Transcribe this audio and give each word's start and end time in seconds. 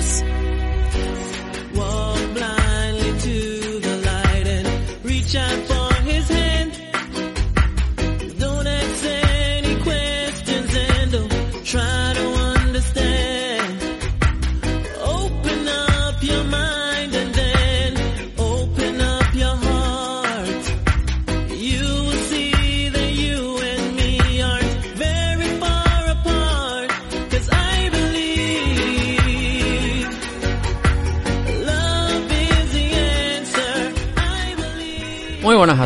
adiós. 0.00 0.29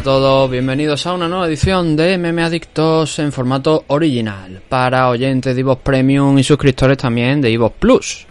Todos, 0.05 0.51
bienvenidos 0.51 1.07
a 1.07 1.15
una 1.15 1.29
nueva 1.29 1.47
edición 1.47 1.97
de 1.97 2.19
Meme 2.19 2.43
Adictos 2.43 3.19
en 3.21 3.33
formato 3.33 3.85
original 3.87 4.61
para 4.69 5.09
oyentes 5.09 5.55
de 5.55 5.63
Evox 5.63 5.81
Premium 5.81 6.39
y 6.39 6.45
suscriptores 6.45 6.99
también 6.99 7.41
de 7.41 7.51
Evox 7.51 7.77
Plus. 7.79 8.27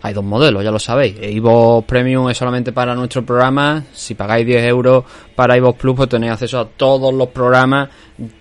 Hay 0.00 0.14
dos 0.14 0.24
modelos, 0.24 0.64
ya 0.64 0.70
lo 0.70 0.78
sabéis. 0.78 1.16
Evox 1.20 1.86
Premium 1.86 2.30
es 2.30 2.38
solamente 2.38 2.72
para 2.72 2.94
nuestro 2.94 3.26
programa. 3.26 3.84
Si 3.92 4.14
pagáis 4.14 4.46
10 4.46 4.64
euros 4.68 5.04
para 5.36 5.54
Evox 5.54 5.78
Plus, 5.78 5.96
pues 5.96 6.08
tenéis 6.08 6.32
acceso 6.32 6.60
a 6.60 6.66
todos 6.66 7.12
los 7.12 7.28
programas 7.28 7.90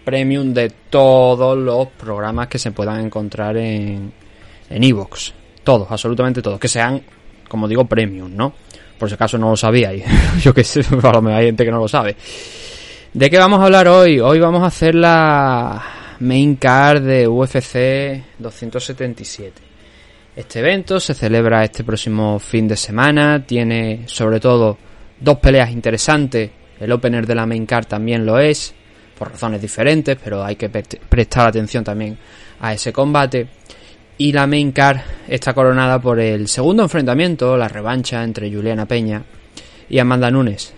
premium 0.05 0.53
de 0.53 0.71
todos 0.89 1.57
los 1.57 1.89
programas 1.89 2.47
que 2.47 2.57
se 2.57 2.71
puedan 2.71 3.01
encontrar 3.01 3.57
en 3.57 4.13
en 4.69 4.83
Evox. 4.85 5.33
Todos, 5.61 5.91
absolutamente 5.91 6.41
todos. 6.41 6.57
Que 6.57 6.69
sean, 6.69 7.01
como 7.49 7.67
digo, 7.67 7.83
premium, 7.83 8.33
¿no? 8.33 8.53
Por 8.97 9.09
si 9.09 9.15
acaso 9.15 9.37
no 9.37 9.49
lo 9.49 9.57
sabíais. 9.57 10.05
Yo 10.41 10.53
que 10.53 10.63
sé, 10.63 10.79
a 11.03 11.11
lo 11.11 11.21
mejor 11.21 11.39
hay 11.39 11.47
gente 11.47 11.65
que 11.65 11.71
no 11.71 11.79
lo 11.79 11.87
sabe. 11.89 12.15
¿De 13.13 13.29
qué 13.29 13.37
vamos 13.37 13.59
a 13.59 13.65
hablar 13.65 13.87
hoy? 13.87 14.19
Hoy 14.19 14.39
vamos 14.39 14.63
a 14.63 14.67
hacer 14.67 14.93
la 14.95 15.83
main 16.19 16.55
card 16.55 17.01
de 17.03 17.27
UFC 17.27 18.23
277. 18.37 19.61
Este 20.35 20.59
evento 20.59 20.99
se 20.99 21.13
celebra 21.13 21.63
este 21.63 21.83
próximo 21.83 22.37
fin 22.39 22.67
de 22.67 22.75
semana. 22.75 23.43
Tiene 23.45 24.03
sobre 24.07 24.39
todo 24.39 24.77
dos 25.19 25.37
peleas 25.39 25.71
interesantes. 25.71 26.51
El 26.79 26.91
opener 26.91 27.25
de 27.25 27.35
la 27.35 27.45
main 27.47 27.65
card 27.65 27.85
también 27.87 28.25
lo 28.25 28.37
es. 28.39 28.73
Por 29.17 29.31
razones 29.31 29.59
diferentes, 29.61 30.15
pero 30.23 30.43
hay 30.43 30.55
que 30.55 30.69
pre- 30.69 30.83
prestar 31.09 31.47
atención 31.47 31.83
también 31.83 32.15
a 32.59 32.73
ese 32.73 32.93
combate. 32.93 33.47
Y 34.19 34.31
la 34.31 34.45
main 34.45 34.71
card 34.71 34.99
está 35.27 35.53
coronada 35.53 35.99
por 35.99 36.19
el 36.19 36.47
segundo 36.47 36.83
enfrentamiento, 36.83 37.57
la 37.57 37.67
revancha 37.67 38.23
entre 38.23 38.51
Juliana 38.51 38.85
Peña 38.85 39.23
y 39.89 39.97
Amanda 39.97 40.29
Nunes. 40.29 40.73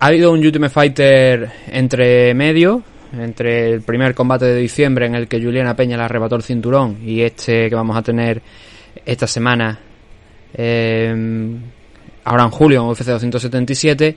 Ha 0.00 0.06
habido 0.06 0.32
un 0.32 0.38
Ultimate 0.40 0.72
Fighter 0.72 1.50
entre 1.72 2.32
medio, 2.34 2.82
entre 3.18 3.72
el 3.72 3.82
primer 3.82 4.14
combate 4.14 4.44
de 4.44 4.56
diciembre 4.56 5.06
en 5.06 5.14
el 5.14 5.26
que 5.26 5.42
Juliana 5.42 5.74
Peña 5.74 5.96
le 5.96 6.04
arrebató 6.04 6.36
el 6.36 6.42
cinturón 6.42 6.98
y 7.04 7.22
este 7.22 7.68
que 7.68 7.74
vamos 7.74 7.96
a 7.96 8.02
tener 8.02 8.40
esta 9.04 9.26
semana, 9.26 9.78
eh, 10.54 11.14
ahora 12.24 12.44
en 12.44 12.50
julio 12.50 12.80
en 12.82 12.86
UFC 12.88 13.04
277. 13.06 14.16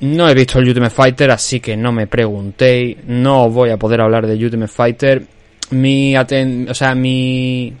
No 0.00 0.28
he 0.28 0.34
visto 0.34 0.58
el 0.58 0.68
Ultimate 0.68 0.94
Fighter, 0.94 1.30
así 1.30 1.60
que 1.60 1.76
no 1.76 1.92
me 1.92 2.06
preguntéis. 2.06 2.96
No 3.06 3.44
os 3.46 3.52
voy 3.54 3.70
a 3.70 3.76
poder 3.76 4.00
hablar 4.00 4.26
de 4.26 4.34
Ultimate 4.44 4.72
Fighter. 4.72 5.22
Mi, 5.70 6.14
aten- 6.14 6.68
o 6.70 6.74
sea, 6.74 6.94
mi 6.94 7.72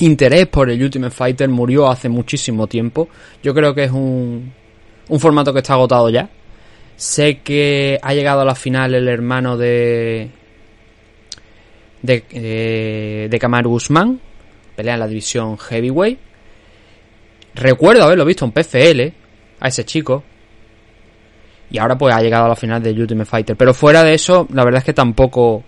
interés 0.00 0.46
por 0.46 0.70
el 0.70 0.82
Ultimate 0.82 1.14
Fighter 1.14 1.48
murió 1.48 1.88
hace 1.88 2.08
muchísimo 2.10 2.66
tiempo. 2.66 3.08
Yo 3.42 3.54
creo 3.54 3.74
que 3.74 3.84
es 3.84 3.90
un, 3.90 4.52
un 5.08 5.20
formato 5.20 5.52
que 5.52 5.60
está 5.60 5.74
agotado 5.74 6.10
ya. 6.10 6.28
Sé 6.96 7.38
que 7.38 7.98
ha 8.02 8.14
llegado 8.14 8.40
a 8.40 8.44
la 8.44 8.54
final 8.54 8.94
el 8.94 9.08
hermano 9.08 9.56
de 9.56 10.30
de, 12.02 12.24
eh, 12.30 13.28
de 13.30 13.38
Kamaru 13.38 13.72
Usman, 13.72 14.20
pelea 14.74 14.94
en 14.94 15.00
la 15.00 15.08
división 15.08 15.58
Heavyweight. 15.58 16.18
Recuerdo 17.54 18.04
haberlo 18.04 18.24
visto 18.24 18.44
en 18.44 18.52
PFL 18.52 19.12
a 19.60 19.68
ese 19.68 19.84
chico. 19.84 20.22
Y 21.70 21.78
ahora 21.78 21.98
pues 21.98 22.14
ha 22.14 22.20
llegado 22.20 22.44
a 22.44 22.48
la 22.48 22.56
final 22.56 22.82
del 22.82 23.00
Ultimate 23.00 23.28
Fighter. 23.28 23.56
Pero 23.56 23.74
fuera 23.74 24.04
de 24.04 24.14
eso, 24.14 24.46
la 24.52 24.64
verdad 24.64 24.78
es 24.78 24.84
que 24.84 24.92
tampoco 24.92 25.64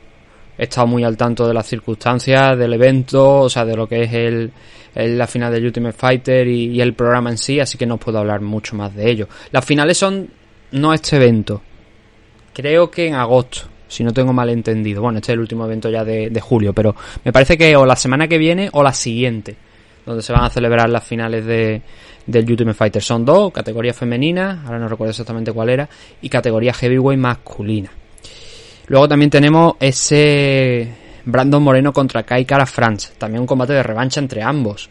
he 0.58 0.64
estado 0.64 0.88
muy 0.88 1.04
al 1.04 1.16
tanto 1.16 1.46
de 1.46 1.54
las 1.54 1.66
circunstancias 1.66 2.58
del 2.58 2.72
evento, 2.72 3.42
o 3.42 3.48
sea, 3.48 3.64
de 3.64 3.76
lo 3.76 3.86
que 3.86 4.02
es 4.02 4.12
el, 4.12 4.50
la 4.94 5.26
final 5.26 5.52
del 5.52 5.66
Ultimate 5.66 5.96
Fighter 5.96 6.46
y, 6.48 6.72
y 6.72 6.80
el 6.80 6.94
programa 6.94 7.30
en 7.30 7.38
sí, 7.38 7.60
así 7.60 7.78
que 7.78 7.86
no 7.86 7.94
os 7.94 8.00
puedo 8.00 8.19
hablar 8.19 8.41
mucho 8.41 8.74
más 8.74 8.94
de 8.94 9.08
ello. 9.08 9.28
Las 9.52 9.64
finales 9.64 9.96
son 9.96 10.28
no 10.72 10.92
este 10.92 11.16
evento, 11.16 11.62
creo 12.52 12.91
que 12.91 13.06
en 13.06 13.14
agosto, 13.14 13.60
si 13.86 14.02
no 14.02 14.12
tengo 14.12 14.32
mal 14.32 14.50
entendido. 14.50 15.00
Bueno, 15.00 15.19
este 15.19 15.32
es 15.32 15.34
el 15.34 15.41
último 15.41 15.64
evento 15.64 15.88
ya 15.88 16.04
de, 16.04 16.28
de 16.28 16.41
julio, 16.41 16.72
pero 16.72 16.94
me 17.25 17.32
parece 17.32 17.56
que 17.56 17.76
o 17.76 17.86
la 17.86 17.96
semana 17.96 18.26
que 18.26 18.36
viene 18.36 18.69
o 18.72 18.82
la 18.82 18.92
siguiente, 18.92 19.56
donde 20.04 20.22
se 20.22 20.32
van 20.32 20.44
a 20.44 20.50
celebrar 20.50 20.90
las 20.90 21.04
finales 21.04 21.46
de, 21.46 21.82
del 22.26 22.50
Ultimate 22.50 22.76
Fighter. 22.76 23.02
Son 23.02 23.25
dos, 23.25 23.52
categoría 23.52 23.94
femenina, 23.94 24.62
ahora 24.66 24.78
no 24.78 24.88
recuerdo 24.88 25.10
exactamente 25.10 25.52
cuál 25.52 25.70
era, 25.70 25.88
y 26.20 26.28
categoría 26.28 26.72
heavyweight 26.72 27.20
masculina. 27.20 27.90
Luego 28.88 29.09
también 29.09 29.31
tenemos 29.31 29.75
ese 29.81 30.88
Brandon 31.25 31.62
Moreno 31.62 31.93
contra 31.93 32.22
Kai 32.22 32.44
Cara 32.44 32.66
France. 32.66 33.12
También 33.19 33.43
un 33.43 33.47
combate 33.47 33.75
de 33.75 33.82
revancha 33.82 34.19
entre 34.19 34.43
ambos. 34.43 34.88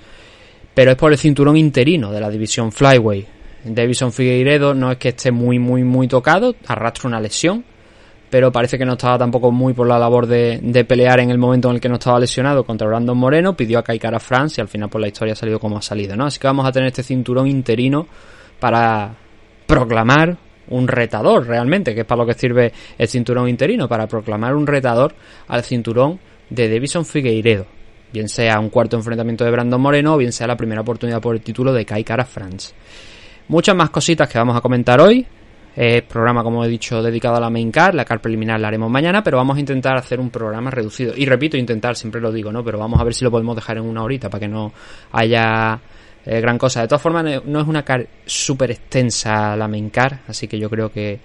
Pero 0.74 0.91
es 0.91 0.97
por 0.97 1.12
el 1.12 1.18
cinturón 1.18 1.58
interino 1.58 2.12
de 2.12 2.22
la 2.22 2.30
división 2.30 2.72
Flyweight. 2.72 3.28
Davison 3.66 4.13
Figueiredo 4.13 4.74
no 4.74 4.91
es 4.91 4.97
que 4.97 5.09
esté 5.09 5.31
muy, 5.31 5.58
muy, 5.58 5.84
muy 5.84 6.08
tocado. 6.08 6.56
Arrastra 6.68 7.08
una 7.08 7.19
lesión. 7.19 7.63
Pero 8.30 8.52
parece 8.52 8.78
que 8.78 8.85
no 8.85 8.94
estaba 8.94 9.18
tampoco 9.18 9.52
muy 9.52 9.74
por 9.74 9.88
la 9.88 9.97
labor 9.97 10.28
de, 10.28 10.85
pelear 10.88 11.22
en 11.22 11.31
el 11.31 11.38
momento 11.38 11.69
en 11.69 11.75
el 11.75 11.81
que 11.81 11.90
no 11.90 11.96
estaba 11.96 12.19
lesionado 12.19 12.64
contra 12.66 12.85
Brandon 12.85 13.18
Moreno. 13.18 13.56
Pidió 13.56 13.79
a 13.79 13.84
Kai 13.84 13.97
Cara 13.97 14.19
France 14.19 14.59
y 14.59 14.62
al 14.62 14.68
final 14.68 14.90
por 14.90 15.02
la 15.02 15.08
historia 15.08 15.34
ha 15.34 15.35
salido 15.35 15.59
como 15.59 15.78
ha 15.78 15.81
salido, 15.81 16.16
¿no? 16.16 16.25
Así 16.25 16.38
que 16.38 16.46
vamos 16.46 16.68
a 16.68 16.72
tener 16.72 16.88
este 16.88 17.03
cinturón 17.03 17.47
interino 17.47 18.06
para 18.59 19.16
proclamar 19.66 20.38
un 20.69 20.88
retador 20.88 21.47
realmente, 21.47 21.94
que 21.94 22.01
es 22.01 22.05
para 22.05 22.22
lo 22.22 22.28
que 22.28 22.33
sirve 22.33 22.72
el 22.97 23.07
cinturón 23.07 23.50
interino, 23.50 23.88
para 23.88 24.07
proclamar 24.07 24.55
un 24.55 24.67
retador 24.67 25.13
al 25.47 25.63
cinturón 25.63 26.19
de 26.50 26.69
Davison 26.69 27.05
Figueiredo. 27.05 27.66
Bien 28.11 28.29
sea 28.29 28.59
un 28.59 28.69
cuarto 28.69 28.95
enfrentamiento 28.95 29.44
de 29.44 29.51
Brandon 29.51 29.81
Moreno 29.81 30.13
o 30.13 30.17
bien 30.17 30.31
sea 30.31 30.47
la 30.47 30.55
primera 30.55 30.81
oportunidad 30.81 31.22
por 31.22 31.35
el 31.35 31.41
título 31.41 31.73
de 31.73 31.85
Kai 31.85 32.03
Cara 32.03 32.25
France. 32.25 32.73
Muchas 33.50 33.75
más 33.75 33.89
cositas 33.89 34.29
que 34.29 34.38
vamos 34.38 34.55
a 34.55 34.61
comentar 34.61 35.00
hoy. 35.01 35.25
Es 35.75 36.01
programa, 36.01 36.41
como 36.41 36.66
he 36.66 36.67
dicho, 36.67 37.03
dedicado 37.03 37.35
a 37.35 37.39
la 37.39 37.49
main 37.49 37.72
card. 37.72 37.94
La 37.95 38.03
card 38.03 38.19
preliminar 38.19 38.59
la 38.59 38.69
haremos 38.69 38.89
mañana, 38.89 39.22
pero 39.23 39.38
vamos 39.38 39.57
a 39.57 39.59
intentar 39.59 39.95
hacer 39.95 40.19
un 40.19 40.31
programa 40.31 40.72
reducido. 40.72 41.13
Y 41.16 41.25
repito, 41.25 41.55
intentar, 41.55 41.95
siempre 41.95 42.19
lo 42.19 42.31
digo, 42.31 42.51
¿no? 42.51 42.63
Pero 42.63 42.79
vamos 42.79 42.99
a 42.99 43.03
ver 43.03 43.13
si 43.13 43.23
lo 43.23 43.29
podemos 43.29 43.55
dejar 43.55 43.78
en 43.78 43.84
una 43.84 44.03
horita 44.03 44.29
para 44.29 44.39
que 44.39 44.47
no 44.47 44.73
haya 45.11 45.79
eh, 46.27 46.41
gran 46.41 46.57
cosa. 46.57 46.81
De 46.81 46.88
todas 46.88 47.01
formas, 47.01 47.25
no 47.45 47.61
es 47.61 47.67
una 47.67 47.83
car 47.83 48.05
súper 48.25 48.71
extensa 48.71 49.55
la 49.55 49.67
main 49.67 49.89
card, 49.89 50.17
así 50.27 50.47
que 50.47 50.59
yo 50.59 50.69
creo 50.69 50.91
que 50.91 51.19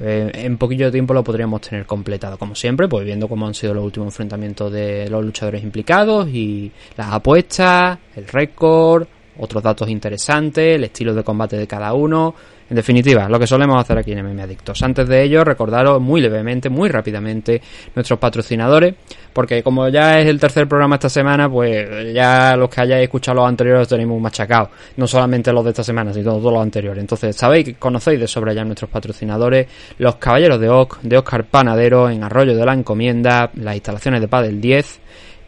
eh, 0.00 0.30
en 0.34 0.56
poquillo 0.56 0.92
tiempo 0.92 1.14
lo 1.14 1.24
podríamos 1.24 1.62
tener 1.62 1.84
completado. 1.84 2.38
Como 2.38 2.54
siempre, 2.54 2.86
pues 2.86 3.04
viendo 3.04 3.28
cómo 3.28 3.46
han 3.46 3.54
sido 3.54 3.74
los 3.74 3.84
últimos 3.84 4.06
enfrentamientos 4.08 4.72
de 4.72 5.08
los 5.10 5.24
luchadores 5.24 5.62
implicados 5.62 6.28
y 6.28 6.70
las 6.96 7.12
apuestas, 7.12 7.98
el 8.14 8.28
récord, 8.28 9.08
otros 9.38 9.62
datos 9.62 9.88
interesantes, 9.88 10.76
el 10.76 10.84
estilo 10.84 11.14
de 11.14 11.22
combate 11.22 11.56
de 11.56 11.66
cada 11.66 11.92
uno. 11.92 12.34
En 12.68 12.74
definitiva, 12.74 13.28
lo 13.28 13.38
que 13.38 13.46
solemos 13.46 13.80
hacer 13.80 13.98
aquí 13.98 14.10
en 14.10 14.26
MM 14.26 14.40
Adictos. 14.40 14.82
Antes 14.82 15.08
de 15.08 15.22
ello, 15.22 15.44
recordaros 15.44 16.00
muy 16.00 16.20
levemente, 16.20 16.68
muy 16.68 16.88
rápidamente, 16.88 17.62
nuestros 17.94 18.18
patrocinadores, 18.18 18.92
porque 19.32 19.62
como 19.62 19.88
ya 19.88 20.18
es 20.18 20.26
el 20.26 20.40
tercer 20.40 20.66
programa 20.66 20.96
esta 20.96 21.08
semana, 21.08 21.48
pues 21.48 22.12
ya 22.12 22.56
los 22.56 22.68
que 22.68 22.80
hayáis 22.80 23.04
escuchado 23.04 23.36
los 23.36 23.48
anteriores 23.48 23.88
los 23.88 24.06
muy 24.06 24.20
machacados. 24.20 24.70
No 24.96 25.06
solamente 25.06 25.52
los 25.52 25.62
de 25.62 25.70
esta 25.70 25.84
semana, 25.84 26.12
sino 26.12 26.32
todos 26.32 26.52
los 26.52 26.62
anteriores. 26.62 27.00
Entonces, 27.00 27.36
sabéis, 27.36 27.76
conocéis 27.78 28.18
de 28.18 28.26
sobra 28.26 28.52
ya 28.52 28.64
nuestros 28.64 28.90
patrocinadores, 28.90 29.68
los 29.98 30.16
Caballeros 30.16 30.58
de 30.58 30.68
Oc, 30.68 31.00
de 31.02 31.18
Oscar 31.18 31.44
Panadero, 31.44 32.10
en 32.10 32.24
Arroyo 32.24 32.56
de 32.56 32.66
la 32.66 32.72
Encomienda, 32.72 33.48
las 33.54 33.76
instalaciones 33.76 34.20
de 34.20 34.26
Padel 34.26 34.60
10, 34.60 35.00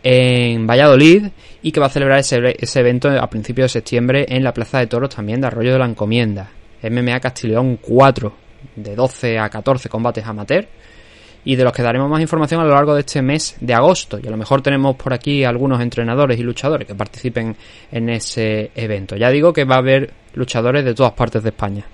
en 0.03 0.67
Valladolid 0.67 1.27
y 1.63 1.73
que 1.73 1.81
va 1.81 1.87
a 1.87 1.91
celebrar 1.91 2.19
ese, 2.21 2.57
ese 2.59 2.81
evento 2.81 3.09
a 3.09 3.29
principios 3.29 3.67
de 3.73 3.81
septiembre 3.81 4.27
en 4.29 4.45
la 4.45 4.53
Plaza 4.53 4.79
de 4.79 4.87
Toros 4.87 5.15
también 5.15 5.41
de 5.41 5.49
Arroyo 5.49 5.73
de 5.73 5.79
la 5.79 5.87
Encomienda. 5.87 6.51
MMA 6.83 7.21
Castileón 7.21 7.77
4, 7.77 8.33
de 8.77 8.95
12 8.95 9.39
a 9.39 9.49
14 9.49 9.89
combates 9.89 10.25
amateur 10.25 10.67
y 11.45 11.57
de 11.57 11.65
los 11.65 11.73
que 11.73 11.83
daremos 11.83 12.11
más 12.11 12.21
información 12.21 12.61
a 12.61 12.65
lo 12.65 12.75
largo 12.75 12.95
de 12.95 13.01
este 13.01 13.23
mes 13.23 13.57
de 13.61 13.75
agosto. 13.75 14.19
Y 14.23 14.27
a 14.27 14.31
lo 14.31 14.37
mejor 14.37 14.61
tenemos 14.61 14.97
por 14.97 15.13
aquí 15.13 15.45
algunos 15.45 15.81
entrenadores 15.81 16.39
y 16.39 16.43
luchadores 16.43 16.87
que 16.87 16.95
participen 16.95 17.57
en 17.91 18.09
ese 18.11 18.71
evento. 18.75 19.17
Ya 19.17 19.31
digo 19.31 19.53
que 19.53 19.65
va 19.65 19.77
a 19.77 19.79
haber 19.79 20.13
luchadores 20.35 20.85
de 20.85 20.95
todas 20.95 21.13
partes 21.13 21.43
de 21.43 21.49
España. 21.51 21.85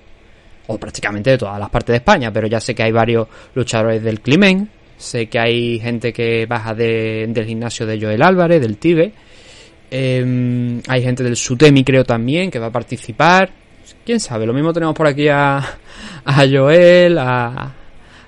O 0.67 0.77
prácticamente 0.77 1.29
de 1.29 1.37
todas 1.37 1.59
las 1.59 1.69
partes 1.69 1.93
de 1.93 1.97
España, 1.97 2.33
pero 2.33 2.47
ya 2.47 2.59
sé 2.59 2.73
que 2.73 2.83
hay 2.83 2.91
varios 2.91 3.27
luchadores 3.53 4.03
del 4.03 4.19
Climen, 4.19 4.67
sé 4.97 5.27
que 5.27 5.39
hay 5.39 5.79
gente 5.79 6.11
que 6.13 6.45
baja 6.45 6.73
de- 6.73 7.25
del 7.29 7.45
gimnasio 7.45 7.85
de 7.85 7.99
Joel 7.99 8.21
Álvarez, 8.21 8.61
del 8.61 8.77
Tibe, 8.77 9.11
Em, 9.91 10.81
hay 10.87 11.03
gente 11.03 11.23
del 11.23 11.35
Sutemi, 11.35 11.83
creo 11.83 12.03
también, 12.03 12.49
que 12.49 12.59
va 12.59 12.67
a 12.67 12.71
participar. 12.71 13.49
Quién 14.03 14.19
sabe, 14.19 14.45
lo 14.45 14.53
mismo 14.53 14.73
tenemos 14.73 14.95
por 14.95 15.05
aquí 15.07 15.27
a, 15.29 15.57
a 16.25 16.47
Joel, 16.51 17.17
a, 17.19 17.71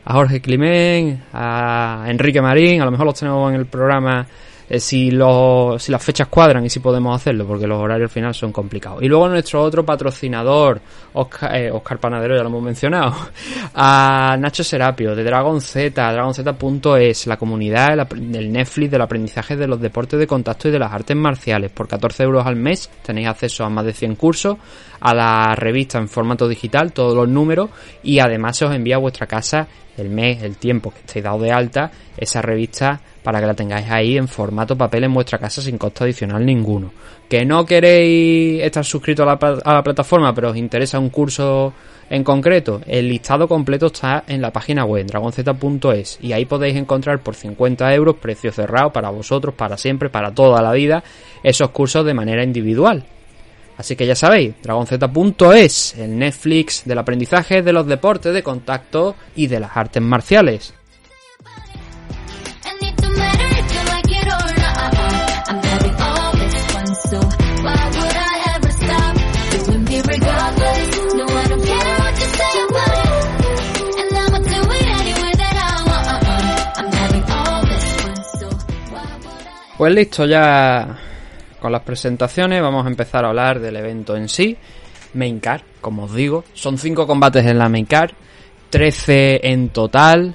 a 0.06 0.14
Jorge 0.14 0.40
Climent, 0.40 1.20
a 1.34 2.06
Enrique 2.08 2.42
Marín, 2.42 2.82
a 2.82 2.86
lo 2.86 2.92
mejor 2.92 3.08
los 3.08 3.20
tenemos 3.20 3.52
en 3.52 3.60
el 3.60 3.66
programa 3.66 4.26
eh, 4.70 4.80
si, 4.80 5.12
los, 5.12 5.82
si 5.82 5.92
las 5.92 6.04
fechas 6.04 6.28
cuadran 6.28 6.66
y 6.66 6.70
si 6.70 6.80
podemos 6.80 7.16
hacerlo, 7.16 7.46
porque 7.48 7.66
los 7.66 7.80
horarios 7.80 8.10
al 8.10 8.14
final 8.14 8.34
son 8.34 8.52
complicados. 8.52 9.02
Y 9.02 9.08
luego 9.08 9.30
nuestro 9.30 9.62
otro 9.62 9.86
patrocinador, 9.86 10.82
Oscar, 11.14 11.56
eh, 11.56 11.72
Oscar 11.72 12.00
Panadero, 12.00 12.36
ya 12.36 12.44
lo 12.44 12.50
hemos 12.50 12.64
mencionado, 12.64 13.16
a 13.76 14.36
Nacho 14.38 14.64
Serapio, 14.64 15.16
de 15.16 15.24
Dragon 15.24 15.62
Z, 15.62 16.12
dragonz.es, 16.12 17.28
la 17.28 17.38
comunidad 17.38 18.08
del 18.16 18.52
Netflix 18.52 18.92
del 18.92 19.02
aprendizaje 19.02 19.56
de 19.56 19.68
los 19.68 19.80
deportes 19.80 20.20
de 20.20 20.28
contacto 20.28 20.68
y 20.68 20.72
de 20.72 20.80
las 20.80 20.92
artes 20.92 21.16
marciales. 21.16 21.72
Por 21.72 21.88
14 21.88 22.24
euros 22.24 22.46
al 22.46 22.58
mes 22.58 22.90
tenéis 23.04 23.28
acceso 23.28 23.64
a 23.64 23.70
más 23.70 23.86
de 23.86 23.94
100 23.94 24.16
cursos, 24.16 24.58
a 25.00 25.14
la 25.14 25.56
revista 25.56 25.98
en 25.98 26.10
formato 26.10 26.48
digital, 26.48 26.92
todos 26.92 27.16
los 27.16 27.30
números, 27.30 27.70
y 28.04 28.20
además 28.20 28.58
se 28.58 28.66
os 28.66 28.76
envía 28.76 28.96
a 28.96 29.00
vuestra 29.00 29.28
casa 29.28 29.68
el 29.98 30.10
mes, 30.10 30.44
el 30.44 30.58
tiempo 30.58 30.92
que 30.92 31.00
estéis 31.00 31.24
dado 31.24 31.40
de 31.40 31.52
alta, 31.52 31.92
esa 32.18 32.42
revista 32.42 33.02
para 33.28 33.42
que 33.42 33.46
la 33.46 33.54
tengáis 33.54 33.90
ahí 33.90 34.18
en 34.18 34.26
formato 34.26 34.78
papel 34.78 35.04
en 35.04 35.14
vuestra 35.14 35.38
casa 35.38 35.62
sin 35.62 35.78
costo 35.78 36.06
adicional 36.06 36.46
ninguno. 36.46 36.94
Que 37.28 37.44
no 37.44 37.66
queréis 37.66 38.64
estar 38.64 38.86
suscrito 38.86 39.24
a 39.24 39.26
la, 39.26 39.84
plataforma, 39.84 40.34
pero 40.34 40.52
os 40.52 40.56
interesa 40.56 40.98
un 40.98 41.10
curso 41.10 41.74
en 42.10 42.24
concreto, 42.24 42.80
el 42.88 43.10
listado 43.10 43.46
completo 43.46 43.88
está 43.88 44.24
en 44.30 44.42
la 44.42 44.54
página 44.54 44.86
web 44.86 45.06
dragonz.es 45.06 46.20
y 46.22 46.32
ahí 46.32 46.46
podéis 46.46 46.78
encontrar 46.78 47.20
por 47.20 47.36
50 47.36 47.94
euros, 47.96 48.16
precio 48.16 48.50
cerrado 48.54 48.94
para 48.94 49.10
vosotros, 49.10 49.54
para 49.56 49.76
siempre, 49.76 50.08
para 50.08 50.34
toda 50.34 50.62
la 50.62 50.72
vida, 50.72 51.04
esos 51.44 51.72
cursos 51.72 52.06
de 52.06 52.14
manera 52.14 52.46
individual. 52.46 53.04
Así 53.76 53.98
que 53.98 54.06
ya 54.06 54.16
sabéis, 54.16 54.54
dragonz.es, 54.64 55.98
el 55.98 56.18
Netflix 56.18 56.86
del 56.86 57.00
aprendizaje 57.00 57.62
de 57.62 57.74
los 57.74 57.88
deportes 57.88 58.34
de 58.34 58.42
contacto 58.42 59.18
y 59.36 59.48
de 59.48 59.60
las 59.60 59.76
artes 59.76 60.02
marciales. 60.02 60.77
Pues 79.78 79.94
listo, 79.94 80.26
ya 80.26 80.98
con 81.60 81.72
las 81.72 81.84
presentaciones 81.84 82.64
vamos 82.64 82.84
a 82.84 82.90
empezar 82.90 83.24
a 83.24 83.30
hablar 83.30 83.60
del 83.60 83.76
evento 83.76 84.16
en 84.16 84.28
sí. 84.28 84.58
Main 85.14 85.40
Card, 85.40 85.62
como 85.82 86.06
os 86.06 86.16
digo, 86.16 86.44
son 86.56 86.80
5 86.80 87.06
combates 87.06 87.46
en 87.46 87.60
la 87.60 87.70
Main 87.70 87.86
Card, 87.86 88.12
13 88.72 89.42
en 89.44 89.70
total. 89.70 90.34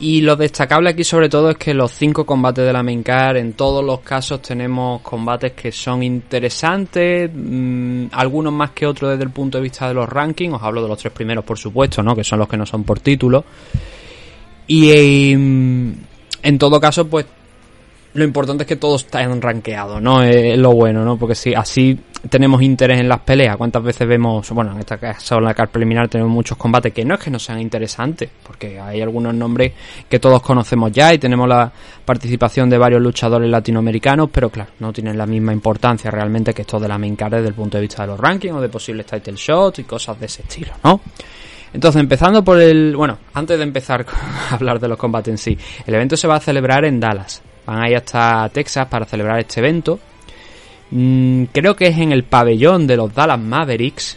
Y 0.00 0.22
lo 0.22 0.36
destacable 0.36 0.88
aquí 0.88 1.04
sobre 1.04 1.28
todo 1.28 1.50
es 1.50 1.58
que 1.58 1.74
los 1.74 1.92
5 1.92 2.24
combates 2.24 2.64
de 2.64 2.72
la 2.72 2.82
Main 2.82 3.02
Card, 3.02 3.36
en 3.36 3.52
todos 3.52 3.84
los 3.84 4.00
casos 4.00 4.40
tenemos 4.40 5.02
combates 5.02 5.52
que 5.52 5.70
son 5.70 6.02
interesantes, 6.02 7.30
mmm, 7.34 8.06
algunos 8.12 8.54
más 8.54 8.70
que 8.70 8.86
otros 8.86 9.10
desde 9.10 9.24
el 9.24 9.30
punto 9.30 9.58
de 9.58 9.64
vista 9.64 9.86
de 9.86 9.92
los 9.92 10.08
rankings. 10.08 10.54
Os 10.54 10.62
hablo 10.62 10.80
de 10.80 10.88
los 10.88 10.98
tres 10.98 11.12
primeros, 11.12 11.44
por 11.44 11.58
supuesto, 11.58 12.02
¿no? 12.02 12.16
que 12.16 12.24
son 12.24 12.38
los 12.38 12.48
que 12.48 12.56
no 12.56 12.64
son 12.64 12.84
por 12.84 13.00
título. 13.00 13.44
Y 14.66 15.36
mmm, 15.36 15.92
en 16.42 16.58
todo 16.58 16.80
caso, 16.80 17.06
pues 17.06 17.26
lo 18.14 18.24
importante 18.24 18.64
es 18.64 18.68
que 18.68 18.76
todos 18.76 19.04
estén 19.04 19.40
rankeados, 19.40 20.00
¿no? 20.00 20.22
Es 20.22 20.56
lo 20.58 20.72
bueno, 20.72 21.04
¿no? 21.04 21.16
Porque 21.16 21.34
si 21.34 21.54
así 21.54 21.98
tenemos 22.28 22.62
interés 22.62 22.98
en 23.00 23.08
las 23.08 23.20
peleas, 23.20 23.56
¿cuántas 23.56 23.82
veces 23.82 24.08
vemos, 24.08 24.48
bueno, 24.50 24.72
en 24.72 24.80
esta 24.80 24.96
caso 24.96 25.36
en 25.36 25.44
la 25.44 25.54
car 25.54 25.68
preliminar 25.68 26.08
tenemos 26.08 26.32
muchos 26.32 26.56
combates 26.56 26.92
que 26.92 27.04
no 27.04 27.14
es 27.14 27.20
que 27.20 27.30
no 27.30 27.38
sean 27.38 27.60
interesantes, 27.60 28.28
porque 28.42 28.80
hay 28.80 29.00
algunos 29.00 29.34
nombres 29.34 29.72
que 30.08 30.18
todos 30.18 30.42
conocemos 30.42 30.90
ya 30.90 31.12
y 31.14 31.18
tenemos 31.18 31.48
la 31.48 31.70
participación 32.04 32.68
de 32.70 32.78
varios 32.78 33.00
luchadores 33.00 33.48
latinoamericanos, 33.48 34.30
pero 34.32 34.50
claro, 34.50 34.70
no 34.80 34.92
tienen 34.92 35.16
la 35.16 35.26
misma 35.26 35.52
importancia 35.52 36.10
realmente 36.10 36.52
que 36.52 36.62
esto 36.62 36.80
de 36.80 36.88
la 36.88 36.98
main 36.98 37.14
card 37.14 37.34
desde 37.34 37.48
el 37.48 37.54
punto 37.54 37.76
de 37.76 37.82
vista 37.82 38.02
de 38.02 38.08
los 38.08 38.18
rankings 38.18 38.54
o 38.54 38.60
de 38.60 38.68
posibles 38.68 39.06
title 39.06 39.34
shots 39.36 39.78
y 39.80 39.84
cosas 39.84 40.18
de 40.18 40.26
ese 40.26 40.42
estilo, 40.42 40.72
¿no? 40.82 41.00
Entonces, 41.72 42.00
empezando 42.00 42.42
por 42.42 42.58
el. 42.60 42.96
Bueno, 42.96 43.18
antes 43.34 43.58
de 43.58 43.64
empezar 43.64 44.06
a 44.50 44.54
hablar 44.54 44.80
de 44.80 44.88
los 44.88 44.96
combates 44.96 45.30
en 45.30 45.38
sí, 45.38 45.58
el 45.86 45.94
evento 45.94 46.16
se 46.16 46.26
va 46.26 46.36
a 46.36 46.40
celebrar 46.40 46.84
en 46.84 46.98
Dallas. 46.98 47.42
Van 47.68 47.84
a 47.84 47.98
hasta 47.98 48.48
Texas 48.48 48.86
para 48.86 49.04
celebrar 49.04 49.38
este 49.40 49.60
evento. 49.60 50.00
Mm, 50.90 51.44
creo 51.52 51.76
que 51.76 51.88
es 51.88 51.98
en 51.98 52.12
el 52.12 52.24
pabellón 52.24 52.86
de 52.86 52.96
los 52.96 53.14
Dallas 53.14 53.38
Mavericks. 53.38 54.16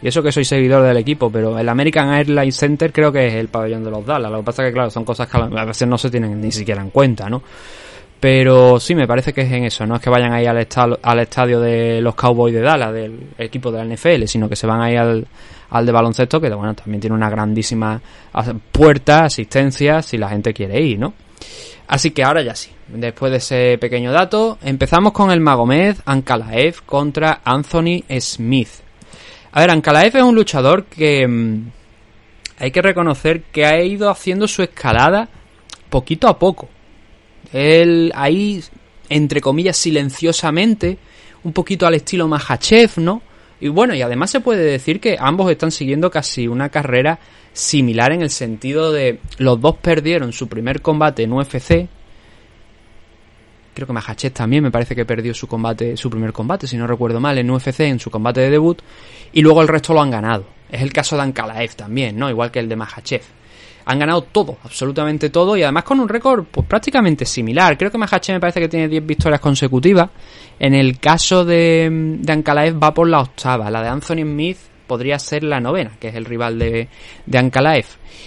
Y 0.00 0.06
eso 0.06 0.22
que 0.22 0.30
soy 0.30 0.44
seguidor 0.44 0.84
del 0.84 0.98
equipo, 0.98 1.28
pero 1.28 1.58
el 1.58 1.68
American 1.68 2.12
Airlines 2.12 2.56
Center 2.56 2.92
creo 2.92 3.10
que 3.10 3.26
es 3.26 3.34
el 3.34 3.48
pabellón 3.48 3.82
de 3.82 3.90
los 3.90 4.06
Dallas. 4.06 4.30
Lo 4.30 4.38
que 4.38 4.44
pasa 4.44 4.62
es 4.62 4.68
que, 4.68 4.74
claro, 4.74 4.90
son 4.90 5.04
cosas 5.04 5.28
que 5.28 5.38
a 5.38 5.64
veces 5.64 5.88
no 5.88 5.98
se 5.98 6.08
tienen 6.08 6.40
ni 6.40 6.52
siquiera 6.52 6.82
en 6.82 6.90
cuenta, 6.90 7.28
¿no? 7.28 7.42
Pero 8.20 8.78
sí, 8.78 8.94
me 8.94 9.08
parece 9.08 9.32
que 9.32 9.40
es 9.40 9.50
en 9.50 9.64
eso. 9.64 9.84
No 9.86 9.96
es 9.96 10.00
que 10.00 10.10
vayan 10.10 10.32
ahí 10.32 10.46
al, 10.46 10.58
estadio, 10.58 11.00
al 11.02 11.18
estadio 11.18 11.58
de 11.58 12.00
los 12.00 12.14
Cowboys 12.14 12.54
de 12.54 12.60
Dallas, 12.60 12.92
del 12.92 13.18
equipo 13.38 13.72
de 13.72 13.84
la 13.84 13.92
NFL, 13.92 14.26
sino 14.26 14.48
que 14.48 14.54
se 14.54 14.68
van 14.68 14.82
ahí 14.82 14.94
al, 14.94 15.26
al 15.70 15.84
de 15.84 15.90
baloncesto, 15.90 16.40
que 16.40 16.48
bueno, 16.50 16.74
también 16.74 17.00
tiene 17.00 17.16
una 17.16 17.28
grandísima 17.28 18.00
puerta, 18.70 19.24
asistencia, 19.24 20.00
si 20.00 20.16
la 20.16 20.28
gente 20.28 20.54
quiere 20.54 20.80
ir, 20.80 21.00
¿no? 21.00 21.12
Así 21.86 22.10
que 22.10 22.22
ahora 22.22 22.42
ya 22.42 22.54
sí. 22.54 22.70
Después 22.88 23.32
de 23.32 23.38
ese 23.38 23.78
pequeño 23.78 24.12
dato, 24.12 24.58
empezamos 24.62 25.12
con 25.12 25.30
el 25.30 25.40
Magomed 25.40 25.96
Ankalaev 26.04 26.82
contra 26.84 27.40
Anthony 27.44 28.04
Smith. 28.20 28.68
A 29.52 29.60
ver, 29.60 29.70
Ankalaev 29.70 30.16
es 30.16 30.22
un 30.22 30.34
luchador 30.34 30.86
que 30.86 31.26
mmm, 31.26 31.70
hay 32.58 32.70
que 32.70 32.82
reconocer 32.82 33.42
que 33.44 33.66
ha 33.66 33.82
ido 33.82 34.10
haciendo 34.10 34.48
su 34.48 34.62
escalada 34.62 35.28
poquito 35.90 36.28
a 36.28 36.38
poco. 36.38 36.68
Él 37.52 38.12
ahí, 38.14 38.62
entre 39.08 39.40
comillas, 39.40 39.76
silenciosamente, 39.76 40.98
un 41.44 41.52
poquito 41.52 41.86
al 41.86 41.94
estilo 41.94 42.26
Mahachev, 42.26 42.92
¿no? 42.96 43.22
Y 43.64 43.68
bueno, 43.68 43.94
y 43.94 44.02
además 44.02 44.30
se 44.30 44.40
puede 44.40 44.62
decir 44.62 45.00
que 45.00 45.16
ambos 45.18 45.50
están 45.50 45.70
siguiendo 45.70 46.10
casi 46.10 46.46
una 46.46 46.68
carrera 46.68 47.18
similar 47.54 48.12
en 48.12 48.20
el 48.20 48.28
sentido 48.28 48.92
de 48.92 49.20
los 49.38 49.58
dos 49.58 49.76
perdieron 49.78 50.34
su 50.34 50.48
primer 50.48 50.82
combate 50.82 51.22
en 51.22 51.32
UFC. 51.32 51.88
Creo 53.72 53.86
que 53.86 53.92
Mahachev 53.94 54.34
también 54.34 54.62
me 54.62 54.70
parece 54.70 54.94
que 54.94 55.06
perdió 55.06 55.32
su 55.32 55.46
combate, 55.46 55.96
su 55.96 56.10
primer 56.10 56.34
combate, 56.34 56.66
si 56.66 56.76
no 56.76 56.86
recuerdo 56.86 57.20
mal, 57.20 57.38
en 57.38 57.50
UFC 57.50 57.80
en 57.80 58.00
su 58.00 58.10
combate 58.10 58.42
de 58.42 58.50
debut 58.50 58.82
y 59.32 59.40
luego 59.40 59.62
el 59.62 59.68
resto 59.68 59.94
lo 59.94 60.02
han 60.02 60.10
ganado. 60.10 60.44
Es 60.70 60.82
el 60.82 60.92
caso 60.92 61.16
de 61.16 61.22
Ankalaev 61.22 61.74
también, 61.74 62.18
¿no? 62.18 62.28
Igual 62.28 62.50
que 62.50 62.58
el 62.58 62.68
de 62.68 62.76
Mahachev. 62.76 63.22
Han 63.86 63.98
ganado 63.98 64.22
todo, 64.22 64.58
absolutamente 64.64 65.30
todo, 65.30 65.56
y 65.56 65.62
además 65.62 65.84
con 65.84 66.00
un 66.00 66.08
récord 66.08 66.44
pues 66.50 66.66
prácticamente 66.66 67.24
similar. 67.24 67.76
Creo 67.76 67.90
que 67.90 67.98
Mahachev 67.98 68.36
me 68.36 68.40
parece 68.40 68.60
que 68.60 68.68
tiene 68.68 68.88
10 68.88 69.06
victorias 69.06 69.40
consecutivas. 69.40 70.10
En 70.58 70.74
el 70.74 70.98
caso 70.98 71.44
de, 71.44 72.18
de 72.20 72.32
Ankalaev 72.32 72.82
va 72.82 72.94
por 72.94 73.08
la 73.08 73.20
octava. 73.20 73.70
La 73.70 73.82
de 73.82 73.88
Anthony 73.88 74.22
Smith 74.22 74.58
podría 74.86 75.18
ser 75.18 75.44
la 75.44 75.60
novena, 75.60 75.92
que 75.98 76.08
es 76.08 76.14
el 76.14 76.24
rival 76.24 76.58
de, 76.58 76.88
de 77.26 77.38
Ankalaev. 77.38 77.86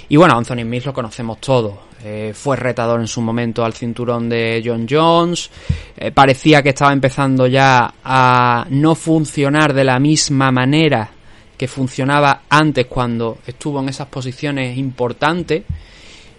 Y 0.09 0.15
bueno, 0.17 0.37
Anthony 0.37 0.61
Smith 0.61 0.85
lo 0.85 0.93
conocemos 0.93 1.39
todos. 1.39 1.87
Eh, 2.03 2.31
fue 2.35 2.55
retador 2.55 2.99
en 2.99 3.07
su 3.07 3.21
momento 3.21 3.65
al 3.65 3.73
cinturón 3.73 4.29
de 4.29 4.61
John 4.63 4.85
Jones. 4.89 5.49
Eh, 5.97 6.11
parecía 6.11 6.61
que 6.61 6.69
estaba 6.69 6.93
empezando 6.93 7.47
ya 7.47 7.95
a 8.03 8.65
no 8.69 8.95
funcionar 8.95 9.73
de 9.73 9.83
la 9.83 9.99
misma 9.99 10.51
manera 10.51 11.09
que 11.57 11.67
funcionaba 11.67 12.41
antes 12.49 12.85
cuando 12.85 13.39
estuvo 13.45 13.79
en 13.79 13.89
esas 13.89 14.07
posiciones 14.07 14.77
importantes. 14.77 15.63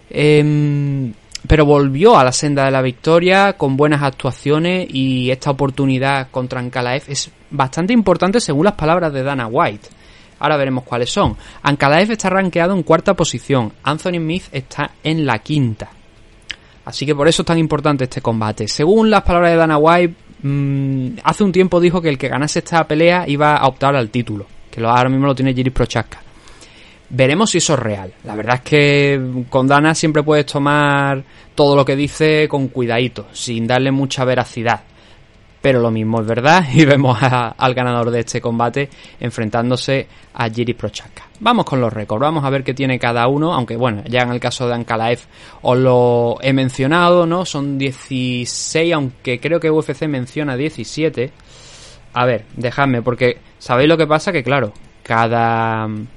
Eh, 0.09 1.11
pero 1.47 1.65
volvió 1.65 2.17
a 2.17 2.23
la 2.23 2.31
senda 2.31 2.65
de 2.65 2.71
la 2.71 2.81
victoria 2.81 3.53
con 3.53 3.77
buenas 3.77 4.03
actuaciones 4.03 4.87
y 4.89 5.31
esta 5.31 5.51
oportunidad 5.51 6.29
contra 6.31 6.59
Ankalaev 6.59 7.03
es 7.07 7.31
bastante 7.49 7.93
importante 7.93 8.39
según 8.39 8.65
las 8.65 8.73
palabras 8.73 9.13
de 9.13 9.23
Dana 9.23 9.47
White. 9.47 9.87
Ahora 10.39 10.57
veremos 10.57 10.83
cuáles 10.83 11.09
son. 11.09 11.35
Ankalaev 11.63 12.11
está 12.11 12.29
rankeado 12.29 12.73
en 12.73 12.83
cuarta 12.83 13.13
posición. 13.13 13.73
Anthony 13.83 14.17
Smith 14.17 14.43
está 14.51 14.91
en 15.03 15.25
la 15.25 15.39
quinta. 15.39 15.89
Así 16.85 17.05
que 17.05 17.15
por 17.15 17.27
eso 17.27 17.41
es 17.41 17.45
tan 17.45 17.57
importante 17.57 18.05
este 18.05 18.21
combate. 18.21 18.67
Según 18.67 19.09
las 19.09 19.23
palabras 19.23 19.51
de 19.51 19.57
Dana 19.57 19.77
White, 19.77 20.15
mmm, 20.43 21.09
hace 21.23 21.43
un 21.43 21.51
tiempo 21.51 21.79
dijo 21.79 22.01
que 22.01 22.09
el 22.09 22.17
que 22.17 22.29
ganase 22.29 22.59
esta 22.59 22.85
pelea 22.87 23.25
iba 23.27 23.55
a 23.55 23.67
optar 23.67 23.95
al 23.95 24.09
título. 24.09 24.45
Que 24.69 24.83
ahora 24.83 25.09
mismo 25.09 25.27
lo 25.27 25.35
tiene 25.35 25.53
Jiris 25.53 25.73
Prochaska. 25.73 26.19
Veremos 27.09 27.49
si 27.49 27.57
eso 27.57 27.73
es 27.73 27.79
real. 27.79 28.13
La 28.23 28.35
verdad 28.35 28.55
es 28.55 28.61
que 28.61 29.45
con 29.49 29.67
Dana 29.67 29.95
siempre 29.95 30.21
puedes 30.21 30.45
tomar 30.45 31.23
todo 31.55 31.75
lo 31.75 31.83
que 31.83 31.95
dice 31.95 32.47
con 32.47 32.67
cuidadito, 32.67 33.27
sin 33.33 33.65
darle 33.65 33.91
mucha 33.91 34.23
veracidad. 34.25 34.81
pero 35.61 35.81
lo 35.81 35.91
mismo 35.91 36.21
es 36.21 36.27
verdad 36.27 36.65
y 36.73 36.85
vemos 36.85 37.17
al 37.21 37.73
ganador 37.73 38.11
de 38.11 38.21
este 38.21 38.39
combate 38.39 38.89
enfrentándose 39.19 40.07
a 40.33 40.49
Jiri 40.49 40.73
Prochaka. 40.73 41.23
Vamos 41.41 41.65
con 41.65 41.81
los 41.81 41.91
récords, 41.91 42.21
vamos 42.21 42.45
a 42.45 42.49
ver 42.49 42.63
qué 42.63 42.73
tiene 42.73 42.99
cada 42.99 43.27
uno, 43.27 43.53
aunque 43.53 43.75
bueno, 43.75 44.03
ya 44.07 44.21
en 44.21 44.31
el 44.31 44.39
caso 44.39 44.67
de 44.67 44.75
Ankalaev 44.75 45.19
os 45.63 45.77
lo 45.77 46.37
he 46.41 46.53
mencionado, 46.53 47.25
¿no? 47.25 47.45
Son 47.45 47.77
16, 47.77 48.93
aunque 48.93 49.39
creo 49.39 49.59
que 49.59 49.69
UFC 49.69 50.03
menciona 50.03 50.55
17. 50.55 51.31
A 52.13 52.25
ver, 52.25 52.45
dejadme, 52.55 53.01
porque 53.01 53.37
¿sabéis 53.57 53.89
lo 53.89 53.97
que 53.97 54.07
pasa? 54.07 54.31
Que 54.31 54.43
claro, 54.43 54.73
cada 55.03 55.87
mm, 55.87 56.07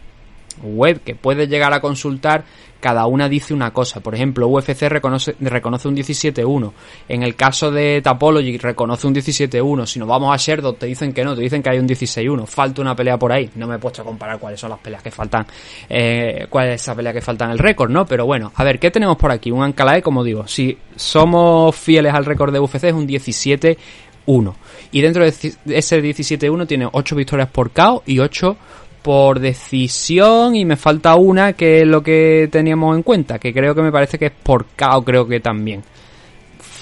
web 0.62 1.00
que 1.02 1.14
puedes 1.14 1.48
llegar 1.48 1.72
a 1.72 1.80
consultar, 1.80 2.44
cada 2.82 3.06
una 3.06 3.28
dice 3.28 3.54
una 3.54 3.72
cosa. 3.72 4.00
Por 4.00 4.14
ejemplo, 4.14 4.48
UFC 4.48 4.82
reconoce, 4.88 5.36
reconoce 5.40 5.86
un 5.86 5.96
17-1. 5.96 6.72
En 7.08 7.22
el 7.22 7.36
caso 7.36 7.70
de 7.70 8.02
Tapology 8.02 8.58
reconoce 8.58 9.06
un 9.06 9.14
17-1. 9.14 9.86
Si 9.86 10.00
nos 10.00 10.08
vamos 10.08 10.34
a 10.34 10.36
Sherdog 10.36 10.78
te 10.78 10.86
dicen 10.86 11.12
que 11.12 11.24
no, 11.24 11.36
te 11.36 11.42
dicen 11.42 11.62
que 11.62 11.70
hay 11.70 11.78
un 11.78 11.86
16-1. 11.86 12.44
Falta 12.46 12.82
una 12.82 12.96
pelea 12.96 13.16
por 13.16 13.32
ahí. 13.32 13.48
No 13.54 13.68
me 13.68 13.76
he 13.76 13.78
puesto 13.78 14.02
a 14.02 14.04
comparar 14.04 14.40
cuáles 14.40 14.58
son 14.58 14.70
las 14.70 14.80
peleas 14.80 15.00
que 15.00 15.12
faltan, 15.12 15.46
eh, 15.88 16.46
cuál 16.50 16.70
es 16.70 16.82
esa 16.82 16.96
pelea 16.96 17.12
que 17.12 17.20
falta 17.20 17.44
en 17.44 17.52
el 17.52 17.58
récord, 17.58 17.90
¿no? 17.90 18.04
Pero 18.04 18.26
bueno, 18.26 18.50
a 18.52 18.64
ver, 18.64 18.80
¿qué 18.80 18.90
tenemos 18.90 19.16
por 19.16 19.30
aquí? 19.30 19.52
Un 19.52 19.62
Ankalae, 19.62 20.02
como 20.02 20.24
digo, 20.24 20.48
si 20.48 20.76
somos 20.96 21.76
fieles 21.76 22.12
al 22.12 22.24
récord 22.24 22.52
de 22.52 22.58
UFC 22.58 22.84
es 22.84 22.92
un 22.92 23.06
17 23.06 23.78
1. 24.26 24.56
Y 24.92 25.00
dentro 25.00 25.24
de 25.24 25.28
ese 25.28 26.02
17-1 26.02 26.66
tiene 26.66 26.88
8 26.90 27.16
victorias 27.16 27.48
por 27.48 27.70
KO 27.70 28.02
y 28.06 28.18
8 28.18 28.56
por 29.02 29.40
decisión. 29.40 30.54
Y 30.54 30.64
me 30.64 30.76
falta 30.76 31.14
una 31.16 31.52
que 31.54 31.82
es 31.82 31.86
lo 31.86 32.02
que 32.02 32.48
teníamos 32.50 32.96
en 32.96 33.02
cuenta, 33.02 33.38
que 33.38 33.52
creo 33.52 33.74
que 33.74 33.82
me 33.82 33.92
parece 33.92 34.18
que 34.18 34.26
es 34.26 34.32
por 34.32 34.66
KO, 34.76 35.02
creo 35.04 35.26
que 35.26 35.40
también. 35.40 35.82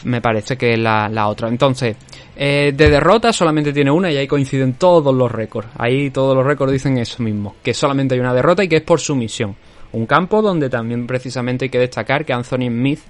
Me 0.04 0.20
parece 0.20 0.56
que 0.56 0.72
es 0.72 0.78
la, 0.78 1.08
la 1.08 1.28
otra. 1.28 1.48
Entonces, 1.48 1.96
eh, 2.36 2.72
de 2.74 2.88
derrota 2.88 3.34
solamente 3.34 3.70
tiene 3.70 3.90
una 3.90 4.10
y 4.10 4.16
ahí 4.16 4.26
coinciden 4.26 4.74
todos 4.74 5.14
los 5.14 5.30
récords. 5.30 5.68
Ahí 5.76 6.10
todos 6.10 6.34
los 6.34 6.46
récords 6.46 6.72
dicen 6.72 6.96
eso 6.96 7.22
mismo, 7.22 7.56
que 7.62 7.74
solamente 7.74 8.14
hay 8.14 8.20
una 8.20 8.32
derrota 8.32 8.64
y 8.64 8.68
que 8.68 8.76
es 8.76 8.82
por 8.82 8.98
sumisión. 8.98 9.54
Un 9.92 10.06
campo 10.06 10.40
donde 10.42 10.70
también 10.70 11.06
precisamente 11.06 11.64
hay 11.66 11.70
que 11.70 11.78
destacar 11.78 12.24
que 12.24 12.32
Anthony 12.32 12.68
Smith 12.68 13.00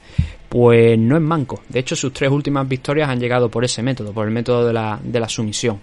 pues 0.49 0.99
no 0.99 1.17
es 1.17 1.23
manco. 1.23 1.63
De 1.69 1.79
hecho, 1.79 1.95
sus 1.95 2.13
tres 2.13 2.31
últimas 2.31 2.69
victorias 2.69 3.09
han 3.09 3.21
llegado 3.21 3.49
por 3.49 3.65
ese 3.65 3.83
método, 3.83 4.13
por 4.13 4.27
el 4.27 4.33
método 4.33 4.67
de 4.67 4.73
la, 4.73 4.99
de 5.03 5.21
la 5.21 5.29
sumisión. 5.29 5.79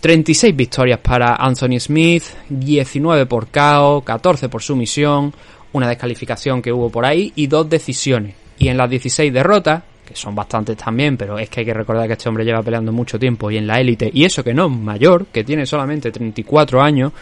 36 0.00 0.54
victorias 0.54 1.00
para 1.00 1.34
Anthony 1.34 1.80
Smith, 1.80 2.22
19 2.48 3.26
por 3.26 3.48
KO, 3.48 4.02
14 4.02 4.48
por 4.48 4.62
sumisión, 4.62 5.32
una 5.72 5.88
descalificación 5.88 6.62
que 6.62 6.72
hubo 6.72 6.90
por 6.90 7.04
ahí 7.04 7.32
y 7.34 7.48
dos 7.48 7.68
decisiones. 7.68 8.36
Y 8.58 8.68
en 8.68 8.76
las 8.76 8.88
16 8.88 9.32
derrotas, 9.32 9.82
que 10.06 10.14
son 10.14 10.34
bastantes 10.34 10.76
también, 10.76 11.16
pero 11.16 11.38
es 11.38 11.50
que 11.50 11.60
hay 11.60 11.66
que 11.66 11.74
recordar 11.74 12.06
que 12.06 12.12
este 12.12 12.28
hombre 12.28 12.44
lleva 12.44 12.62
peleando 12.62 12.92
mucho 12.92 13.18
tiempo 13.18 13.50
y 13.50 13.58
en 13.58 13.66
la 13.66 13.80
élite, 13.80 14.10
y 14.12 14.24
eso 14.24 14.42
que 14.44 14.54
no 14.54 14.66
es 14.66 14.72
mayor, 14.72 15.26
que 15.26 15.44
tiene 15.44 15.66
solamente 15.66 16.10
34 16.10 16.80
años, 16.80 17.12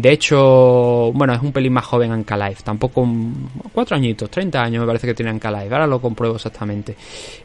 de 0.00 0.12
hecho, 0.12 1.12
bueno, 1.12 1.32
es 1.32 1.42
un 1.42 1.52
pelín 1.52 1.72
más 1.72 1.84
joven 1.84 2.12
Ankalaev, 2.12 2.62
tampoco 2.62 3.08
cuatro 3.72 3.96
añitos, 3.96 4.30
30 4.30 4.60
años 4.60 4.80
me 4.80 4.86
parece 4.86 5.06
que 5.06 5.14
tiene 5.14 5.30
Ankalaev, 5.30 5.72
ahora 5.72 5.86
lo 5.86 6.00
compruebo 6.00 6.36
exactamente. 6.36 6.96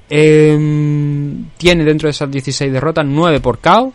Em, 0.10 1.46
tiene 1.58 1.84
dentro 1.84 2.08
de 2.08 2.12
esas 2.12 2.30
16 2.30 2.72
derrotas 2.72 3.06
9 3.06 3.40
por 3.40 3.60
KO, 3.60 3.94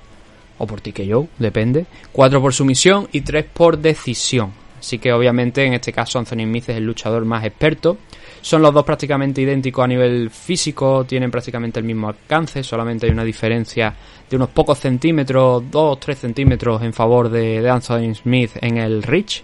o 0.59 0.67
por 0.67 0.81
TKO, 0.81 1.29
depende, 1.39 1.87
4 2.13 2.41
por 2.41 2.53
sumisión 2.53 3.09
y 3.13 3.23
3 3.23 3.47
por 3.53 3.79
decisión. 3.79 4.53
Así 4.79 4.99
que 4.99 5.13
obviamente 5.13 5.65
en 5.65 5.75
este 5.75 5.93
caso 5.93 6.19
Anthony 6.19 6.45
Smith 6.45 6.69
es 6.69 6.77
el 6.77 6.85
luchador 6.85 7.25
más 7.25 7.45
experto. 7.45 7.99
Son 8.43 8.63
los 8.63 8.73
dos 8.73 8.85
prácticamente 8.85 9.43
idénticos 9.43 9.85
a 9.85 9.89
nivel 9.89 10.31
físico, 10.31 11.05
tienen 11.05 11.31
prácticamente 11.31 11.79
el 11.79 11.85
mismo 11.85 12.09
alcance, 12.09 12.63
solamente 12.63 13.07
hay 13.07 13.13
una 13.13 13.25
diferencia 13.25 13.95
de 14.29 14.37
unos 14.37 14.49
pocos 14.49 14.79
centímetros, 14.79 15.65
2-3 15.65 16.15
centímetros 16.15 16.83
en 16.83 16.93
favor 16.95 17.29
de, 17.29 17.69
Anthony 17.69 18.15
Smith 18.15 18.53
en 18.61 18.79
el 18.79 19.03
reach 19.03 19.43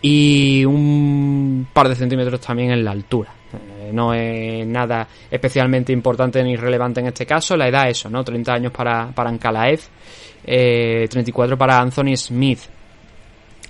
y 0.00 0.64
un 0.64 1.68
par 1.72 1.88
de 1.88 1.94
centímetros 1.94 2.40
también 2.40 2.70
en 2.70 2.84
la 2.84 2.92
altura. 2.92 3.34
Eh, 3.52 3.90
no 3.92 4.14
es 4.14 4.66
nada 4.66 5.06
especialmente 5.30 5.92
importante 5.92 6.42
ni 6.42 6.56
relevante 6.56 7.00
en 7.00 7.08
este 7.08 7.26
caso. 7.26 7.54
La 7.54 7.68
edad, 7.68 7.88
eso, 7.88 8.08
¿no? 8.08 8.24
30 8.24 8.52
años 8.52 8.72
para, 8.72 9.12
para 9.12 9.30
eh, 10.44 11.06
34 11.08 11.58
para 11.58 11.78
Anthony 11.78 12.16
Smith. 12.16 12.60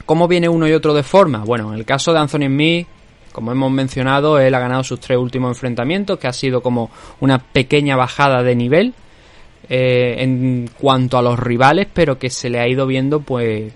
¿Cómo 0.06 0.28
viene 0.28 0.48
uno 0.48 0.68
y 0.68 0.72
otro 0.72 0.94
de 0.94 1.02
forma? 1.02 1.44
Bueno, 1.44 1.72
en 1.72 1.78
el 1.78 1.84
caso 1.84 2.12
de 2.12 2.20
Anthony 2.20 2.46
Smith, 2.46 2.86
como 3.32 3.52
hemos 3.52 3.70
mencionado, 3.72 4.38
él 4.38 4.54
ha 4.54 4.60
ganado 4.60 4.84
sus 4.84 5.00
tres 5.00 5.18
últimos 5.18 5.50
enfrentamientos, 5.50 6.18
que 6.18 6.28
ha 6.28 6.32
sido 6.32 6.62
como 6.62 6.90
una 7.20 7.38
pequeña 7.38 7.96
bajada 7.96 8.42
de 8.42 8.54
nivel 8.54 8.94
eh, 9.68 10.16
en 10.18 10.70
cuanto 10.78 11.18
a 11.18 11.22
los 11.22 11.38
rivales, 11.38 11.88
pero 11.92 12.18
que 12.18 12.30
se 12.30 12.50
le 12.50 12.60
ha 12.60 12.68
ido 12.68 12.86
viendo, 12.86 13.20
pues, 13.20 13.72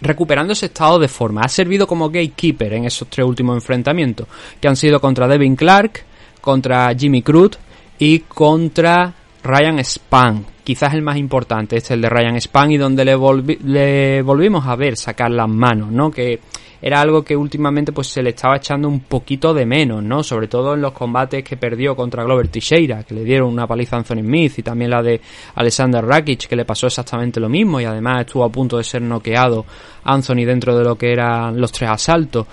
recuperando 0.00 0.52
ese 0.52 0.66
estado 0.66 0.98
de 0.98 1.08
forma. 1.08 1.42
Ha 1.42 1.48
servido 1.48 1.86
como 1.86 2.08
gatekeeper 2.08 2.74
en 2.74 2.84
esos 2.84 3.08
tres 3.08 3.26
últimos 3.26 3.56
enfrentamientos, 3.56 4.26
que 4.60 4.68
han 4.68 4.76
sido 4.76 5.00
contra 5.00 5.28
Devin 5.28 5.56
Clark, 5.56 6.04
contra 6.40 6.94
Jimmy 6.94 7.22
Crute 7.22 7.58
y 7.98 8.20
contra 8.20 9.14
Ryan 9.42 9.78
Span. 9.84 10.51
Quizás 10.64 10.94
el 10.94 11.02
más 11.02 11.16
importante, 11.16 11.76
es 11.76 11.90
el 11.90 12.00
de 12.00 12.08
Ryan 12.08 12.40
Span 12.40 12.70
y 12.70 12.76
donde 12.76 13.04
le, 13.04 13.16
volvi- 13.16 13.58
le 13.64 14.22
volvimos 14.22 14.64
a 14.66 14.76
ver 14.76 14.96
sacar 14.96 15.30
las 15.32 15.48
manos, 15.48 15.90
¿no? 15.90 16.10
Que 16.10 16.38
era 16.80 17.00
algo 17.00 17.22
que 17.22 17.36
últimamente 17.36 17.92
pues 17.92 18.08
se 18.08 18.22
le 18.22 18.30
estaba 18.30 18.56
echando 18.56 18.88
un 18.88 19.00
poquito 19.00 19.52
de 19.54 19.66
menos, 19.66 20.02
¿no? 20.04 20.22
Sobre 20.22 20.46
todo 20.48 20.74
en 20.74 20.80
los 20.82 20.92
combates 20.92 21.42
que 21.42 21.56
perdió 21.56 21.96
contra 21.96 22.22
Glover 22.24 22.46
Teixeira, 22.48 23.02
que 23.02 23.14
le 23.14 23.24
dieron 23.24 23.48
una 23.48 23.66
paliza 23.66 23.96
a 23.96 23.98
Anthony 24.00 24.20
Smith 24.22 24.58
y 24.58 24.62
también 24.62 24.90
la 24.90 25.02
de 25.02 25.20
Alexander 25.56 26.04
Rakic, 26.04 26.46
que 26.46 26.56
le 26.56 26.64
pasó 26.64 26.86
exactamente 26.86 27.40
lo 27.40 27.48
mismo 27.48 27.80
y 27.80 27.84
además 27.84 28.20
estuvo 28.26 28.44
a 28.44 28.48
punto 28.50 28.78
de 28.78 28.84
ser 28.84 29.02
noqueado 29.02 29.64
Anthony 30.04 30.44
dentro 30.44 30.76
de 30.78 30.84
lo 30.84 30.96
que 30.96 31.12
eran 31.12 31.60
los 31.60 31.72
tres 31.72 31.90
asaltos. 31.90 32.46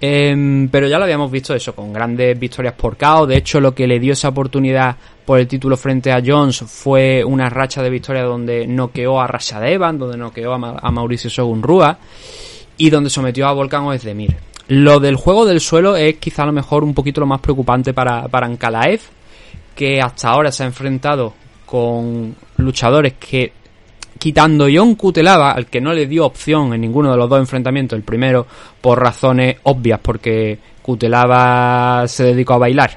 Em, 0.00 0.68
pero 0.68 0.86
ya 0.86 0.98
lo 0.98 1.04
habíamos 1.04 1.30
visto 1.30 1.54
eso, 1.54 1.74
con 1.74 1.92
grandes 1.92 2.38
victorias 2.38 2.74
por 2.74 2.96
KO. 2.96 3.26
De 3.26 3.36
hecho, 3.36 3.60
lo 3.60 3.74
que 3.74 3.86
le 3.86 3.98
dio 3.98 4.12
esa 4.12 4.28
oportunidad 4.28 4.96
por 5.24 5.40
el 5.40 5.48
título 5.48 5.76
frente 5.76 6.12
a 6.12 6.22
Jones 6.24 6.60
fue 6.66 7.24
una 7.24 7.50
racha 7.50 7.82
de 7.82 7.90
victorias 7.90 8.24
donde 8.24 8.66
noqueó 8.66 9.20
a 9.20 9.26
Rashad 9.26 9.66
Evans, 9.66 9.98
donde 9.98 10.16
noqueó 10.16 10.54
a, 10.54 10.78
a 10.80 10.90
Mauricio 10.90 11.28
Shogun 11.28 11.62
Rua 11.62 11.98
y 12.76 12.90
donde 12.90 13.10
sometió 13.10 13.48
a 13.48 13.52
Volkan 13.52 13.84
Oezdemir. 13.84 14.36
Lo 14.68 15.00
del 15.00 15.16
juego 15.16 15.46
del 15.46 15.60
suelo 15.60 15.96
es 15.96 16.16
quizá 16.18 16.42
a 16.42 16.46
lo 16.46 16.52
mejor 16.52 16.84
un 16.84 16.94
poquito 16.94 17.20
lo 17.20 17.26
más 17.26 17.40
preocupante 17.40 17.92
para, 17.92 18.28
para 18.28 18.46
Ankalaev, 18.46 19.00
que 19.74 20.00
hasta 20.00 20.28
ahora 20.28 20.52
se 20.52 20.62
ha 20.62 20.66
enfrentado 20.66 21.34
con 21.66 22.36
luchadores 22.58 23.14
que 23.14 23.52
quitando 24.18 24.66
John 24.72 24.96
Kutelava, 24.96 25.52
al 25.52 25.66
que 25.66 25.80
no 25.80 25.92
le 25.92 26.06
dio 26.06 26.26
opción 26.26 26.74
en 26.74 26.80
ninguno 26.80 27.10
de 27.10 27.16
los 27.16 27.28
dos 27.28 27.38
enfrentamientos, 27.38 27.96
el 27.96 28.04
primero 28.04 28.46
por 28.80 29.00
razones 29.00 29.56
obvias, 29.62 30.00
porque 30.02 30.58
Kutelava 30.82 32.06
se 32.08 32.24
dedicó 32.24 32.54
a 32.54 32.58
bailar, 32.58 32.90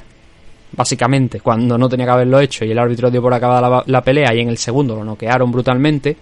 básicamente, 0.72 1.40
cuando 1.40 1.78
no 1.78 1.88
tenía 1.88 2.06
que 2.08 2.12
haberlo 2.12 2.40
hecho, 2.40 2.66
y 2.66 2.72
el 2.72 2.80
árbitro 2.80 3.12
dio 3.12 3.22
por 3.22 3.34
acabada 3.34 3.84
la, 3.86 4.02
pelea, 4.02 4.34
y 4.34 4.40
en 4.40 4.50
el 4.50 4.58
segundo 4.58 4.96
lo 4.96 5.04
noquearon 5.04 5.52
brutalmente. 5.52 6.18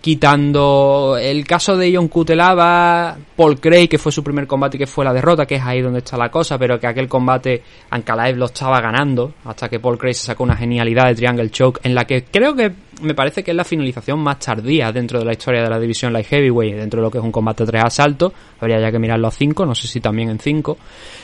Quitando 0.00 1.16
el 1.18 1.46
caso 1.46 1.78
de 1.78 1.94
John 1.94 2.08
Kutelava, 2.08 3.16
Paul 3.34 3.58
Craig, 3.58 3.88
que 3.88 3.96
fue 3.96 4.12
su 4.12 4.22
primer 4.22 4.46
combate 4.46 4.76
y 4.76 4.80
que 4.80 4.86
fue 4.86 5.02
la 5.02 5.14
derrota, 5.14 5.46
que 5.46 5.54
es 5.54 5.62
ahí 5.62 5.80
donde 5.80 6.00
está 6.00 6.18
la 6.18 6.30
cosa, 6.30 6.58
pero 6.58 6.78
que 6.78 6.86
aquel 6.86 7.08
combate 7.08 7.62
Ankalaev 7.88 8.36
lo 8.36 8.44
estaba 8.44 8.82
ganando, 8.82 9.32
hasta 9.46 9.70
que 9.70 9.80
Paul 9.80 9.96
Craig 9.96 10.12
se 10.12 10.26
sacó 10.26 10.44
una 10.44 10.56
genialidad 10.56 11.06
de 11.06 11.14
Triangle 11.14 11.50
Choke, 11.50 11.80
en 11.84 11.94
la 11.94 12.04
que 12.04 12.24
creo 12.24 12.54
que 12.54 12.70
me 13.02 13.14
parece 13.14 13.42
que 13.42 13.52
es 13.52 13.56
la 13.56 13.64
finalización 13.64 14.20
más 14.20 14.38
tardía 14.38 14.92
dentro 14.92 15.18
de 15.18 15.24
la 15.24 15.32
historia 15.32 15.62
de 15.62 15.70
la 15.70 15.78
división 15.78 16.12
Light 16.12 16.26
Heavyweight, 16.26 16.76
dentro 16.76 17.00
de 17.00 17.04
lo 17.04 17.10
que 17.10 17.16
es 17.18 17.24
un 17.24 17.32
combate 17.32 17.64
3 17.64 17.84
asaltos, 17.84 18.32
habría 18.60 18.80
ya 18.80 18.90
que 18.90 18.98
mirarlo 18.98 19.28
a 19.28 19.30
5, 19.30 19.64
no 19.66 19.74
sé 19.74 19.88
si 19.88 20.00
también 20.00 20.30
en 20.30 20.38
5, 20.38 20.78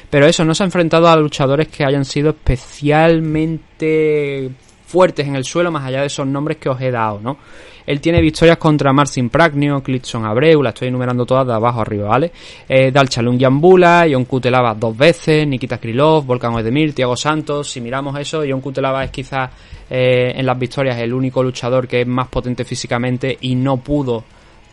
pero 0.08 0.26
eso, 0.26 0.44
no 0.44 0.54
se 0.54 0.62
ha 0.62 0.66
enfrentado 0.66 1.08
a 1.08 1.16
luchadores 1.16 1.68
que 1.68 1.84
hayan 1.84 2.04
sido 2.04 2.30
especialmente 2.30 4.50
fuertes 4.90 5.26
en 5.26 5.36
el 5.36 5.44
suelo, 5.44 5.70
más 5.70 5.84
allá 5.84 6.00
de 6.00 6.06
esos 6.06 6.26
nombres 6.26 6.58
que 6.58 6.68
os 6.68 6.80
he 6.80 6.90
dado, 6.90 7.20
¿no? 7.20 7.38
Él 7.86 8.00
tiene 8.00 8.20
victorias 8.20 8.58
contra 8.58 8.92
Marcin 8.92 9.30
Pragnio, 9.30 9.82
Clitson 9.82 10.24
Abreu, 10.24 10.62
la 10.62 10.70
estoy 10.70 10.88
enumerando 10.88 11.24
todas 11.24 11.46
de 11.46 11.54
abajo 11.54 11.80
arriba, 11.80 12.08
¿vale? 12.08 12.32
Eh, 12.68 12.90
Dalchalung 12.90 13.38
Yambula, 13.38 14.06
John 14.10 14.24
Kutelava 14.24 14.74
dos 14.74 14.96
veces, 14.96 15.46
Nikita 15.46 15.78
Krylov, 15.78 16.24
Volkan 16.26 16.54
Oezdemir, 16.54 16.94
Thiago 16.94 17.16
Santos. 17.16 17.70
Si 17.70 17.80
miramos 17.80 18.18
eso, 18.18 18.42
John 18.48 18.60
Kutelava 18.60 19.04
es 19.04 19.10
quizás 19.10 19.50
eh, 19.88 20.32
en 20.36 20.44
las 20.44 20.58
victorias 20.58 20.98
el 20.98 21.12
único 21.12 21.42
luchador 21.42 21.88
que 21.88 22.02
es 22.02 22.06
más 22.06 22.28
potente 22.28 22.64
físicamente 22.64 23.36
y 23.40 23.54
no 23.54 23.78
pudo 23.78 24.24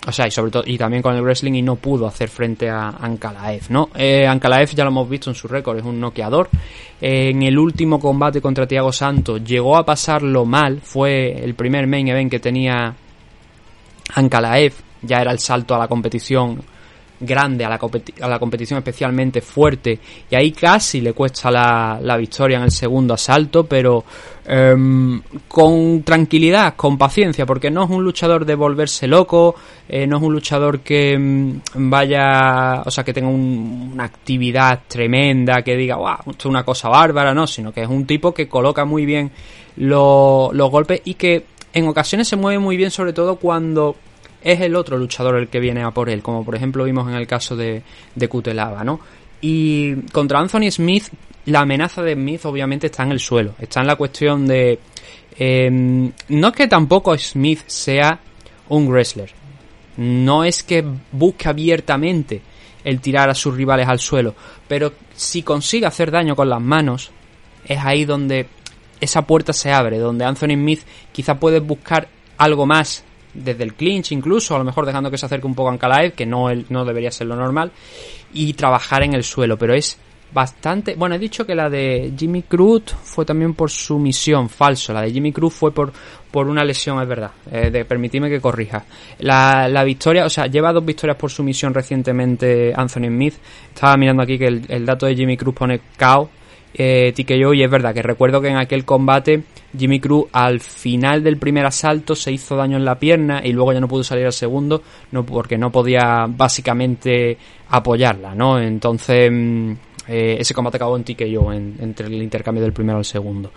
o 0.07 0.11
sea, 0.13 0.25
y 0.25 0.31
sobre 0.31 0.51
todo, 0.51 0.63
y 0.65 0.77
también 0.77 1.03
con 1.03 1.13
el 1.15 1.21
wrestling 1.21 1.55
y 1.55 1.61
no 1.61 1.75
pudo 1.75 2.07
hacer 2.07 2.29
frente 2.29 2.69
a 2.69 2.87
Ankalaev, 2.87 3.63
¿no? 3.69 3.89
Eh, 3.93 4.25
Ankalaev 4.25 4.69
ya 4.73 4.85
lo 4.85 4.89
hemos 4.89 5.09
visto 5.09 5.29
en 5.29 5.35
su 5.35 5.49
récord, 5.49 5.77
es 5.77 5.83
un 5.83 5.99
noqueador. 5.99 6.49
Eh, 7.01 7.31
en 7.31 7.43
el 7.43 7.59
último 7.59 7.99
combate 7.99 8.39
contra 8.39 8.65
Thiago 8.65 8.93
Santos 8.93 9.43
llegó 9.43 9.75
a 9.75 9.85
pasarlo 9.85 10.45
mal, 10.45 10.79
fue 10.81 11.43
el 11.43 11.55
primer 11.55 11.87
main 11.87 12.07
event 12.07 12.31
que 12.31 12.39
tenía 12.39 12.95
Ankalaev, 14.15 14.73
ya 15.01 15.17
era 15.17 15.33
el 15.33 15.39
salto 15.39 15.75
a 15.75 15.79
la 15.79 15.89
competición 15.89 16.63
grande 17.19 17.65
a 17.65 17.69
la, 17.69 17.79
a 18.21 18.27
la 18.27 18.39
competición 18.39 18.77
especialmente 18.77 19.41
fuerte. 19.41 19.99
Y 20.29 20.35
ahí 20.35 20.51
casi 20.51 21.01
le 21.01 21.13
cuesta 21.13 21.49
la, 21.51 21.99
la 22.01 22.17
victoria 22.17 22.57
en 22.57 22.63
el 22.63 22.71
segundo 22.71 23.13
asalto 23.13 23.65
pero 23.65 24.03
em, 24.45 25.21
con 25.47 26.03
tranquilidad 26.03 26.75
con 26.75 26.97
paciencia 26.97 27.45
porque 27.45 27.69
no 27.69 27.83
es 27.83 27.89
un 27.89 28.03
luchador 28.03 28.45
de 28.45 28.55
volverse 28.55 29.07
loco 29.07 29.55
eh, 29.89 30.07
no 30.07 30.17
es 30.17 30.23
un 30.23 30.33
luchador 30.33 30.79
que 30.79 31.13
em, 31.13 31.59
vaya 31.75 32.81
o 32.85 32.91
sea 32.91 33.03
que 33.03 33.13
tenga 33.13 33.27
un- 33.29 33.91
una 33.93 34.05
actividad 34.05 34.81
tremenda 34.87 35.61
que 35.63 35.75
diga 35.75 35.97
wow 35.97 36.17
esto 36.27 36.31
es 36.37 36.45
una 36.45 36.63
cosa 36.63 36.87
bárbara 36.89 37.33
no 37.33 37.45
sino 37.47 37.73
que 37.73 37.81
es 37.81 37.89
un 37.89 38.05
tipo 38.05 38.33
que 38.33 38.47
coloca 38.47 38.85
muy 38.85 39.05
bien 39.05 39.31
lo- 39.77 40.49
los 40.53 40.69
golpes 40.71 41.01
y 41.05 41.15
que 41.15 41.43
en 41.73 41.87
ocasiones 41.87 42.27
se 42.27 42.35
mueve 42.37 42.59
muy 42.59 42.77
bien 42.77 42.89
sobre 42.91 43.11
todo 43.13 43.35
cuando 43.35 43.95
es 44.41 44.61
el 44.61 44.75
otro 44.75 44.97
luchador 44.97 45.35
el 45.35 45.47
que 45.47 45.59
viene 45.59 45.83
a 45.83 45.91
por 45.91 46.09
él, 46.09 46.21
como 46.21 46.45
por 46.45 46.55
ejemplo 46.55 46.83
vimos 46.83 47.07
en 47.07 47.15
el 47.15 47.27
caso 47.27 47.55
de, 47.55 47.81
de 48.15 48.27
Cutelaba, 48.29 48.83
¿no? 48.83 48.99
Y 49.41 49.95
contra 50.11 50.39
Anthony 50.39 50.71
Smith, 50.71 51.05
la 51.45 51.61
amenaza 51.61 52.01
de 52.01 52.13
Smith 52.13 52.45
obviamente 52.45 52.87
está 52.87 53.03
en 53.03 53.11
el 53.11 53.19
suelo, 53.19 53.55
está 53.59 53.81
en 53.81 53.87
la 53.87 53.95
cuestión 53.95 54.47
de... 54.47 54.79
eh, 55.37 55.69
no 56.29 56.47
es 56.47 56.53
que 56.53 56.67
tampoco 56.67 57.17
Smith 57.17 57.61
sea 57.67 58.19
un 58.69 58.87
wrestler, 58.87 59.31
no 59.97 60.43
es 60.43 60.63
que 60.63 60.83
busque 61.11 61.49
abiertamente 61.49 62.41
el 62.83 63.01
tirar 63.01 63.29
a 63.29 63.35
sus 63.35 63.55
rivales 63.55 63.87
al 63.87 63.99
suelo, 63.99 64.35
pero 64.67 64.93
si 65.15 65.43
consigue 65.43 65.85
hacer 65.85 66.11
daño 66.11 66.35
con 66.35 66.49
las 66.49 66.61
manos, 66.61 67.11
es 67.65 67.79
ahí 67.79 68.05
donde 68.05 68.47
esa 69.01 69.23
puerta 69.23 69.53
se 69.53 69.71
abre, 69.71 69.99
donde 69.99 70.25
Anthony 70.25 70.53
Smith 70.53 70.81
quizá 71.11 71.39
puede 71.39 71.59
buscar 71.59 72.07
algo 72.37 72.65
más 72.65 73.03
desde 73.37 73.63
el 73.63 73.73
clinch 73.73 74.11
incluso, 74.11 74.55
a 74.55 74.59
lo 74.59 74.65
mejor 74.65 74.85
dejando 74.85 75.11
que 75.11 75.17
se 75.17 75.25
acerque 75.25 75.47
un 75.47 75.55
poco 75.55 75.69
a 75.69 75.73
Ankalaev, 75.73 76.13
que 76.13 76.25
no, 76.25 76.47
no 76.69 76.85
debería 76.85 77.11
ser 77.11 77.27
lo 77.27 77.35
normal, 77.35 77.71
y 78.33 78.53
trabajar 78.53 79.03
en 79.03 79.13
el 79.13 79.23
suelo, 79.23 79.57
pero 79.57 79.73
es 79.73 79.97
bastante... 80.33 80.95
Bueno, 80.95 81.15
he 81.15 81.19
dicho 81.19 81.45
que 81.45 81.55
la 81.55 81.69
de 81.69 82.13
Jimmy 82.17 82.43
Cruz 82.43 82.83
fue 83.03 83.25
también 83.25 83.53
por 83.53 83.69
sumisión, 83.69 84.49
falso, 84.49 84.93
la 84.93 85.01
de 85.01 85.11
Jimmy 85.11 85.31
Cruz 85.31 85.53
fue 85.53 85.71
por, 85.71 85.93
por 86.31 86.47
una 86.47 86.63
lesión, 86.63 87.01
es 87.01 87.07
verdad, 87.07 87.31
eh, 87.51 87.69
de, 87.71 87.85
permitidme 87.85 88.29
que 88.29 88.41
corrija. 88.41 88.83
La, 89.19 89.67
la 89.67 89.83
victoria, 89.83 90.25
o 90.25 90.29
sea, 90.29 90.47
lleva 90.47 90.73
dos 90.73 90.85
victorias 90.85 91.17
por 91.17 91.31
sumisión 91.31 91.73
recientemente 91.73 92.73
Anthony 92.75 93.07
Smith, 93.07 93.35
estaba 93.73 93.95
mirando 93.97 94.23
aquí 94.23 94.37
que 94.37 94.47
el, 94.47 94.65
el 94.67 94.85
dato 94.85 95.05
de 95.05 95.15
Jimmy 95.15 95.37
Cruz 95.37 95.55
pone 95.55 95.81
KO, 95.97 96.29
eh, 96.77 97.13
TKO 97.15 97.53
y 97.53 97.63
es 97.63 97.69
verdad 97.69 97.93
que 97.93 98.01
recuerdo 98.01 98.39
que 98.41 98.49
en 98.49 98.57
aquel 98.57 98.85
combate 98.85 99.43
Jimmy 99.77 99.99
Cruz 99.99 100.25
al 100.31 100.59
final 100.59 101.23
del 101.23 101.37
primer 101.37 101.65
asalto 101.65 102.15
se 102.15 102.31
hizo 102.31 102.55
daño 102.55 102.77
en 102.77 102.85
la 102.85 102.99
pierna 102.99 103.41
y 103.43 103.51
luego 103.53 103.73
ya 103.73 103.79
no 103.79 103.87
pudo 103.87 104.03
salir 104.03 104.25
al 104.25 104.33
segundo 104.33 104.81
no 105.11 105.25
porque 105.25 105.57
no 105.57 105.71
podía 105.71 106.25
básicamente 106.27 107.37
apoyarla 107.69 108.33
no 108.35 108.59
entonces 108.59 109.29
mm, 109.31 109.71
eh, 110.07 110.37
ese 110.39 110.53
combate 110.53 110.77
acabó 110.77 110.95
en 110.97 111.03
TKO 111.03 111.51
en- 111.53 111.75
entre 111.79 112.07
el 112.07 112.21
intercambio 112.21 112.63
del 112.63 112.73
primero 112.73 112.97
al 112.99 113.05
segundo 113.05 113.51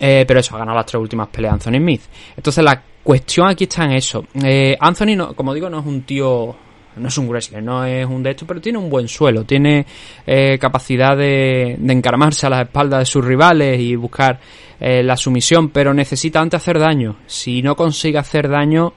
eh, 0.00 0.24
pero 0.26 0.40
eso, 0.40 0.56
ha 0.56 0.58
ganado 0.58 0.76
las 0.78 0.86
tres 0.86 1.00
últimas 1.00 1.28
peleas 1.28 1.54
Anthony 1.54 1.76
Smith. 1.78 2.00
Entonces 2.36 2.64
la 2.64 2.82
cuestión 3.04 3.46
aquí 3.46 3.64
está 3.64 3.84
en 3.84 3.92
eso. 3.92 4.24
Eh, 4.42 4.76
Anthony, 4.80 5.14
no, 5.14 5.32
como 5.34 5.54
digo, 5.54 5.70
no 5.70 5.78
es 5.78 5.86
un 5.86 6.02
tío, 6.02 6.56
no 6.96 7.08
es 7.08 7.18
un 7.18 7.28
wrestler, 7.28 7.62
no 7.62 7.84
es 7.84 8.06
un 8.06 8.22
de 8.22 8.30
estos, 8.30 8.46
pero 8.46 8.60
tiene 8.60 8.78
un 8.78 8.90
buen 8.90 9.08
suelo, 9.08 9.44
tiene 9.44 9.86
eh, 10.26 10.58
capacidad 10.58 11.16
de, 11.16 11.76
de 11.78 11.92
encaramarse 11.92 12.46
a 12.46 12.50
las 12.50 12.62
espaldas 12.62 13.00
de 13.00 13.06
sus 13.06 13.24
rivales 13.24 13.80
y 13.80 13.96
buscar 13.96 14.38
eh, 14.80 15.02
la 15.02 15.16
sumisión, 15.16 15.68
pero 15.68 15.94
necesita 15.94 16.40
antes 16.40 16.60
hacer 16.60 16.78
daño. 16.78 17.18
Si 17.26 17.62
no 17.62 17.76
consigue 17.76 18.18
hacer 18.18 18.48
daño, 18.48 18.94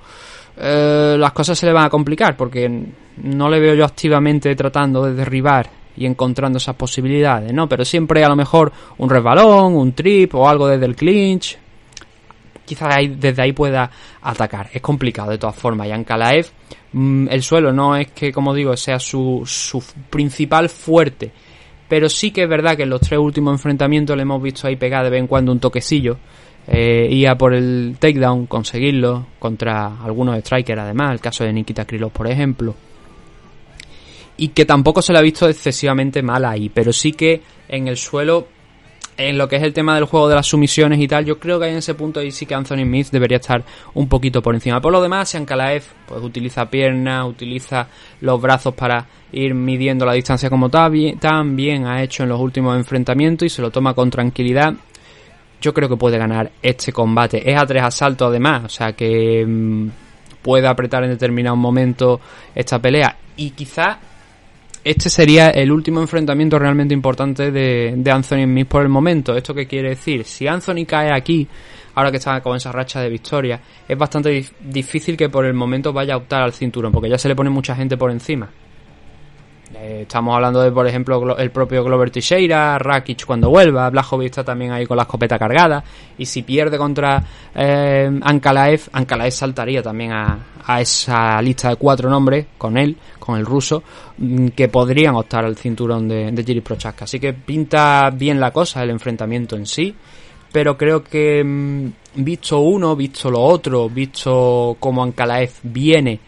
eh, 0.58 1.16
las 1.18 1.32
cosas 1.32 1.60
se 1.60 1.66
le 1.66 1.74
van 1.74 1.86
a 1.86 1.90
complicar 1.90 2.36
porque 2.36 2.70
no 3.24 3.50
le 3.50 3.60
veo 3.60 3.76
yo 3.76 3.86
activamente 3.86 4.56
tratando 4.56 5.06
de 5.06 5.14
derribar 5.14 5.70
y 5.98 6.06
encontrando 6.06 6.58
esas 6.58 6.76
posibilidades, 6.76 7.54
¿no? 7.54 7.70
Pero 7.70 7.86
siempre 7.86 8.24
a 8.24 8.30
lo 8.30 8.36
mejor 8.36 8.72
un 8.98 9.10
resbalón, 9.10 9.76
un 9.76 9.94
trip 9.94 10.36
o 10.36 10.50
algo 10.50 10.68
desde 10.68 10.86
el 10.86 10.96
clinch. 10.96 11.58
Quizás 12.66 12.96
desde 13.18 13.42
ahí 13.42 13.54
pueda 13.54 13.90
atacar. 14.22 14.70
Es 14.74 14.82
complicado 14.82 15.32
de 15.32 15.38
todas 15.38 15.56
formas. 15.56 15.88
Y 15.88 15.92
Ankalaev, 15.92 16.48
mm, 16.94 17.28
el 17.30 17.44
suelo 17.44 17.72
no 17.72 17.96
es 17.96 18.12
que, 18.12 18.32
como 18.32 18.54
digo, 18.54 18.76
sea 18.76 19.00
su, 19.00 19.44
su 19.46 19.84
principal 20.10 20.70
fuerte. 20.70 21.32
Pero 21.88 22.10
sí 22.10 22.32
que 22.32 22.44
es 22.44 22.50
verdad 22.50 22.76
que 22.76 22.84
en 22.84 22.90
los 22.90 23.02
tres 23.02 23.20
últimos 23.20 23.54
enfrentamientos 23.54 24.16
le 24.16 24.24
hemos 24.24 24.42
visto 24.42 24.68
ahí 24.68 24.76
pegar 24.76 25.04
de 25.04 25.12
vez 25.12 25.20
en 25.20 25.28
cuando 25.28 25.52
un 25.52 25.60
toquecillo. 25.60 26.18
Eh, 26.68 27.08
y 27.12 27.28
a 27.28 27.38
por 27.38 27.54
el 27.54 27.96
takedown, 28.00 28.48
conseguirlo 28.48 29.28
contra 29.38 30.02
algunos 30.04 30.40
strikers 30.40 30.82
además, 30.82 31.12
el 31.12 31.20
caso 31.20 31.44
de 31.44 31.54
Nikita 31.54 31.86
Krylov 31.86 32.10
por 32.10 32.26
ejemplo 32.26 32.74
y 34.38 34.50
que 34.50 34.66
tampoco 34.66 35.02
se 35.02 35.14
le 35.14 35.20
ha 35.20 35.22
visto 35.22 35.48
excesivamente 35.48 36.22
mal 36.22 36.46
ahí, 36.46 36.70
pero 36.70 36.92
sí 36.92 37.14
que 37.14 37.42
en 37.68 37.88
el 37.88 37.98
suelo, 37.98 38.48
en 39.18 39.38
lo 39.38 39.48
que 39.48 39.56
es 39.56 39.64
el 39.64 39.74
tema 39.74 39.96
del 39.96 40.06
juego 40.06 40.28
de 40.28 40.36
las 40.36 40.48
sumisiones 40.48 41.00
y 41.00 41.08
tal, 41.08 41.26
yo 41.26 41.40
creo 41.40 41.60
que 41.60 41.68
en 41.68 41.78
ese 41.78 41.94
punto 41.94 42.20
ahí 42.20 42.32
sí 42.32 42.46
que 42.46 42.56
Anthony 42.56 42.84
Smith 42.84 43.08
debería 43.12 43.38
estar 43.38 43.64
un 43.94 44.10
poquito 44.10 44.42
por 44.42 44.56
encima. 44.56 44.82
Por 44.82 44.92
lo 44.92 45.02
demás, 45.02 45.30
si 45.30 45.38
Ankalaev 45.38 45.84
pues 46.06 46.22
utiliza 46.22 46.70
piernas, 46.70 47.26
utiliza 47.26 47.88
los 48.22 48.42
brazos 48.42 48.74
para 48.74 49.06
ir 49.32 49.54
midiendo 49.54 50.06
la 50.06 50.14
distancia 50.14 50.50
como 50.50 50.70
también 50.70 51.86
ha 51.86 52.04
hecho 52.04 52.24
en 52.24 52.30
los 52.30 52.40
últimos 52.40 52.76
enfrentamientos 52.76 53.46
y 53.46 53.50
se 53.50 53.62
lo 53.62 53.72
toma 53.72 53.94
con 53.94 54.10
tranquilidad. 54.10 54.74
Yo 55.62 55.74
creo 55.74 55.90
que 55.90 55.96
puede 55.96 56.18
ganar 56.18 56.52
este 56.62 56.92
combate. 56.92 57.50
Es 57.50 57.58
a 57.58 57.66
tres 57.66 57.84
asaltos 57.84 58.30
además, 58.30 58.66
o 58.66 58.70
sea 58.70 58.94
que 58.94 59.46
mm, 59.46 59.90
puede 60.42 60.68
apretar 60.68 61.04
en 61.04 61.10
determinado 61.12 61.56
momento 61.56 62.20
esta 62.54 62.80
pelea. 62.80 63.16
Y 63.38 63.52
quizá 63.52 63.98
este 64.86 65.10
sería 65.10 65.50
el 65.50 65.72
último 65.72 66.00
enfrentamiento 66.00 66.60
realmente 66.60 66.94
importante 66.94 67.52
de, 67.52 67.96
de 67.98 68.12
Anthony 68.12 68.44
Smith 68.44 68.68
por 68.68 68.84
el 68.84 68.90
momento. 68.90 69.36
¿Esto 69.36 69.54
qué 69.54 69.66
quiere 69.66 69.90
decir? 69.90 70.24
Si 70.24 70.48
Anthony 70.48 70.86
cae 70.88 71.12
aquí, 71.12 71.48
ahora 71.96 72.12
que 72.12 72.18
está 72.18 72.40
con 72.42 72.56
esa 72.56 72.72
racha 72.72 73.02
de 73.02 73.10
victoria, 73.10 73.60
es 73.88 73.98
bastante 73.98 74.30
dif- 74.30 74.52
difícil 74.62 75.18
que 75.18 75.28
por 75.28 75.44
el 75.44 75.56
momento 75.56 75.92
vaya 75.92 76.14
a 76.14 76.18
optar 76.18 76.44
al 76.44 76.54
cinturón, 76.54 76.92
porque 76.92 77.10
ya 77.10 77.18
se 77.18 77.28
le 77.28 77.36
pone 77.36 77.50
mucha 77.50 77.76
gente 77.76 77.98
por 77.98 78.12
encima. 78.12 78.48
Eh, 79.78 80.04
estamos 80.04 80.34
hablando 80.34 80.62
de, 80.62 80.72
por 80.72 80.88
ejemplo, 80.88 81.38
el 81.38 81.52
propio 81.52 81.84
Glover 81.84 82.10
Teixeira, 82.10 82.80
Rakic 82.80 83.26
cuando 83.26 83.50
vuelva, 83.50 83.90
Blachowicz 83.90 84.30
está 84.30 84.44
también 84.44 84.72
ahí 84.72 84.86
con 84.86 84.96
la 84.96 85.04
escopeta 85.04 85.38
cargada, 85.38 85.84
y 86.18 86.26
si 86.26 86.44
pierde 86.44 86.78
contra 86.78 87.22
eh, 87.54 88.10
Ankalaev, 88.22 88.84
Ankalaev 88.94 89.32
saltaría 89.32 89.84
también 89.84 90.14
a, 90.14 90.40
esa 90.80 91.42
lista 91.42 91.70
de 91.70 91.76
cuatro 91.76 92.10
nombres 92.10 92.48
con 92.58 92.78
él, 92.78 92.96
con 93.20 93.38
el 93.38 93.46
ruso, 93.46 93.84
mm, 94.18 94.48
que 94.50 94.70
podrían 94.70 95.16
optar 95.16 95.44
al 95.44 95.58
cinturón 95.58 96.08
de, 96.08 96.32
de 96.32 96.62
Prochaska. 96.62 97.04
Así 97.04 97.20
que 97.20 97.34
pinta 97.34 98.10
bien 98.12 98.40
la 98.40 98.52
cosa, 98.52 98.82
el 98.82 98.92
enfrentamiento 98.92 99.58
en 99.58 99.66
sí, 99.66 99.94
pero 100.54 100.78
creo 100.78 101.04
que 101.04 101.44
mm, 101.44 102.24
visto 102.24 102.60
uno, 102.60 102.96
visto 102.96 103.30
lo 103.30 103.42
otro, 103.42 103.90
visto 103.90 104.78
cómo 104.80 105.04
Ankalaev 105.04 105.52
viene 105.64 106.20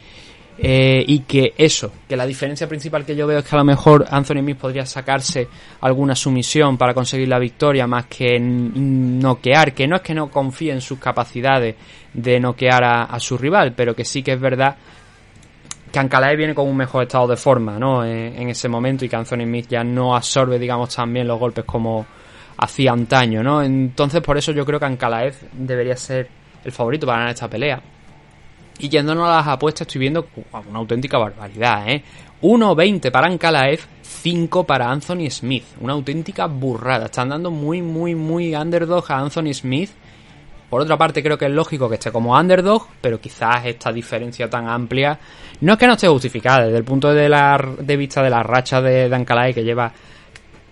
eh, 0.60 1.04
y 1.06 1.20
que 1.20 1.54
eso, 1.58 1.92
que 2.08 2.18
la 2.18 2.26
diferencia 2.26 2.68
principal 2.68 3.06
que 3.06 3.16
yo 3.16 3.28
veo 3.28 3.40
es 3.40 3.46
que 3.46 3.56
a 3.56 3.60
lo 3.60 3.66
mejor 3.66 4.06
Anthony 4.10 4.40
Smith 4.40 4.58
podría 4.58 4.86
sacarse 4.86 5.48
alguna 5.82 6.16
sumisión 6.16 6.78
para 6.78 6.96
conseguir 6.96 7.28
la 7.28 7.38
victoria 7.38 7.86
más 7.86 8.08
que 8.08 8.40
noquear, 8.40 9.74
que 9.74 9.88
no 9.88 9.98
es 9.98 10.02
que 10.02 10.16
no 10.16 10.32
confíe 10.32 10.72
en 10.72 10.82
sus 10.82 10.98
capacidades 10.98 11.76
de 12.14 12.40
noquear 12.40 12.84
a, 12.84 13.20
su 13.20 13.38
rival, 13.38 13.74
pero 13.76 13.96
que 13.96 14.04
sí 14.04 14.24
que 14.24 14.34
es 14.34 14.40
verdad 14.40 14.76
que 15.92 16.00
Ankalaev 16.00 16.38
viene 16.38 16.56
con 16.56 16.68
un 16.68 16.76
mejor 16.76 17.04
estado 17.04 17.28
de 17.28 17.38
forma, 17.38 17.78
¿no? 17.78 18.04
En, 18.04 18.42
en 18.42 18.50
ese 18.50 18.68
momento 18.68 19.06
y 19.06 19.10
que 19.10 19.16
Anthony 19.16 19.44
Smith 19.44 19.68
ya 19.70 19.84
no 19.84 20.16
absorbe, 20.16 20.58
digamos, 20.58 20.94
tan 20.94 21.14
bien 21.14 21.28
los 21.28 21.40
golpes 21.40 21.66
como 21.66 22.06
hacía 22.58 22.92
antaño, 22.92 23.44
¿no? 23.44 23.62
Entonces 23.62 24.22
por 24.22 24.38
eso 24.38 24.52
yo 24.52 24.66
creo 24.66 24.80
que 24.80 24.86
Ankalaev 24.86 25.36
debería 25.54 25.96
ser 25.96 26.28
el 26.64 26.72
favorito 26.72 27.06
para 27.06 27.20
ganar 27.20 27.34
esta 27.36 27.48
pelea. 27.48 27.82
Y 28.80 28.90
yéndonos 28.90 29.28
a 29.28 29.38
las 29.38 29.48
apuestas, 29.48 29.88
estoy 29.88 30.00
viendo 30.00 30.28
una 30.70 30.80
auténtica 30.80 31.18
barbaridad, 31.18 31.90
¿eh? 31.90 32.04
1.20 32.42 33.12
para 33.12 33.28
Ankalaev, 33.28 33.80
5 34.04 34.64
para 34.64 34.92
Anthony 34.92 35.30
Smith. 35.32 35.66
Una 35.82 35.94
auténtica 35.94 36.46
burrada. 36.46 37.06
Están 37.06 37.30
dando 37.30 37.50
muy, 37.50 37.82
muy, 37.82 38.14
muy 38.14 38.56
underdog 38.56 39.12
a 39.12 39.18
Anthony 39.18 39.54
Smith. 39.54 39.90
Por 40.70 40.82
otra 40.82 40.98
parte, 40.98 41.24
creo 41.24 41.38
que 41.38 41.46
es 41.46 41.52
lógico 41.52 41.90
que 41.90 41.96
esté 41.96 42.12
como 42.12 42.38
underdog, 42.38 42.88
pero 43.02 43.20
quizás 43.20 43.66
esta 43.66 43.92
diferencia 43.92 44.50
tan 44.50 44.68
amplia 44.68 45.18
no 45.62 45.74
es 45.74 45.80
que 45.80 45.88
no 45.88 45.94
esté 45.94 46.08
justificada 46.08 46.66
desde 46.66 46.78
el 46.78 46.84
punto 46.84 47.14
de, 47.14 47.30
la, 47.30 47.58
de 47.80 47.98
vista 47.98 48.22
de 48.22 48.30
la 48.30 48.44
racha 48.44 48.82
de, 48.82 49.10
de 49.10 49.16
Ankalaev 49.16 49.56
que 49.56 49.64
lleva 49.64 49.92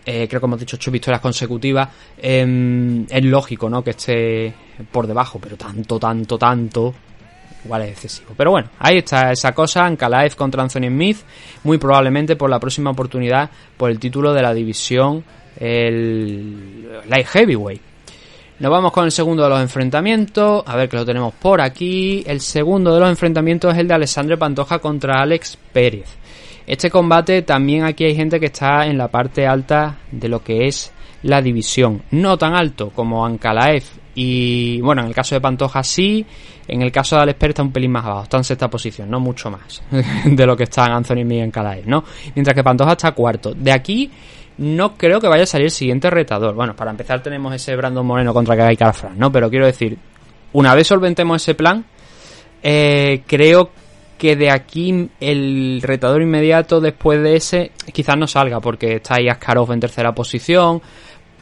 eh, 0.05 0.27
creo 0.27 0.39
que 0.39 0.45
hemos 0.45 0.59
dicho 0.59 0.75
ocho 0.75 0.91
victorias 0.91 1.19
consecutivas, 1.19 1.89
eh, 2.17 3.05
es 3.09 3.25
lógico, 3.25 3.67
¿no? 3.67 3.83
Que 3.83 3.89
esté 3.91 4.53
por 4.91 5.07
debajo, 5.07 5.39
pero 5.39 5.57
tanto, 5.57 5.97
tanto, 5.97 6.37
tanto, 6.37 6.93
igual 7.65 7.81
es 7.81 7.89
excesivo. 7.89 8.33
Pero 8.37 8.51
bueno, 8.51 8.69
ahí 8.79 8.99
está 8.99 9.31
esa 9.31 9.53
cosa, 9.53 9.85
Ankalaev 9.85 10.35
contra 10.35 10.63
Anthony 10.63 10.87
Smith, 10.87 11.17
muy 11.63 11.77
probablemente 11.77 12.35
por 12.35 12.49
la 12.49 12.59
próxima 12.59 12.91
oportunidad 12.91 13.49
por 13.75 13.89
el 13.91 13.99
título 13.99 14.33
de 14.33 14.41
la 14.41 14.53
división, 14.53 15.23
el 15.59 17.01
Light 17.09 17.27
Heavyweight. 17.27 17.81
Nos 18.57 18.71
vamos 18.71 18.93
con 18.93 19.03
el 19.03 19.11
segundo 19.11 19.43
de 19.43 19.49
los 19.49 19.59
enfrentamientos. 19.59 20.63
A 20.65 20.77
ver 20.77 20.87
que 20.87 20.95
lo 20.95 21.05
tenemos 21.05 21.33
por 21.33 21.59
aquí. 21.59 22.23
El 22.25 22.39
segundo 22.39 22.93
de 22.93 23.01
los 23.01 23.09
enfrentamientos 23.09 23.73
es 23.73 23.79
el 23.79 23.87
de 23.89 23.95
Alessandro 23.95 24.39
Pantoja 24.39 24.79
contra 24.79 25.21
Alex 25.21 25.57
Pérez. 25.73 26.07
Este 26.65 26.89
combate 26.89 27.41
también 27.41 27.83
aquí 27.83 28.05
hay 28.05 28.15
gente 28.15 28.39
que 28.39 28.45
está 28.45 28.87
en 28.87 28.97
la 28.97 29.09
parte 29.09 29.45
alta 29.45 29.97
de 30.09 30.29
lo 30.29 30.41
que 30.41 30.67
es 30.67 30.93
la 31.23 31.41
división. 31.41 32.03
No 32.11 32.37
tan 32.37 32.55
alto 32.55 32.91
como 32.91 33.25
Ankalaev 33.25 33.83
y 34.15 34.79
bueno, 34.79 35.01
en 35.01 35.09
el 35.09 35.13
caso 35.13 35.35
de 35.35 35.41
Pantoja 35.41 35.83
sí, 35.83 36.25
en 36.67 36.81
el 36.81 36.91
caso 36.91 37.15
de 37.15 37.23
Alex 37.23 37.39
Pérez 37.39 37.51
está 37.51 37.63
un 37.63 37.71
pelín 37.71 37.91
más 37.91 38.05
abajo, 38.05 38.23
está 38.23 38.37
en 38.37 38.43
sexta 38.43 38.69
posición, 38.69 39.09
no 39.09 39.19
mucho 39.19 39.49
más 39.51 39.81
de 40.25 40.45
lo 40.45 40.55
que 40.55 40.63
están 40.63 40.91
Anthony 40.91 41.25
y 41.29 41.41
Ankalaev, 41.41 41.87
¿no? 41.87 42.03
Mientras 42.33 42.55
que 42.55 42.63
Pantoja 42.63 42.93
está 42.93 43.11
cuarto. 43.11 43.53
De 43.53 43.71
aquí 43.71 44.11
no 44.57 44.95
creo 44.95 45.19
que 45.19 45.27
vaya 45.27 45.43
a 45.43 45.47
salir 45.47 45.65
el 45.65 45.71
siguiente 45.71 46.09
retador. 46.09 46.55
Bueno, 46.55 46.75
para 46.75 46.91
empezar 46.91 47.21
tenemos 47.21 47.53
ese 47.53 47.75
Brandon 47.75 48.05
Moreno 48.05 48.33
contra 48.33 48.55
Kai 48.55 48.77
Carfran, 48.77 49.17
¿no? 49.17 49.31
Pero 49.31 49.49
quiero 49.49 49.65
decir, 49.65 49.97
una 50.53 50.73
vez 50.73 50.87
solventemos 50.87 51.41
ese 51.41 51.55
plan, 51.55 51.85
eh, 52.63 53.21
creo 53.27 53.69
que 54.17 54.35
de 54.35 54.49
aquí 54.49 55.09
el 55.19 55.81
retador 55.81 56.21
inmediato 56.21 56.79
después 56.79 57.21
de 57.21 57.35
ese 57.35 57.71
quizás 57.91 58.17
no 58.17 58.27
salga 58.27 58.61
porque 58.61 58.95
está 58.95 59.15
ahí 59.15 59.27
Askarov 59.27 59.73
en 59.73 59.81
tercera 59.81 60.15
posición 60.15 60.81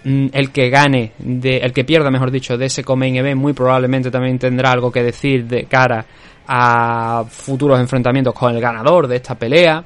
el 0.03 0.51
que 0.51 0.69
gane 0.69 1.13
de, 1.17 1.57
el 1.57 1.71
que 1.71 1.83
pierda 1.83 2.11
mejor 2.11 2.31
dicho 2.31 2.57
de 2.57 2.65
ese 2.65 2.83
Comain 2.83 3.15
Event 3.15 3.39
muy 3.39 3.53
probablemente 3.53 4.11
también 4.11 4.37
tendrá 4.37 4.71
algo 4.71 4.91
que 4.91 5.01
decir 5.01 5.45
de 5.45 5.63
cara 5.65 6.05
a 6.47 7.23
futuros 7.29 7.79
enfrentamientos 7.79 8.33
con 8.33 8.53
el 8.53 8.61
ganador 8.61 9.07
de 9.07 9.15
esta 9.15 9.35
pelea 9.35 9.83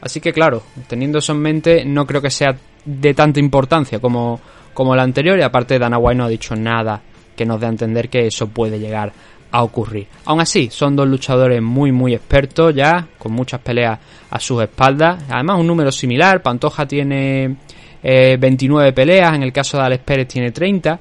así 0.00 0.20
que 0.20 0.32
claro 0.32 0.62
teniendo 0.86 1.18
eso 1.18 1.32
en 1.32 1.40
mente 1.40 1.84
no 1.84 2.06
creo 2.06 2.22
que 2.22 2.30
sea 2.30 2.56
de 2.84 3.14
tanta 3.14 3.40
importancia 3.40 3.98
como, 3.98 4.40
como 4.74 4.96
la 4.96 5.02
anterior 5.02 5.38
y 5.38 5.42
aparte 5.42 5.78
Dana 5.78 5.98
White 5.98 6.16
no 6.16 6.24
ha 6.24 6.28
dicho 6.28 6.56
nada 6.56 7.00
que 7.36 7.44
nos 7.44 7.60
dé 7.60 7.66
a 7.66 7.70
entender 7.70 8.08
que 8.08 8.26
eso 8.26 8.48
puede 8.48 8.78
llegar 8.78 9.12
a 9.50 9.62
ocurrir. 9.62 10.06
Aún 10.24 10.40
así, 10.40 10.68
son 10.70 10.96
dos 10.96 11.06
luchadores 11.06 11.62
muy 11.62 11.92
muy 11.92 12.14
expertos 12.14 12.74
ya, 12.74 13.06
con 13.18 13.32
muchas 13.32 13.60
peleas 13.60 13.98
a 14.30 14.40
sus 14.40 14.62
espaldas. 14.62 15.22
Además, 15.28 15.60
un 15.60 15.66
número 15.66 15.92
similar, 15.92 16.42
Pantoja 16.42 16.86
tiene 16.86 17.56
29 18.02 18.88
eh, 18.88 18.92
peleas, 18.92 19.34
en 19.34 19.42
el 19.42 19.52
caso 19.52 19.76
de 19.78 19.84
Alex 19.84 20.04
Pérez 20.04 20.28
tiene 20.28 20.50
30. 20.50 20.98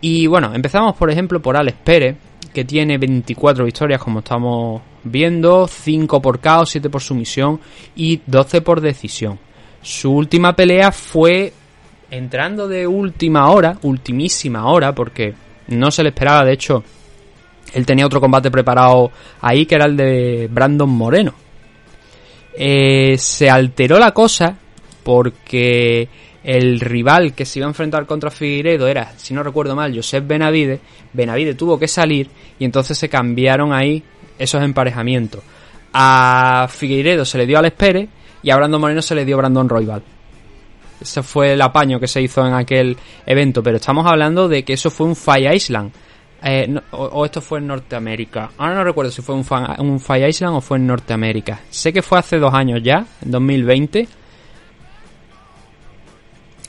Y 0.00 0.26
bueno, 0.26 0.54
empezamos 0.54 0.96
por 0.96 1.10
ejemplo 1.10 1.40
por 1.40 1.56
Alex 1.56 1.78
Pérez, 1.82 2.16
que 2.52 2.64
tiene 2.64 2.98
24 2.98 3.64
victorias 3.64 4.00
como 4.00 4.20
estamos 4.20 4.82
viendo, 5.04 5.66
5 5.66 6.22
por 6.22 6.40
caos, 6.40 6.70
7 6.70 6.88
por 6.90 7.00
sumisión 7.00 7.60
y 7.96 8.20
12 8.26 8.60
por 8.62 8.80
decisión. 8.80 9.38
Su 9.82 10.12
última 10.12 10.54
pelea 10.54 10.92
fue 10.92 11.52
entrando 12.10 12.68
de 12.68 12.86
última 12.86 13.50
hora, 13.50 13.78
ultimísima 13.82 14.66
hora, 14.66 14.94
porque 14.94 15.34
no 15.68 15.90
se 15.90 16.02
le 16.02 16.10
esperaba, 16.10 16.44
de 16.44 16.52
hecho, 16.52 16.82
él 17.74 17.84
tenía 17.84 18.06
otro 18.06 18.20
combate 18.20 18.50
preparado 18.50 19.10
ahí 19.40 19.66
que 19.66 19.74
era 19.74 19.84
el 19.84 19.96
de 19.96 20.48
Brandon 20.50 20.88
Moreno. 20.88 21.34
Eh, 22.54 23.16
se 23.18 23.50
alteró 23.50 23.98
la 23.98 24.12
cosa 24.12 24.56
porque 25.04 26.08
el 26.44 26.80
rival 26.80 27.34
que 27.34 27.44
se 27.44 27.58
iba 27.58 27.66
a 27.66 27.70
enfrentar 27.70 28.06
contra 28.06 28.30
Figueiredo 28.30 28.86
era, 28.86 29.12
si 29.16 29.34
no 29.34 29.42
recuerdo 29.42 29.74
mal, 29.74 29.94
Josep 29.94 30.26
Benavide. 30.26 30.80
Benavide 31.12 31.54
tuvo 31.54 31.78
que 31.78 31.88
salir 31.88 32.28
y 32.58 32.64
entonces 32.64 32.96
se 32.96 33.08
cambiaron 33.08 33.72
ahí 33.72 34.02
esos 34.38 34.62
emparejamientos. 34.62 35.42
A 35.92 36.68
Figueiredo 36.70 37.24
se 37.24 37.38
le 37.38 37.46
dio 37.46 37.58
Alex 37.58 37.76
Pérez 37.76 38.08
y 38.42 38.50
a 38.50 38.56
Brandon 38.56 38.80
Moreno 38.80 39.02
se 39.02 39.14
le 39.14 39.24
dio 39.24 39.36
Brandon 39.36 39.68
Royval. 39.68 40.02
Ese 41.00 41.22
fue 41.22 41.52
el 41.52 41.62
apaño 41.62 42.00
que 42.00 42.08
se 42.08 42.20
hizo 42.20 42.46
en 42.46 42.54
aquel 42.54 42.96
evento, 43.24 43.62
pero 43.62 43.76
estamos 43.76 44.06
hablando 44.06 44.48
de 44.48 44.64
que 44.64 44.72
eso 44.72 44.90
fue 44.90 45.06
un 45.06 45.16
Fire 45.16 45.54
Island. 45.54 45.92
Eh, 46.42 46.72
o, 46.92 47.24
esto 47.24 47.40
fue 47.40 47.58
en 47.58 47.66
Norteamérica. 47.66 48.50
Ahora 48.58 48.74
no 48.76 48.84
recuerdo 48.84 49.10
si 49.10 49.22
fue 49.22 49.34
un, 49.34 49.44
un 49.78 50.00
Fire 50.00 50.28
Island 50.28 50.56
o 50.56 50.60
fue 50.60 50.78
en 50.78 50.86
Norteamérica. 50.86 51.60
Sé 51.70 51.92
que 51.92 52.02
fue 52.02 52.18
hace 52.18 52.38
dos 52.38 52.54
años 52.54 52.80
ya, 52.82 53.04
en 53.24 53.30
2020. 53.30 54.08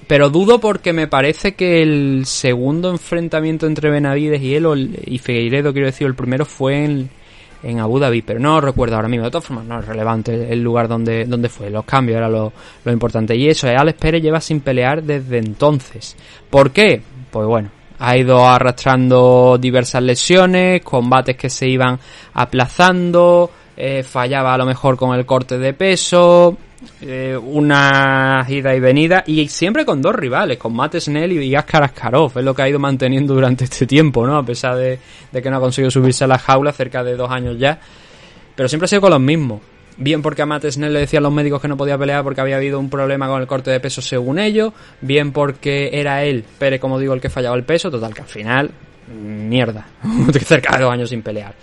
Pero 0.10 0.32
dudo 0.32 0.58
porque 0.60 0.92
me 0.92 1.06
parece 1.06 1.54
que 1.54 1.84
el 1.84 2.26
segundo 2.26 2.90
enfrentamiento 2.90 3.68
entre 3.68 3.92
Benavides 3.92 4.42
y 4.42 4.56
él, 4.56 5.00
y 5.06 5.20
Figueiredo, 5.20 5.72
quiero 5.72 5.86
decir, 5.86 6.08
el 6.08 6.16
primero 6.16 6.46
fue 6.46 6.84
en, 6.84 7.12
en 7.62 7.80
Abu 7.80 8.00
Dhabi, 8.00 8.24
pero 8.24 8.40
no 8.40 8.60
recuerdo 8.60 8.96
ahora 8.96 9.08
mismo. 9.08 9.26
De 9.26 9.30
todas 9.30 9.46
formas, 9.46 9.66
no 9.66 9.80
es 9.80 9.86
relevante 9.86 10.52
el 10.52 10.64
lugar 10.64 10.88
donde, 10.88 11.26
donde 11.26 11.48
fue. 11.48 11.70
Los 11.70 11.86
cambios 11.86 12.18
era 12.18 12.28
lo, 12.28 12.52
lo 12.86 12.92
importante. 12.92 13.36
Y 13.36 13.50
eso, 13.50 13.68
Alex 13.68 14.00
Pérez 14.00 14.24
lleva 14.24 14.42
sin 14.42 14.62
pelear 14.62 15.04
desde 15.04 15.38
entonces. 15.38 16.16
¿Por 16.50 16.72
qué? 16.72 17.04
Pues 17.30 17.46
bueno, 17.46 17.70
ha 18.00 18.18
ido 18.18 18.48
arrastrando 18.48 19.60
diversas 19.62 20.02
lesiones, 20.02 20.82
combates 20.82 21.38
que 21.38 21.52
se 21.52 21.68
iban 21.70 22.00
aplazando, 22.34 23.52
eh, 23.78 24.02
fallaba 24.02 24.56
a 24.56 24.58
lo 24.58 24.66
mejor 24.66 24.98
con 24.98 25.14
el 25.16 25.28
corte 25.28 25.60
de 25.60 25.74
peso, 25.76 26.58
eh, 27.02 27.38
una 27.38 28.46
ida 28.48 28.74
y 28.76 28.80
venida, 28.80 29.24
y 29.26 29.48
siempre 29.48 29.86
con 29.86 30.02
dos 30.02 30.16
rivales, 30.16 30.58
con 30.58 30.74
Matt 30.74 30.96
Snell 30.96 31.32
y 31.34 31.56
Askar 31.56 31.84
Askarov, 31.84 32.38
es 32.38 32.44
lo 32.44 32.54
que 32.54 32.62
ha 32.62 32.70
ido 32.70 32.80
manteniendo 32.80 33.34
durante 33.34 33.66
este 33.66 33.86
tiempo, 33.86 34.26
¿no? 34.26 34.38
A 34.38 34.46
pesar 34.46 34.76
de, 34.76 35.00
que 35.32 35.50
no 35.50 35.58
ha 35.58 35.60
conseguido 35.60 35.92
subirse 35.92 36.24
a 36.24 36.28
la 36.28 36.40
jaula 36.40 36.72
cerca 36.72 37.04
de 37.04 37.16
dos 37.16 37.30
años 37.30 37.58
ya, 37.60 37.80
pero 38.56 38.70
siempre 38.70 38.86
ha 38.86 38.88
sido 38.88 39.02
con 39.02 39.12
los 39.12 39.20
mismos. 39.22 39.62
Bien 39.98 40.22
porque 40.22 40.42
a 40.42 40.46
Matt 40.46 40.66
Snell 40.66 40.94
le 40.94 41.02
decían 41.02 41.24
los 41.24 41.34
médicos 41.34 41.62
que 41.62 41.68
no 41.68 41.76
podía 41.76 41.98
pelear 41.98 42.24
porque 42.24 42.40
había 42.40 42.56
habido 42.56 42.80
un 42.80 42.90
problema 42.90 43.28
con 43.28 43.42
el 43.42 43.48
corte 43.48 43.70
de 43.70 43.82
peso 43.82 44.02
según 44.02 44.40
ellos, 44.40 44.72
bien 45.02 45.34
porque 45.34 45.90
era 45.92 46.24
él, 46.24 46.46
Pérez, 46.58 46.80
como 46.80 46.98
digo, 46.98 47.14
el 47.14 47.20
que 47.20 47.30
fallaba 47.30 47.58
el 47.58 47.64
peso, 47.64 47.92
total 47.92 48.14
que 48.14 48.22
al 48.22 48.28
final, 48.28 48.72
mierda, 49.14 49.88
cerca 50.46 50.78
de 50.78 50.84
dos 50.84 50.94
años 50.94 51.10
sin 51.10 51.22
pelear. 51.22 51.54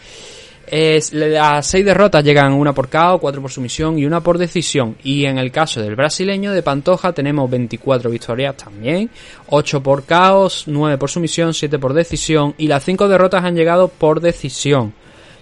A 0.68 1.62
seis 1.62 1.85
derrotas 1.85 2.24
llegan 2.24 2.52
una 2.52 2.72
por 2.72 2.88
KO, 2.88 3.18
cuatro 3.20 3.40
por 3.40 3.52
sumisión 3.52 3.98
y 3.98 4.05
una 4.05 4.20
por 4.20 4.37
decisión. 4.37 4.96
Y 5.05 5.24
en 5.24 5.38
el 5.38 5.52
caso 5.52 5.81
del 5.81 5.94
brasileño 5.94 6.52
de 6.52 6.62
Pantoja 6.62 7.12
tenemos 7.12 7.48
24 7.48 8.11
victorias 8.11 8.57
también, 8.57 9.09
8 9.48 9.83
por 9.83 10.05
caos, 10.05 10.64
9 10.66 10.98
por 10.98 11.09
sumisión, 11.09 11.55
7 11.55 11.79
por 11.79 11.94
decisión 11.94 12.55
y 12.59 12.66
las 12.66 12.85
cinco 12.85 13.07
derrotas 13.07 13.44
han 13.44 13.55
llegado 13.55 13.87
por 13.88 14.20
decisión. 14.20 14.92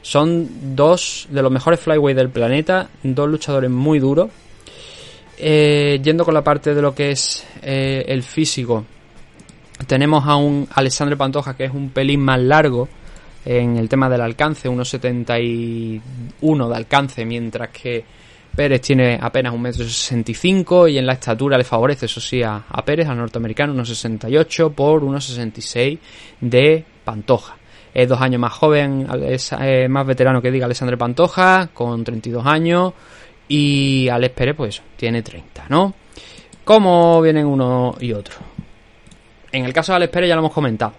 Son 0.03 0.77
dos 0.77 1.27
de 1.31 1.41
los 1.41 1.51
mejores 1.51 1.81
flyweight 1.81 2.19
del 2.19 2.29
planeta, 2.29 2.91
dos 3.03 3.27
luchadores 3.27 3.71
muy 3.71 3.99
duros. 3.99 4.29
Eh, 5.39 6.01
yendo 6.03 6.27
con 6.27 6.35
la 6.35 6.45
parte 6.45 6.75
de 6.75 6.83
lo 6.83 6.95
que 6.95 7.13
es 7.13 7.45
eh, 7.63 8.05
el 8.07 8.23
físico, 8.23 8.85
tenemos 9.87 10.27
a 10.27 10.37
un 10.37 10.69
Alexandre 10.75 11.17
Pantoja 11.17 11.57
que 11.57 11.65
es 11.65 11.73
un 11.73 11.89
pelín 11.89 12.21
más 12.21 12.41
largo 12.41 12.89
en 13.45 13.77
el 13.77 13.89
tema 13.89 14.09
del 14.09 14.21
alcance, 14.21 14.69
1,71 14.69 16.69
de 16.69 16.77
alcance, 16.77 17.25
mientras 17.25 17.71
que 17.71 18.05
Pérez 18.55 18.81
tiene 18.81 19.19
apenas 19.21 19.53
1,65m 19.53 20.93
y 20.93 20.99
en 20.99 21.07
la 21.07 21.15
estatura 21.15 21.59
le 21.59 21.65
favorece, 21.65 22.07
eso 22.07 22.21
sí, 22.21 22.43
a, 22.43 22.65
Pérez, 22.85 23.09
al 23.09 23.17
norteamericano, 23.17 23.75
1,68 23.75 24.73
por 24.73 25.03
1,66 25.03 25.99
de 26.41 26.85
Pantoja 27.05 27.57
es 27.95 28.09
dos 28.09 28.21
años 28.21 28.41
más 28.41 28.53
joven, 28.53 29.07
es 29.25 29.53
eh, 29.53 29.87
más 29.89 30.05
veterano 30.05 30.43
que 30.43 30.51
diga 30.51 30.67
Alessandro 30.67 30.99
Pantoja, 30.99 31.69
con 31.73 32.03
32 32.03 32.45
años, 32.45 32.93
y 33.47 34.09
Alex 34.09 34.35
Pérez, 34.35 34.57
pues 34.57 34.83
tiene 34.97 35.23
30, 35.23 35.67
¿no? 35.69 35.95
¿Cómo 36.65 37.23
vienen 37.23 37.47
uno 37.47 37.95
y 38.01 38.13
otro? 38.13 38.35
En 39.55 39.65
el 39.65 39.73
caso 39.73 39.93
de 39.93 39.97
Alex 39.97 40.13
Pérez 40.13 40.29
ya 40.31 40.35
lo 40.35 40.41
hemos 40.41 40.53
comentado, 40.53 40.95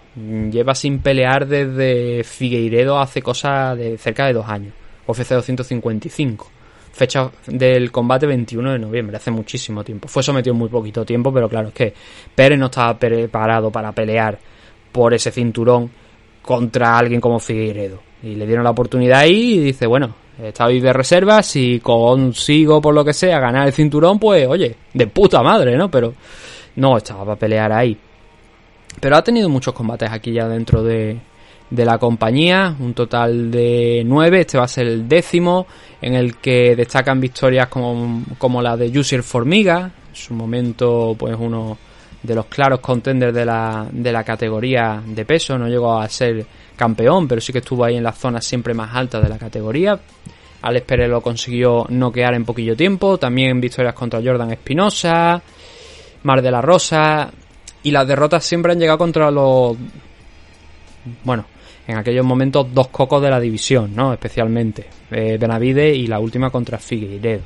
lleva 0.50 0.74
sin 0.74 1.00
pelear 1.00 1.46
desde 1.46 2.24
Figueiredo 2.24 2.98
hace 2.98 3.20
cosas 3.20 3.76
de 3.76 3.98
cerca 3.98 4.24
de 4.24 4.32
dos 4.32 4.48
años, 4.48 4.72
UFC 5.06 5.28
255 5.28 6.50
fecha 6.90 7.30
del 7.46 7.92
combate 7.92 8.26
21 8.26 8.72
de 8.72 8.78
noviembre, 8.78 9.18
hace 9.18 9.30
muchísimo 9.30 9.84
tiempo. 9.84 10.08
Fue 10.08 10.22
sometido 10.22 10.54
muy 10.54 10.70
poquito 10.70 11.04
tiempo, 11.04 11.30
pero 11.30 11.50
claro, 11.50 11.68
es 11.68 11.74
que 11.74 11.92
Pérez 12.34 12.58
no 12.58 12.66
estaba 12.66 12.98
preparado 12.98 13.70
para 13.70 13.92
pelear 13.92 14.38
por 14.90 15.12
ese 15.12 15.30
cinturón 15.30 15.90
contra 16.40 16.96
alguien 16.96 17.20
como 17.20 17.38
Figueiredo. 17.38 18.00
Y 18.22 18.36
le 18.36 18.46
dieron 18.46 18.64
la 18.64 18.70
oportunidad 18.70 19.18
ahí 19.18 19.56
y 19.56 19.60
dice, 19.60 19.86
bueno, 19.86 20.14
estoy 20.42 20.80
de 20.80 20.94
reserva, 20.94 21.42
si 21.42 21.80
consigo 21.80 22.80
por 22.80 22.94
lo 22.94 23.04
que 23.04 23.12
sea 23.12 23.38
ganar 23.38 23.66
el 23.66 23.74
cinturón, 23.74 24.18
pues 24.18 24.46
oye, 24.48 24.74
de 24.94 25.06
puta 25.08 25.42
madre, 25.42 25.76
¿no? 25.76 25.90
Pero 25.90 26.14
no 26.76 26.96
estaba 26.96 27.26
para 27.26 27.38
pelear 27.38 27.70
ahí. 27.70 27.98
Pero 29.00 29.16
ha 29.16 29.22
tenido 29.22 29.48
muchos 29.48 29.74
combates 29.74 30.10
aquí 30.10 30.32
ya 30.32 30.48
dentro 30.48 30.82
de, 30.82 31.18
de 31.70 31.84
la 31.84 31.98
compañía, 31.98 32.74
un 32.78 32.94
total 32.94 33.50
de 33.50 34.02
nueve, 34.06 34.40
este 34.40 34.58
va 34.58 34.64
a 34.64 34.68
ser 34.68 34.86
el 34.86 35.08
décimo, 35.08 35.66
en 36.00 36.14
el 36.14 36.36
que 36.36 36.74
destacan 36.76 37.20
victorias 37.20 37.68
como, 37.68 38.22
como 38.38 38.62
la 38.62 38.76
de 38.76 38.92
Jusier 38.92 39.22
Formiga, 39.22 39.90
en 40.08 40.14
su 40.14 40.34
momento 40.34 41.14
pues 41.18 41.36
uno 41.38 41.76
de 42.22 42.34
los 42.34 42.46
claros 42.46 42.80
contenders 42.80 43.34
de 43.34 43.44
la, 43.44 43.86
de 43.90 44.12
la 44.12 44.24
categoría 44.24 45.02
de 45.04 45.24
peso. 45.24 45.56
No 45.56 45.68
llegó 45.68 45.98
a 45.98 46.08
ser 46.08 46.44
campeón, 46.74 47.28
pero 47.28 47.40
sí 47.40 47.52
que 47.52 47.58
estuvo 47.60 47.84
ahí 47.84 47.96
en 47.96 48.02
las 48.02 48.18
zonas 48.18 48.44
siempre 48.44 48.74
más 48.74 48.94
altas 48.94 49.22
de 49.22 49.28
la 49.28 49.38
categoría. 49.38 49.98
Alex 50.62 50.86
Pérez 50.86 51.08
lo 51.08 51.20
consiguió 51.20 51.86
noquear 51.88 52.34
en 52.34 52.44
poquillo 52.44 52.76
tiempo. 52.76 53.18
También 53.18 53.60
victorias 53.60 53.94
contra 53.94 54.20
Jordan 54.22 54.52
Espinosa, 54.52 55.40
Mar 56.24 56.42
de 56.42 56.50
la 56.50 56.60
Rosa. 56.60 57.30
Y 57.86 57.92
las 57.92 58.04
derrotas 58.04 58.44
siempre 58.44 58.72
han 58.72 58.80
llegado 58.80 58.98
contra 58.98 59.30
los. 59.30 59.76
Bueno, 61.22 61.44
en 61.86 61.96
aquellos 61.96 62.26
momentos 62.26 62.66
dos 62.74 62.88
cocos 62.88 63.22
de 63.22 63.30
la 63.30 63.38
división, 63.38 63.94
¿no? 63.94 64.12
Especialmente. 64.12 64.86
Eh, 65.08 65.38
Benavide 65.38 65.94
y 65.94 66.08
la 66.08 66.18
última 66.18 66.50
contra 66.50 66.78
Figueiredo. 66.78 67.44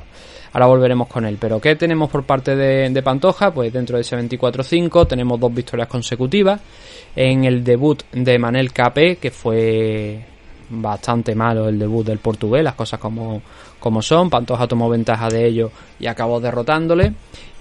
Ahora 0.53 0.65
volveremos 0.65 1.07
con 1.09 1.25
él. 1.25 1.37
Pero 1.39 1.61
¿qué 1.61 1.75
tenemos 1.75 2.09
por 2.09 2.23
parte 2.23 2.55
de, 2.55 2.89
de 2.89 3.03
Pantoja? 3.03 3.53
Pues 3.53 3.71
dentro 3.71 3.97
de 3.97 4.01
ese 4.01 4.17
24-5 4.17 5.07
tenemos 5.07 5.39
dos 5.39 5.53
victorias 5.53 5.87
consecutivas. 5.87 6.59
En 7.15 7.45
el 7.45 7.63
debut 7.63 8.01
de 8.11 8.39
Manel 8.39 8.73
Capé, 8.73 9.17
que 9.17 9.29
fue 9.29 10.25
bastante 10.71 11.35
malo 11.35 11.69
el 11.69 11.77
debut 11.77 12.03
del 12.03 12.17
portugués, 12.17 12.63
las 12.63 12.73
cosas 12.73 12.99
como, 12.99 13.43
como 13.79 14.01
son. 14.01 14.31
Pantoja 14.31 14.67
tomó 14.67 14.89
ventaja 14.89 15.29
de 15.29 15.45
ello 15.45 15.71
y 15.99 16.07
acabó 16.07 16.39
derrotándole. 16.39 17.13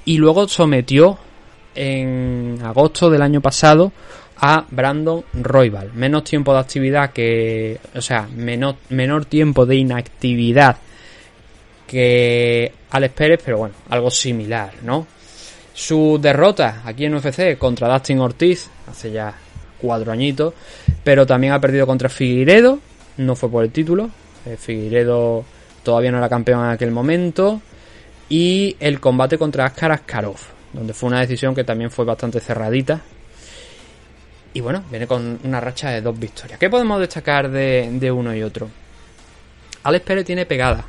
Y 0.07 0.17
luego 0.17 0.49
sometió 0.49 1.19
en 1.75 2.59
agosto 2.63 3.11
del 3.11 3.23
año 3.23 3.41
pasado 3.41 3.93
a 4.41 4.65
Brandon 4.71 5.25
Roybal. 5.35 5.93
Menos 5.95 6.25
tiempo 6.25 6.53
de 6.53 6.61
actividad 6.61 7.13
que. 7.13 7.79
O 7.95 8.01
sea, 8.01 8.29
menor, 8.35 8.77
menor 8.89 9.27
tiempo 9.27 9.67
de 9.67 9.77
inactividad 9.77 10.77
que 11.87 12.73
Alex 12.91 13.15
Pérez, 13.15 13.41
pero 13.45 13.59
bueno, 13.59 13.75
algo 13.89 14.11
similar, 14.11 14.73
¿no? 14.83 15.09
Su 15.75 16.19
derrota 16.23 16.83
aquí 16.85 17.05
en 17.05 17.15
UFC 17.15 17.59
contra 17.59 17.93
Dustin 17.93 18.21
Ortiz, 18.21 18.71
hace 18.89 19.11
ya 19.11 19.35
cuatro 19.81 20.13
añitos, 20.13 20.55
pero 21.03 21.27
también 21.27 21.53
ha 21.53 21.61
perdido 21.61 21.87
contra 21.87 22.09
Figueiredo, 22.09 22.79
no 23.17 23.35
fue 23.35 23.51
por 23.51 23.65
el 23.65 23.73
título, 23.73 24.11
eh, 24.47 24.57
Figueiredo 24.57 25.45
todavía 25.83 26.13
no 26.13 26.19
era 26.19 26.29
campeón 26.29 26.65
en 26.65 26.71
aquel 26.71 26.93
momento, 26.93 27.61
y 28.29 28.77
el 28.79 29.01
combate 29.01 29.37
contra 29.37 29.67
Askar 29.67 29.91
Askarov, 29.91 30.39
donde 30.73 30.95
fue 30.95 31.09
una 31.09 31.21
decisión 31.21 31.55
que 31.55 31.65
también 31.65 31.91
fue 31.91 32.05
bastante 32.05 32.41
cerradita. 32.41 33.01
Y 34.53 34.61
bueno, 34.61 34.83
viene 34.91 35.07
con 35.07 35.39
una 35.45 35.61
racha 35.61 35.91
de 35.91 36.01
dos 36.01 36.19
victorias. 36.19 36.59
¿Qué 36.59 36.69
podemos 36.69 36.99
destacar 37.01 37.51
de, 37.51 38.13
uno 38.13 38.35
y 38.35 38.43
otro? 38.43 38.69
Alex 39.85 40.05
Pérez 40.05 40.25
tiene 40.25 40.45
pegada, 40.45 40.85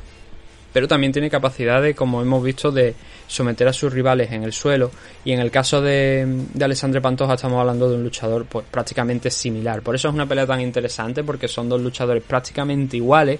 pero 0.72 0.88
también 0.88 1.12
tiene 1.12 1.30
capacidad 1.30 1.80
de, 1.80 1.94
como 1.94 2.20
hemos 2.20 2.42
visto, 2.42 2.72
de 2.72 2.94
someter 3.28 3.68
a 3.68 3.72
sus 3.72 3.92
rivales 3.92 4.32
en 4.32 4.42
el 4.42 4.52
suelo. 4.52 4.90
Y 5.24 5.32
en 5.32 5.38
el 5.38 5.52
caso 5.52 5.80
de, 5.80 6.26
de 6.52 6.64
Alessandre 6.64 7.00
Pantoja 7.00 7.34
estamos 7.34 7.60
hablando 7.60 7.88
de 7.88 7.96
un 7.96 8.02
luchador 8.02 8.46
pues 8.46 8.66
prácticamente 8.68 9.30
similar. 9.30 9.80
Por 9.80 9.94
eso 9.94 10.08
es 10.08 10.14
una 10.14 10.26
pelea 10.26 10.46
tan 10.46 10.60
interesante, 10.60 11.22
porque 11.22 11.46
son 11.46 11.68
dos 11.68 11.80
luchadores 11.80 12.24
prácticamente 12.24 12.96
iguales. 12.96 13.38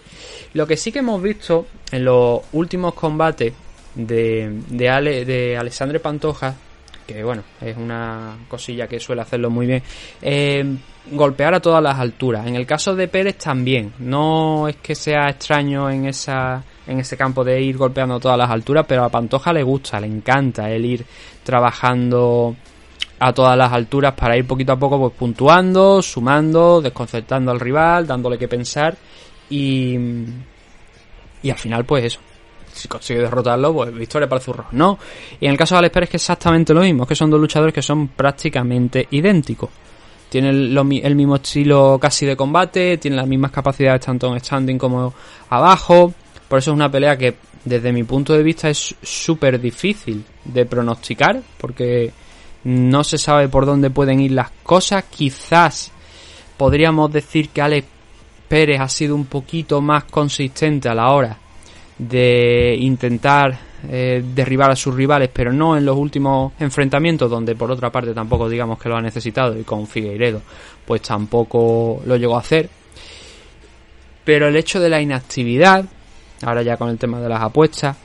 Lo 0.55 0.69
que 0.69 0.77
sí 0.77 0.93
que 0.93 1.01
hemos 1.01 1.21
visto 1.21 1.67
en 1.91 2.05
los 2.05 2.43
últimos 2.53 2.95
combates 2.95 3.53
de, 3.95 4.61
de, 4.69 4.89
Ale, 4.89 5.25
de 5.25 5.57
Alessandre 5.57 6.01
Pantoja, 6.01 6.55
que 7.07 7.23
bueno, 7.25 7.43
es 7.61 7.77
una 7.77 8.37
cosilla 8.49 8.87
que 8.87 9.01
suele 9.01 9.23
hacerlo 9.23 9.51
muy 9.51 9.67
bien, 9.67 9.83
eh, 10.21 10.65
golpear 11.11 11.55
a 11.55 11.61
todas 11.61 11.83
las 11.83 11.99
alturas. 11.99 12.47
En 12.47 12.57
el 12.57 12.67
caso 12.67 12.95
de 12.95 13.09
Pérez 13.09 13.39
también, 13.39 13.93
no 13.99 14.69
es 14.69 14.77
que 14.77 14.95
sea 14.95 15.29
extraño 15.29 15.91
en 15.91 16.07
esa 16.07 16.63
en 16.87 16.99
ese 16.99 17.17
campo 17.17 17.45
de 17.45 17.63
ir 17.63 17.77
golpeando 17.77 18.17
a 18.17 18.21
todas 18.21 18.39
las 18.39 18.51
alturas, 18.51 18.85
pero 18.89 19.05
a 19.05 19.09
Pantoja 19.09 19.53
le 19.53 19.63
gusta, 19.63 20.01
le 20.01 20.09
encanta 20.09 20.69
el 20.69 20.85
ir 20.85 21.07
trabajando 21.45 22.57
a 23.21 23.33
todas 23.33 23.57
las 23.57 23.73
alturas 23.73 24.15
para 24.15 24.37
ir 24.37 24.45
poquito 24.47 24.73
a 24.73 24.79
poco 24.79 24.99
pues 24.99 25.13
puntuando, 25.13 26.03
sumando, 26.03 26.81
desconcertando 26.81 27.53
al 27.53 27.61
rival, 27.61 28.07
dándole 28.07 28.37
que 28.37 28.49
pensar 28.49 28.97
y 29.49 29.97
y 31.45 31.51
al 31.51 31.59
final 31.59 31.85
pues 31.85 32.05
eso, 32.05 32.21
si 32.73 32.89
consigue 32.89 33.21
derrotarlo, 33.21 33.73
pues 33.75 33.95
victoria 33.95 34.29
para 34.29 34.39
el 34.39 34.45
zurro. 34.45 34.67
No. 34.73 34.99
Y 35.41 35.47
en 35.47 35.53
el 35.53 35.59
caso 35.59 35.75
de 35.75 35.81
Alex 35.81 35.93
Pérez 35.93 36.11
que 36.11 36.17
es 36.17 36.23
exactamente 36.23 36.73
lo 36.75 36.81
mismo, 36.81 37.07
que 37.07 37.15
son 37.15 37.31
dos 37.31 37.41
luchadores 37.41 37.75
que 37.75 37.83
son 37.83 38.09
prácticamente 38.09 39.07
idénticos. 39.11 39.71
Tienen 40.29 40.73
mi- 40.87 41.01
el 41.01 41.15
mismo 41.15 41.37
estilo 41.37 41.99
casi 42.01 42.25
de 42.25 42.37
combate, 42.37 42.97
tienen 42.99 43.19
las 43.19 43.27
mismas 43.29 43.51
capacidades 43.51 44.01
tanto 44.01 44.33
en 44.33 44.41
standing 44.41 44.79
como 44.79 45.13
abajo. 45.51 46.15
Por 46.49 46.59
eso 46.59 46.71
es 46.71 46.75
una 46.75 46.91
pelea 46.91 47.17
que 47.19 47.35
desde 47.65 47.93
mi 47.93 48.03
punto 48.05 48.33
de 48.33 48.43
vista 48.43 48.71
es 48.71 48.95
súper 49.03 49.61
difícil 49.61 50.25
de 50.45 50.65
pronosticar, 50.65 51.41
porque 51.59 52.13
no 52.65 53.05
se 53.05 53.19
sabe 53.19 53.49
por 53.49 53.67
dónde 53.67 53.91
pueden 53.91 54.21
ir 54.21 54.33
las 54.33 54.51
cosas. 54.63 55.05
Quizás 55.11 55.93
podríamos 56.57 57.13
decir 57.13 57.51
que 57.51 57.61
Alex 57.61 57.87
Pérez 58.49 58.81
ha 58.81 58.89
sido 58.89 59.15
un 59.15 59.27
poquito 59.27 59.81
más 59.81 60.05
consistente 60.05 60.89
a 60.89 60.95
la 60.95 61.11
hora 61.11 61.39
de 62.09 62.77
intentar 62.79 63.59
eh, 63.89 64.23
derribar 64.35 64.71
a 64.71 64.77
sus 64.77 64.95
rivales, 64.95 65.31
pero 65.33 65.53
no 65.53 65.77
en 65.77 65.85
los 65.85 65.97
últimos 65.97 66.53
enfrentamientos, 66.59 67.31
donde 67.31 67.55
por 67.55 67.71
otra 67.71 67.91
parte 67.91 68.15
tampoco 68.15 68.49
digamos 68.49 68.79
que 68.79 68.89
lo 68.89 68.97
ha 68.97 69.03
necesitado, 69.03 69.59
y 69.59 69.65
con 69.65 69.87
Figueiredo 69.87 70.41
pues 70.87 71.03
tampoco 71.03 72.03
lo 72.05 72.17
llegó 72.17 72.37
a 72.37 72.41
hacer. 72.41 72.69
Pero 74.25 74.49
el 74.49 74.57
hecho 74.57 74.79
de 74.81 74.89
la 74.89 75.01
inactividad, 75.01 75.85
ahora 76.43 76.63
ya 76.63 76.77
con 76.77 76.89
el 76.91 76.99
tema 76.99 77.21
de 77.21 77.29
las 77.29 77.43
apuestas, 77.43 77.97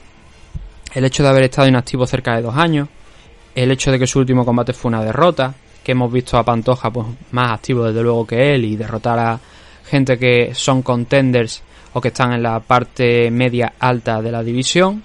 el 0.93 1.05
hecho 1.05 1.23
de 1.23 1.29
haber 1.29 1.43
estado 1.43 1.67
inactivo 1.67 2.07
cerca 2.07 2.35
de 2.35 2.41
dos 2.41 2.55
años, 2.55 2.87
el 3.53 3.71
hecho 3.71 3.91
de 3.91 3.99
que 3.99 4.07
su 4.07 4.19
último 4.19 4.45
combate 4.45 4.73
fue 4.73 4.89
una 4.89 5.03
derrota, 5.03 5.53
que 5.83 5.91
hemos 5.91 6.11
visto 6.11 6.37
a 6.37 6.43
Pantoja 6.43 6.91
pues 6.91 7.07
más 7.31 7.51
activo 7.51 7.85
desde 7.85 8.01
luego 8.01 8.25
que 8.25 8.53
él 8.53 8.65
y 8.65 8.75
derrotar 8.75 9.19
a 9.19 9.39
gente 9.85 10.17
que 10.17 10.53
son 10.53 10.81
contenders 10.81 11.61
o 11.97 12.01
que 12.01 12.09
están 12.09 12.31
en 12.31 12.43
la 12.43 12.59
parte 12.59 13.31
media 13.31 13.73
alta 13.79 14.21
de 14.21 14.31
la 14.31 14.43
división, 14.43 15.01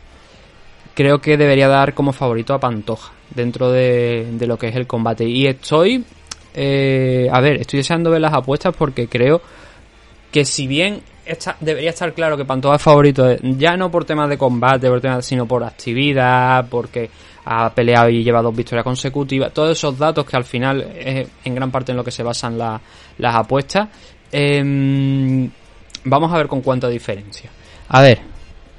creo 0.95 1.21
que 1.23 1.39
debería 1.39 1.67
dar 1.67 1.95
como 1.95 2.13
favorito 2.13 2.53
a 2.53 2.61
Pantoja 2.61 3.13
dentro 3.35 3.71
de, 3.73 4.37
lo 4.41 4.59
que 4.59 4.69
es 4.69 4.77
el 4.77 4.87
combate. 4.87 5.25
Y 5.25 5.47
estoy, 5.47 6.05
eh, 6.53 7.31
a 7.33 7.41
ver, 7.41 7.57
estoy 7.63 7.79
deseando 7.79 8.11
ver 8.11 8.21
las 8.21 8.35
apuestas 8.35 8.77
porque 8.77 9.09
creo 9.09 9.41
que 10.31 10.45
si 10.45 10.67
bien 10.67 11.01
debería 11.61 11.89
estar 11.89 12.13
claro 12.13 12.37
que 12.37 12.45
Pantoja 12.45 12.77
es 12.77 12.83
favorito, 12.83 13.31
eh, 13.31 13.39
ya 13.43 13.75
no 13.79 13.91
por 13.91 14.05
temas 14.05 14.29
de 14.29 14.37
combate, 14.37 14.89
por 14.89 15.01
temas, 15.01 15.25
sino 15.25 15.47
por 15.47 15.65
actividad, 15.65 16.67
porque 16.69 17.09
ha 17.47 17.71
peleado 17.71 18.11
y 18.11 18.23
lleva 18.23 18.43
dos 18.43 18.55
victorias 18.55 18.85
consecutivas, 18.85 19.51
todos 19.55 19.71
esos 19.79 19.99
datos 19.99 20.27
que 20.27 20.37
al 20.37 20.45
final 20.45 20.83
es 20.95 21.27
en 21.43 21.55
gran 21.55 21.71
parte 21.71 21.93
en 21.93 21.97
lo 21.97 22.05
que 22.05 22.11
se 22.11 22.23
basan 22.23 22.59
la- 22.59 22.79
las 23.17 23.35
apuestas. 23.35 23.89
em, 24.35 25.51
vamos 26.05 26.33
a 26.33 26.37
ver 26.37 26.49
con 26.49 26.61
cuánta 26.61 26.89
diferencia. 26.89 27.51
A 27.89 28.03
ver, 28.03 28.21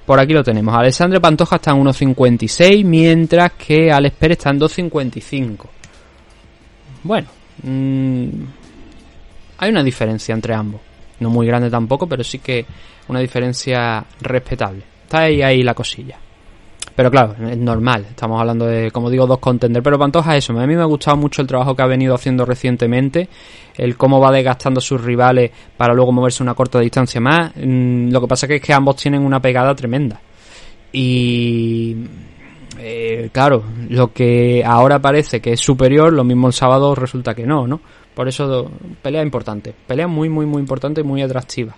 por 0.06 0.20
aquí 0.20 0.34
lo 0.34 0.44
tenemos. 0.44 0.76
Alessandro 0.76 1.22
Pantoja 1.22 1.58
está 1.58 1.72
en 1.72 1.84
1.56, 1.84 2.84
mientras 2.84 3.54
que 3.54 3.92
Alex 3.92 4.16
Pérez 4.18 4.38
está 4.38 4.50
en 4.50 4.60
2.55. 4.60 5.66
Bueno, 7.04 7.28
mm, 7.64 8.28
hay 9.58 9.70
una 9.70 9.84
diferencia 9.84 10.34
entre 10.34 10.54
ambos. 10.54 10.82
No 11.20 11.30
muy 11.30 11.48
grande 11.48 11.70
tampoco, 11.70 12.08
pero 12.08 12.24
sí 12.24 12.40
que 12.40 12.66
una 13.08 13.20
diferencia 13.20 14.04
respetable. 14.22 14.84
Está 15.04 15.20
ahí, 15.20 15.42
ahí 15.42 15.64
la 15.64 15.74
cosilla. 15.74 16.18
Pero 16.96 17.10
claro, 17.10 17.36
es 17.50 17.58
normal. 17.58 18.06
Estamos 18.10 18.40
hablando 18.40 18.66
de, 18.68 18.92
como 18.92 19.10
digo, 19.10 19.26
dos 19.26 19.40
contenders. 19.40 19.84
Pero 19.84 19.98
Pantoja, 19.98 20.38
eso. 20.38 20.54
A 20.60 20.68
mí 20.68 20.76
me 20.76 20.82
ha 20.82 20.86
gustado 20.86 21.18
mucho 21.18 21.42
el 21.42 21.48
trabajo 21.48 21.76
que 21.76 21.82
ha 21.82 21.88
venido 21.88 22.14
haciendo 22.14 22.46
recientemente. 22.46 23.28
El 23.76 23.98
cómo 23.98 24.20
va 24.20 24.32
desgastando 24.32 24.80
sus 24.80 25.02
rivales 25.02 25.50
para 25.76 25.94
luego 25.94 26.12
moverse 26.12 26.44
una 26.44 26.54
corta 26.54 26.80
distancia 26.80 27.20
más. 27.20 27.52
Mm, 27.56 28.12
Lo 28.12 28.22
que 28.22 28.28
pasa 28.28 28.46
es 28.48 28.62
que 28.62 28.74
ambos 28.74 28.96
tienen 28.98 29.26
una 29.26 29.42
pegada 29.42 29.74
tremenda. 29.76 30.22
Y. 30.92 31.96
eh, 32.80 33.30
claro, 33.32 33.64
lo 33.90 34.12
que 34.14 34.64
ahora 34.66 35.00
parece 35.00 35.42
que 35.42 35.54
es 35.54 35.60
superior, 35.60 36.14
lo 36.14 36.24
mismo 36.24 36.48
el 36.48 36.54
sábado 36.54 36.94
resulta 36.94 37.34
que 37.34 37.46
no, 37.48 37.66
¿no? 37.68 37.82
Por 38.14 38.28
eso, 38.28 38.70
pelea 39.02 39.24
importante. 39.24 39.74
Pelea 39.88 40.08
muy, 40.08 40.30
muy, 40.30 40.46
muy 40.46 40.60
importante 40.62 41.02
y 41.02 41.04
muy 41.04 41.24
atractiva. 41.24 41.76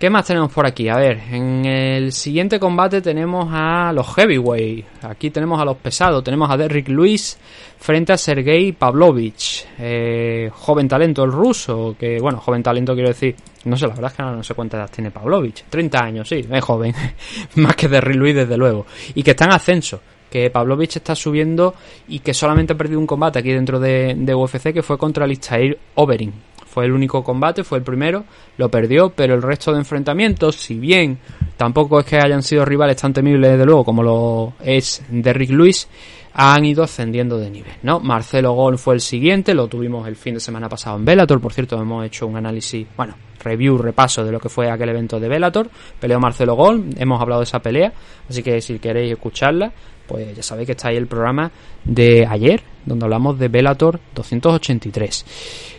¿Qué 0.00 0.08
más 0.08 0.26
tenemos 0.26 0.50
por 0.50 0.66
aquí? 0.66 0.88
A 0.88 0.96
ver, 0.96 1.20
en 1.30 1.62
el 1.66 2.12
siguiente 2.12 2.58
combate 2.58 3.02
tenemos 3.02 3.48
a 3.52 3.92
los 3.92 4.14
heavyweight. 4.14 4.86
Aquí 5.02 5.28
tenemos 5.28 5.60
a 5.60 5.64
los 5.66 5.76
pesados. 5.76 6.24
Tenemos 6.24 6.50
a 6.50 6.56
Derrick 6.56 6.88
Lewis 6.88 7.38
frente 7.78 8.14
a 8.14 8.16
Sergei 8.16 8.72
Pavlovich. 8.72 9.66
Eh, 9.78 10.48
joven 10.54 10.88
talento 10.88 11.22
el 11.22 11.30
ruso. 11.30 11.96
Que, 11.98 12.18
bueno, 12.18 12.38
joven 12.40 12.62
talento 12.62 12.94
quiero 12.94 13.10
decir. 13.10 13.36
No 13.66 13.76
sé, 13.76 13.88
la 13.88 13.92
verdad 13.92 14.10
es 14.10 14.16
que 14.16 14.22
ahora 14.22 14.36
no 14.36 14.42
sé 14.42 14.54
cuántas 14.54 14.78
edad 14.78 14.90
tiene 14.90 15.10
Pavlovich. 15.10 15.64
30 15.68 15.98
años, 16.02 16.26
sí, 16.26 16.46
es 16.50 16.64
joven. 16.64 16.94
Más 17.56 17.76
que 17.76 17.86
Derrick 17.86 18.16
Lewis, 18.16 18.36
desde 18.36 18.56
luego. 18.56 18.86
Y 19.14 19.22
que 19.22 19.32
está 19.32 19.44
en 19.44 19.52
ascenso. 19.52 20.00
Que 20.30 20.48
Pavlovich 20.48 20.96
está 20.96 21.14
subiendo 21.14 21.74
y 22.08 22.20
que 22.20 22.32
solamente 22.32 22.72
ha 22.72 22.76
perdido 22.76 23.00
un 23.00 23.06
combate 23.06 23.40
aquí 23.40 23.52
dentro 23.52 23.78
de, 23.78 24.16
UFC 24.34 24.72
que 24.72 24.82
fue 24.82 24.96
contra 24.96 25.26
Listair 25.26 25.78
Overeem. 25.96 26.32
Fue 26.70 26.84
el 26.84 26.92
único 26.92 27.24
combate, 27.24 27.64
fue 27.64 27.78
el 27.78 27.84
primero, 27.84 28.24
lo 28.56 28.70
perdió, 28.70 29.10
pero 29.10 29.34
el 29.34 29.42
resto 29.42 29.72
de 29.72 29.78
enfrentamientos, 29.78 30.54
si 30.54 30.78
bien 30.78 31.18
tampoco 31.56 31.98
es 31.98 32.06
que 32.06 32.16
hayan 32.16 32.44
sido 32.44 32.64
rivales 32.64 32.96
tan 32.96 33.12
temibles 33.12 33.50
desde 33.50 33.66
luego 33.66 33.84
como 33.84 34.04
lo 34.04 34.52
es 34.64 35.02
Derrick 35.08 35.50
Lewis, 35.50 35.88
han 36.32 36.64
ido 36.64 36.84
ascendiendo 36.84 37.38
de 37.38 37.50
nivel, 37.50 37.72
¿no? 37.82 37.98
Marcelo 37.98 38.52
Gol 38.52 38.78
fue 38.78 38.94
el 38.94 39.00
siguiente, 39.00 39.52
lo 39.52 39.66
tuvimos 39.66 40.06
el 40.06 40.14
fin 40.14 40.34
de 40.34 40.40
semana 40.40 40.68
pasado 40.68 40.96
en 40.96 41.04
Bellator, 41.04 41.40
por 41.40 41.52
cierto, 41.52 41.80
hemos 41.80 42.06
hecho 42.06 42.28
un 42.28 42.36
análisis, 42.36 42.86
bueno, 42.96 43.14
review, 43.42 43.76
repaso 43.76 44.24
de 44.24 44.30
lo 44.30 44.38
que 44.38 44.48
fue 44.48 44.70
aquel 44.70 44.90
evento 44.90 45.18
de 45.18 45.28
Bellator, 45.28 45.68
peleó 45.98 46.20
Marcelo 46.20 46.54
Gol, 46.54 46.90
hemos 46.96 47.20
hablado 47.20 47.40
de 47.40 47.46
esa 47.46 47.58
pelea, 47.58 47.92
así 48.28 48.44
que 48.44 48.60
si 48.60 48.78
queréis 48.78 49.10
escucharla, 49.12 49.72
pues 50.06 50.36
ya 50.36 50.42
sabéis 50.42 50.66
que 50.66 50.72
está 50.72 50.88
ahí 50.88 50.96
el 50.96 51.08
programa 51.08 51.50
de 51.84 52.26
ayer, 52.26 52.62
donde 52.84 53.04
hablamos 53.04 53.38
de 53.38 53.48
Bellator 53.48 54.00
283. 54.14 55.26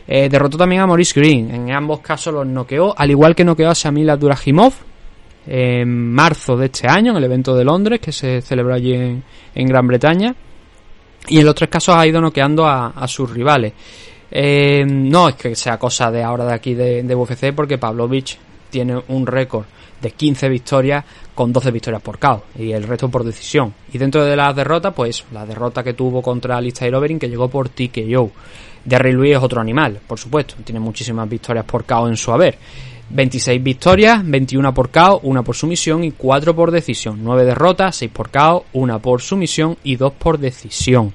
Eh, 0.08 0.30
derrotó 0.30 0.58
también 0.58 0.82
a 0.82 0.88
Maurice 0.88 1.20
Green, 1.20 1.54
en 1.54 1.72
ambos 1.72 2.00
casos 2.00 2.34
los 2.34 2.46
noqueó, 2.46 2.94
al 2.98 3.12
igual 3.12 3.36
que 3.36 3.44
noqueó 3.44 3.70
a 3.70 3.74
Shamil 3.74 4.10
Abdurahimov, 4.10 4.74
en 5.48 6.12
marzo 6.12 6.56
de 6.56 6.68
este 6.68 6.88
año, 6.88 7.12
en 7.12 7.18
el 7.18 7.24
evento 7.24 7.56
de 7.56 7.64
Londres, 7.64 8.00
que 8.00 8.12
se 8.12 8.42
celebró 8.42 8.74
allí 8.74 8.94
en, 8.94 9.24
Gran 9.68 9.88
Bretaña. 9.88 10.36
Y 11.28 11.40
en 11.40 11.46
los 11.46 11.56
tres 11.56 11.70
casos 11.70 11.96
ha 11.96 12.06
ido 12.06 12.20
noqueando 12.22 12.66
a, 12.66 12.88
a 12.88 13.08
sus 13.08 13.30
rivales. 13.30 13.74
Eh, 14.32 14.86
no 14.88 15.30
es 15.30 15.36
que 15.36 15.56
sea 15.56 15.78
cosa 15.78 16.10
de 16.10 16.24
ahora 16.24 16.46
de 16.46 16.54
aquí 16.54 16.74
de, 16.74 17.04
de 17.04 17.16
UFC, 17.16 17.54
porque 17.54 17.78
Pavlovich 17.78 18.38
tiene 18.70 19.02
un 19.10 19.28
récord 19.28 19.66
de 20.02 20.12
15 20.12 20.50
victorias 20.50 21.04
con 21.42 21.52
12 21.52 21.72
victorias 21.72 22.04
por 22.04 22.20
KO 22.20 22.44
y 22.60 22.72
el 22.72 22.84
resto 22.84 23.10
por 23.10 23.24
decisión. 23.24 23.74
Y 23.92 23.98
dentro 23.98 24.24
de 24.24 24.36
las 24.36 24.56
derrotas, 24.56 24.94
pues 24.94 25.26
la 25.32 25.44
derrota 25.44 25.82
que 25.82 25.94
tuvo 25.94 26.22
contra 26.22 26.56
Alistair 26.56 26.94
Overeem 26.94 27.18
que 27.18 27.28
llegó 27.28 27.50
por 27.50 27.70
TKO. 27.70 28.30
Derry 28.86 29.12
Louis 29.12 29.36
es 29.38 29.42
otro 29.42 29.60
animal, 29.60 30.00
por 30.06 30.20
supuesto, 30.20 30.54
tiene 30.64 30.80
muchísimas 30.80 31.28
victorias 31.28 31.66
por 31.66 31.84
KO 31.84 32.08
en 32.08 32.16
su 32.16 32.32
haber. 32.32 32.60
26 33.10 33.64
victorias, 33.64 34.22
21 34.24 34.72
por 34.72 34.92
KO, 34.92 35.22
1 35.24 35.44
por 35.44 35.56
sumisión 35.56 36.04
y 36.04 36.12
4 36.12 36.56
por 36.56 36.70
decisión. 36.70 37.20
9 37.24 37.44
derrotas, 37.44 37.96
6 37.96 38.12
por 38.14 38.30
KO, 38.30 38.66
1 38.74 39.00
por 39.00 39.20
sumisión 39.20 39.78
y 39.84 39.96
2 39.96 40.14
por 40.14 40.38
decisión. 40.38 41.12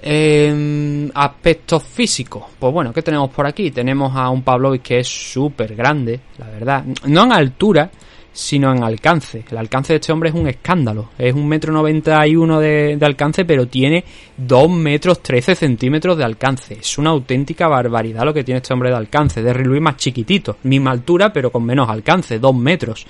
Eh, 0.00 1.10
aspectos 1.12 1.82
físicos. 1.82 2.44
Pues 2.58 2.72
bueno, 2.72 2.90
¿qué 2.94 3.02
tenemos 3.02 3.28
por 3.28 3.46
aquí? 3.46 3.70
Tenemos 3.70 4.16
a 4.16 4.30
un 4.30 4.42
Pavlovich 4.42 4.80
que 4.80 5.00
es 5.00 5.08
súper 5.08 5.76
grande, 5.76 6.20
la 6.38 6.46
verdad. 6.46 6.84
No 7.04 7.24
en 7.24 7.32
altura, 7.32 7.90
sino 8.36 8.70
en 8.70 8.84
alcance. 8.84 9.44
El 9.50 9.56
alcance 9.56 9.94
de 9.94 9.98
este 9.98 10.12
hombre 10.12 10.28
es 10.28 10.34
un 10.34 10.46
escándalo. 10.46 11.08
Es 11.16 11.32
un 11.32 11.48
metro 11.48 11.72
noventa 11.72 12.26
y 12.26 12.36
uno 12.36 12.60
de, 12.60 12.98
alcance, 13.00 13.46
pero 13.46 13.66
tiene 13.66 14.04
2 14.36 14.70
metros 14.70 15.22
13 15.22 15.54
centímetros 15.54 16.18
de 16.18 16.24
alcance. 16.24 16.74
Es 16.74 16.98
una 16.98 17.10
auténtica 17.10 17.66
barbaridad 17.66 18.24
lo 18.26 18.34
que 18.34 18.44
tiene 18.44 18.58
este 18.58 18.74
hombre 18.74 18.90
de 18.90 18.96
alcance. 18.96 19.42
Derry 19.42 19.64
Louis 19.64 19.80
más 19.80 19.96
chiquitito, 19.96 20.58
misma 20.64 20.90
altura, 20.90 21.32
pero 21.32 21.50
con 21.50 21.64
menos 21.64 21.88
alcance, 21.88 22.38
2 22.38 22.54
metros. 22.54 23.06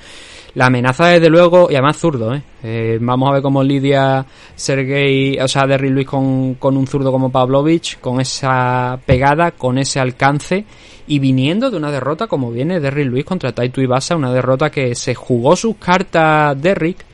La 0.56 0.66
amenaza, 0.66 1.08
desde 1.08 1.28
luego, 1.28 1.68
y 1.70 1.74
además 1.74 1.98
zurdo, 1.98 2.34
¿eh? 2.34 2.42
Eh, 2.62 2.98
vamos 2.98 3.28
a 3.28 3.34
ver 3.34 3.42
cómo 3.42 3.62
lidia 3.62 4.24
Sergei, 4.54 5.38
o 5.38 5.46
sea, 5.46 5.66
Derry 5.66 5.90
Luis 5.90 6.06
con, 6.06 6.54
con 6.54 6.78
un 6.78 6.86
zurdo 6.86 7.12
como 7.12 7.30
Pavlovich, 7.30 8.00
con 8.00 8.22
esa 8.22 8.98
pegada, 9.04 9.50
con 9.50 9.76
ese 9.76 10.00
alcance, 10.00 10.64
y 11.08 11.18
viniendo 11.18 11.70
de 11.70 11.76
una 11.76 11.90
derrota 11.90 12.26
como 12.26 12.50
viene 12.50 12.80
Derry 12.80 13.04
Luis 13.04 13.26
contra 13.26 13.52
Taito 13.52 13.82
Ibasa, 13.82 14.16
una 14.16 14.32
derrota 14.32 14.70
que 14.70 14.94
se 14.94 15.14
jugó 15.14 15.56
sus 15.56 15.76
cartas 15.76 16.58
Derrick, 16.58 17.04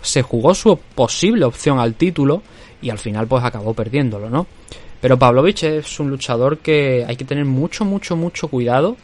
se 0.00 0.22
jugó 0.22 0.54
su 0.54 0.78
posible 0.94 1.44
opción 1.44 1.78
al 1.78 1.96
título, 1.96 2.40
y 2.80 2.88
al 2.88 2.98
final 2.98 3.26
pues 3.26 3.44
acabó 3.44 3.74
perdiéndolo, 3.74 4.30
¿no? 4.30 4.46
Pero 5.02 5.18
Pavlovich 5.18 5.64
es 5.64 6.00
un 6.00 6.08
luchador 6.08 6.60
que 6.60 7.04
hay 7.06 7.16
que 7.16 7.26
tener 7.26 7.44
mucho, 7.44 7.84
mucho, 7.84 8.16
mucho 8.16 8.48
cuidado. 8.48 8.96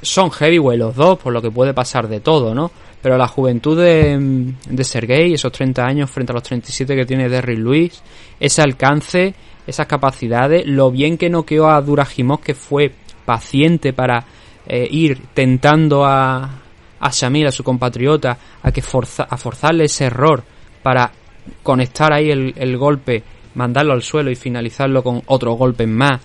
Son 0.00 0.30
heavyweight 0.30 0.78
los 0.78 0.94
dos, 0.94 1.18
por 1.18 1.32
lo 1.32 1.42
que 1.42 1.50
puede 1.50 1.74
pasar 1.74 2.06
de 2.06 2.20
todo, 2.20 2.54
¿no? 2.54 2.70
Pero 3.00 3.16
la 3.16 3.28
juventud 3.28 3.78
de, 3.80 4.52
de 4.68 4.84
Sergei, 4.84 5.32
esos 5.34 5.52
30 5.52 5.84
años 5.84 6.10
frente 6.10 6.32
a 6.32 6.34
los 6.34 6.42
37 6.42 6.96
que 6.96 7.06
tiene 7.06 7.28
Derry 7.28 7.56
Luis, 7.56 8.02
ese 8.40 8.62
alcance, 8.62 9.34
esas 9.66 9.86
capacidades, 9.86 10.66
lo 10.66 10.90
bien 10.90 11.16
que 11.16 11.30
noqueó 11.30 11.68
a 11.68 11.80
Durajimov, 11.80 12.40
que 12.40 12.54
fue 12.54 12.92
paciente 13.24 13.92
para 13.92 14.24
eh, 14.66 14.88
ir 14.90 15.20
tentando 15.32 16.04
a, 16.04 16.42
a 17.00 17.06
a 17.08 17.50
su 17.52 17.64
compatriota, 17.64 18.36
a 18.62 18.72
que 18.72 18.82
forza, 18.82 19.24
a 19.24 19.36
forzarle 19.36 19.84
ese 19.84 20.06
error 20.06 20.42
para 20.82 21.12
conectar 21.62 22.12
ahí 22.12 22.30
el, 22.30 22.52
el 22.56 22.76
golpe, 22.76 23.22
mandarlo 23.54 23.92
al 23.92 24.02
suelo 24.02 24.30
y 24.30 24.34
finalizarlo 24.34 25.02
con 25.02 25.22
otros 25.26 25.56
golpes 25.56 25.88
más 25.88 26.20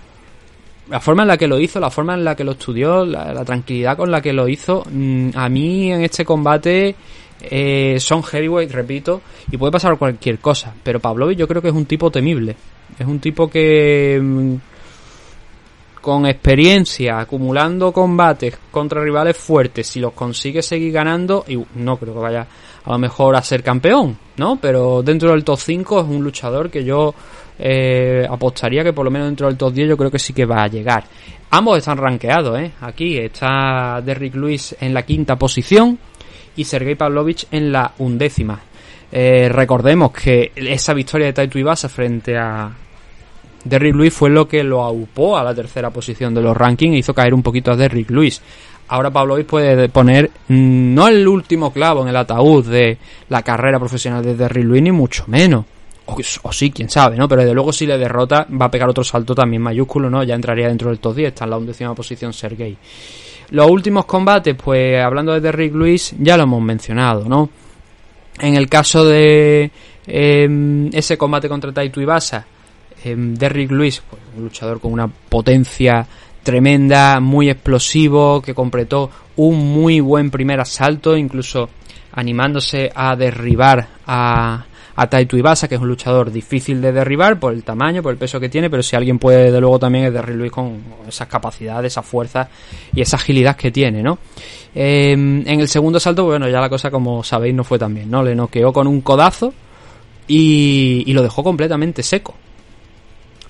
la 0.88 1.00
forma 1.00 1.22
en 1.22 1.28
la 1.28 1.36
que 1.36 1.48
lo 1.48 1.58
hizo, 1.58 1.80
la 1.80 1.90
forma 1.90 2.14
en 2.14 2.24
la 2.24 2.36
que 2.36 2.44
lo 2.44 2.52
estudió, 2.52 3.04
la, 3.04 3.32
la 3.32 3.44
tranquilidad 3.44 3.96
con 3.96 4.10
la 4.10 4.20
que 4.20 4.32
lo 4.32 4.48
hizo, 4.48 4.84
mmm, 4.90 5.30
a 5.34 5.48
mí 5.48 5.92
en 5.92 6.02
este 6.02 6.24
combate 6.24 6.94
eh, 7.40 7.96
son 7.98 8.22
heavyweight, 8.22 8.70
repito, 8.70 9.20
y 9.50 9.56
puede 9.56 9.72
pasar 9.72 9.98
cualquier 9.98 10.38
cosa. 10.38 10.74
Pero 10.82 11.00
Pavlovich 11.00 11.38
yo 11.38 11.48
creo 11.48 11.62
que 11.62 11.68
es 11.68 11.74
un 11.74 11.86
tipo 11.86 12.10
temible. 12.10 12.56
Es 12.98 13.06
un 13.06 13.18
tipo 13.18 13.48
que 13.48 14.20
mmm, 14.22 14.54
con 16.00 16.26
experiencia, 16.26 17.18
acumulando 17.18 17.92
combates 17.92 18.58
contra 18.70 19.02
rivales 19.02 19.36
fuertes, 19.36 19.86
si 19.86 20.00
los 20.00 20.12
consigue 20.12 20.62
seguir 20.62 20.92
ganando, 20.92 21.44
y 21.48 21.58
no 21.76 21.96
creo 21.96 22.12
que 22.12 22.20
vaya 22.20 22.46
a 22.84 22.92
lo 22.92 22.98
mejor 22.98 23.34
a 23.34 23.42
ser 23.42 23.62
campeón, 23.62 24.18
¿no? 24.36 24.56
Pero 24.60 25.02
dentro 25.02 25.30
del 25.30 25.44
top 25.44 25.58
5 25.58 26.00
es 26.00 26.06
un 26.06 26.22
luchador 26.22 26.70
que 26.70 26.84
yo 26.84 27.14
eh, 27.58 28.26
apostaría 28.28 28.82
que 28.82 28.92
por 28.92 29.04
lo 29.04 29.10
menos 29.10 29.28
dentro 29.28 29.46
del 29.46 29.56
top 29.56 29.72
10 29.72 29.88
yo 29.90 29.96
creo 29.96 30.10
que 30.10 30.18
sí 30.18 30.32
que 30.32 30.44
va 30.44 30.62
a 30.62 30.68
llegar. 30.68 31.04
Ambos 31.50 31.78
están 31.78 31.98
rankeados, 31.98 32.58
¿eh? 32.58 32.72
Aquí 32.80 33.18
está 33.18 34.00
Derrick 34.04 34.34
Lewis 34.34 34.74
en 34.80 34.92
la 34.92 35.02
quinta 35.02 35.36
posición 35.36 35.98
y 36.56 36.64
Sergei 36.64 36.94
Pavlovich 36.94 37.46
en 37.50 37.70
la 37.70 37.92
undécima. 37.98 38.60
Eh, 39.12 39.48
recordemos 39.48 40.10
que 40.10 40.50
esa 40.56 40.92
victoria 40.94 41.28
de 41.28 41.32
Taito 41.32 41.58
Ibasa 41.58 41.88
frente 41.88 42.36
a 42.36 42.70
Derrick 43.64 43.94
Lewis 43.94 44.12
fue 44.12 44.30
lo 44.30 44.48
que 44.48 44.64
lo 44.64 44.82
aupó 44.82 45.38
a 45.38 45.44
la 45.44 45.54
tercera 45.54 45.90
posición 45.90 46.34
de 46.34 46.42
los 46.42 46.56
rankings 46.56 46.96
e 46.96 46.98
hizo 46.98 47.14
caer 47.14 47.32
un 47.32 47.42
poquito 47.42 47.70
a 47.70 47.76
Derrick 47.76 48.10
Lewis. 48.10 48.42
Ahora 48.88 49.10
Pavlovich 49.10 49.46
puede 49.46 49.88
poner 49.88 50.30
mm, 50.48 50.94
no 50.94 51.08
el 51.08 51.26
último 51.26 51.72
clavo 51.72 52.02
en 52.02 52.08
el 52.08 52.16
ataúd 52.16 52.66
de 52.66 52.98
la 53.28 53.42
carrera 53.42 53.78
profesional 53.78 54.22
de 54.22 54.34
Derrick 54.34 54.64
Lewis, 54.64 54.82
ni 54.82 54.92
mucho 54.92 55.24
menos. 55.28 55.64
O, 56.06 56.52
sí, 56.52 56.70
quién 56.70 56.90
sabe, 56.90 57.16
¿no? 57.16 57.26
Pero 57.28 57.42
desde 57.42 57.54
luego 57.54 57.72
si 57.72 57.86
le 57.86 57.96
derrota 57.96 58.46
va 58.60 58.66
a 58.66 58.70
pegar 58.70 58.88
otro 58.88 59.02
salto 59.02 59.34
también 59.34 59.62
mayúsculo, 59.62 60.10
¿no? 60.10 60.22
Ya 60.22 60.34
entraría 60.34 60.68
dentro 60.68 60.90
del 60.90 60.98
top 60.98 61.16
10, 61.16 61.28
está 61.28 61.44
en 61.44 61.50
la 61.50 61.56
undécima 61.56 61.94
posición 61.94 62.32
Sergei. 62.32 62.76
Los 63.50 63.70
últimos 63.70 64.04
combates, 64.04 64.54
pues 64.54 65.02
hablando 65.02 65.32
de 65.32 65.40
Derrick 65.40 65.74
Lewis, 65.74 66.14
ya 66.18 66.36
lo 66.36 66.42
hemos 66.42 66.62
mencionado, 66.62 67.24
¿no? 67.26 67.48
En 68.38 68.54
el 68.54 68.68
caso 68.68 69.04
de 69.06 69.70
eh, 70.06 70.90
ese 70.92 71.16
combate 71.16 71.48
contra 71.48 71.72
Taito 71.72 72.00
Ibasa, 72.00 72.46
eh, 73.04 73.14
Derrick 73.16 73.70
Lewis, 73.70 74.02
pues, 74.08 74.20
un 74.36 74.44
luchador 74.44 74.80
con 74.80 74.92
una 74.92 75.06
potencia 75.06 76.06
tremenda, 76.42 77.20
muy 77.20 77.48
explosivo, 77.48 78.42
que 78.42 78.54
completó 78.54 79.10
un 79.36 79.72
muy 79.72 80.00
buen 80.00 80.30
primer 80.30 80.60
asalto, 80.60 81.16
incluso 81.16 81.68
animándose 82.12 82.90
a 82.94 83.16
derribar 83.16 83.88
a, 84.06 84.64
a 84.96 85.06
Taito 85.08 85.36
Ibasa, 85.36 85.68
que 85.68 85.74
es 85.74 85.80
un 85.80 85.88
luchador 85.88 86.30
difícil 86.30 86.80
de 86.80 86.92
derribar 86.92 87.38
por 87.38 87.52
el 87.52 87.64
tamaño, 87.64 88.02
por 88.02 88.12
el 88.12 88.18
peso 88.18 88.38
que 88.38 88.48
tiene, 88.48 88.70
pero 88.70 88.82
si 88.82 88.96
alguien 88.96 89.18
puede, 89.18 89.50
de 89.50 89.60
luego 89.60 89.78
también 89.78 90.06
es 90.06 90.12
Derrick 90.12 90.36
Lewis 90.36 90.52
con 90.52 90.78
esas 91.08 91.28
capacidades, 91.28 91.92
esa 91.92 92.02
fuerza 92.02 92.48
y 92.94 93.00
esa 93.00 93.16
agilidad 93.16 93.56
que 93.56 93.70
tiene, 93.70 94.02
¿no? 94.02 94.18
Eh, 94.74 95.12
en 95.12 95.60
el 95.60 95.68
segundo 95.68 95.98
asalto, 95.98 96.24
bueno, 96.24 96.48
ya 96.48 96.60
la 96.60 96.68
cosa, 96.68 96.90
como 96.90 97.24
sabéis, 97.24 97.54
no 97.54 97.64
fue 97.64 97.78
tan 97.78 97.94
bien, 97.94 98.10
¿no? 98.10 98.22
Le 98.22 98.34
noqueó 98.34 98.72
con 98.72 98.86
un 98.86 99.00
codazo 99.00 99.52
y, 100.28 101.04
y 101.06 101.12
lo 101.12 101.22
dejó 101.22 101.42
completamente 101.42 102.02
seco. 102.02 102.34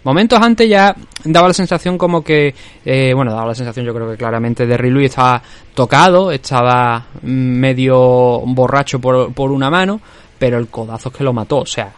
Momentos 0.04 0.38
antes 0.38 0.68
ya 0.68 0.94
daba 1.24 1.48
la 1.48 1.54
sensación 1.54 1.96
como 1.96 2.22
que, 2.22 2.54
eh, 2.84 3.12
bueno, 3.14 3.32
daba 3.32 3.46
la 3.46 3.54
sensación 3.54 3.86
yo 3.86 3.94
creo 3.94 4.10
que 4.10 4.18
claramente 4.18 4.66
Derry 4.66 4.90
Louis 4.90 5.06
estaba 5.06 5.42
tocado, 5.74 6.30
estaba 6.30 7.06
medio 7.22 8.42
borracho 8.44 9.00
por, 9.00 9.32
por 9.32 9.50
una 9.50 9.70
mano, 9.70 10.02
pero 10.44 10.58
el 10.58 10.68
codazo 10.68 11.08
es 11.08 11.14
que 11.16 11.24
lo 11.24 11.32
mató, 11.32 11.60
o 11.60 11.66
sea, 11.66 11.90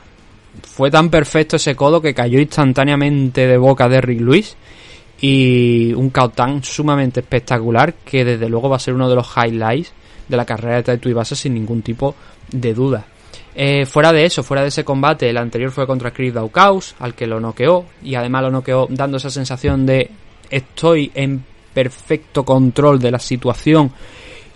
fue 0.62 0.88
tan 0.88 1.10
perfecto 1.10 1.56
ese 1.56 1.74
codo 1.74 2.00
que 2.00 2.14
cayó 2.14 2.38
instantáneamente 2.38 3.44
de 3.44 3.58
boca 3.58 3.88
de 3.88 4.00
Rick 4.00 4.20
Lewis 4.20 4.56
y 5.20 5.92
un 5.94 6.12
tan 6.12 6.62
sumamente 6.62 7.18
espectacular 7.18 7.94
que 7.94 8.24
desde 8.24 8.48
luego 8.48 8.68
va 8.68 8.76
a 8.76 8.78
ser 8.78 8.94
uno 8.94 9.08
de 9.08 9.16
los 9.16 9.28
highlights 9.36 9.92
de 10.28 10.36
la 10.36 10.44
carrera 10.44 10.76
de 10.76 10.84
Taito 10.84 11.08
Ibasa 11.08 11.34
sin 11.34 11.54
ningún 11.54 11.82
tipo 11.82 12.14
de 12.52 12.72
duda. 12.72 13.04
Eh, 13.52 13.84
fuera 13.84 14.12
de 14.12 14.24
eso, 14.24 14.44
fuera 14.44 14.62
de 14.62 14.68
ese 14.68 14.84
combate, 14.84 15.28
el 15.28 15.38
anterior 15.38 15.72
fue 15.72 15.84
contra 15.84 16.12
Chris 16.12 16.32
Daukaus, 16.32 16.94
al 17.00 17.16
que 17.16 17.26
lo 17.26 17.40
noqueó, 17.40 17.86
y 18.00 18.14
además 18.14 18.42
lo 18.42 18.52
noqueó 18.52 18.86
dando 18.88 19.16
esa 19.16 19.30
sensación 19.30 19.84
de 19.84 20.08
estoy 20.48 21.10
en 21.16 21.44
perfecto 21.74 22.44
control 22.44 23.00
de 23.00 23.10
la 23.10 23.18
situación, 23.18 23.90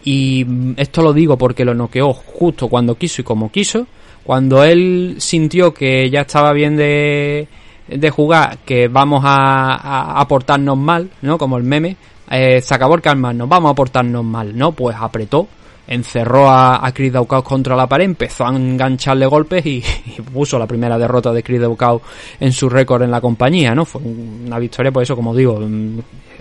y 0.04 0.46
esto 0.76 1.02
lo 1.02 1.12
digo 1.12 1.36
porque 1.36 1.64
lo 1.64 1.74
noqueó 1.74 2.12
justo 2.12 2.68
cuando 2.68 2.94
quiso 2.94 3.20
y 3.20 3.24
como 3.24 3.50
quiso, 3.50 3.86
cuando 4.24 4.64
él 4.64 5.16
sintió 5.18 5.74
que 5.74 6.08
ya 6.10 6.22
estaba 6.22 6.52
bien 6.52 6.76
de, 6.76 7.48
de 7.88 8.10
jugar, 8.10 8.58
que 8.64 8.88
vamos 8.88 9.22
a, 9.24 9.74
a, 9.74 10.20
a 10.20 10.28
portarnos 10.28 10.76
mal, 10.76 11.10
¿no? 11.22 11.36
Como 11.38 11.56
el 11.56 11.64
meme, 11.64 11.96
eh, 12.30 12.60
se 12.60 12.74
acabó 12.74 12.94
el 12.94 13.02
calmarnos, 13.02 13.48
vamos 13.48 13.72
a 13.72 13.74
portarnos 13.74 14.24
mal, 14.24 14.56
¿no? 14.56 14.72
Pues 14.72 14.96
apretó, 14.98 15.48
encerró 15.88 16.48
a, 16.48 16.86
a 16.86 16.92
Chris 16.92 17.12
Daukaus 17.12 17.42
contra 17.42 17.74
la 17.74 17.88
pared, 17.88 18.04
empezó 18.04 18.46
a 18.46 18.54
engancharle 18.54 19.26
golpes 19.26 19.66
y, 19.66 19.82
y 20.06 20.20
puso 20.22 20.58
la 20.58 20.66
primera 20.66 20.96
derrota 20.96 21.32
de 21.32 21.42
Chris 21.42 21.60
Daukaus 21.60 22.02
en 22.38 22.52
su 22.52 22.68
récord 22.68 23.02
en 23.02 23.10
la 23.10 23.20
compañía, 23.20 23.74
¿no? 23.74 23.84
Fue 23.84 24.00
una 24.00 24.58
victoria, 24.58 24.92
por 24.92 25.02
eso, 25.02 25.16
como 25.16 25.34
digo, 25.34 25.58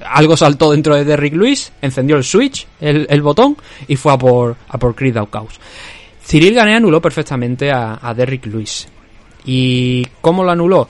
algo 0.06 0.38
saltó 0.38 0.72
dentro 0.72 0.96
de 0.96 1.06
Derrick 1.06 1.34
Lewis, 1.36 1.72
encendió 1.82 2.16
el 2.18 2.24
switch, 2.24 2.68
el, 2.80 3.08
el 3.10 3.22
botón, 3.22 3.58
y 3.88 3.96
fue 3.96 4.14
a 4.14 4.18
por, 4.18 4.56
a 4.68 4.78
por 4.78 4.96
Chris 4.96 5.14
Daukaus. 5.14 5.60
Cyril 6.24 6.54
Gané 6.54 6.76
anuló 6.76 7.02
perfectamente 7.02 7.72
a, 7.72 8.00
a 8.02 8.14
Derrick 8.14 8.46
Lewis. 8.46 8.88
¿Y 9.46 10.06
cómo 10.22 10.44
lo 10.44 10.52
anuló? 10.52 10.88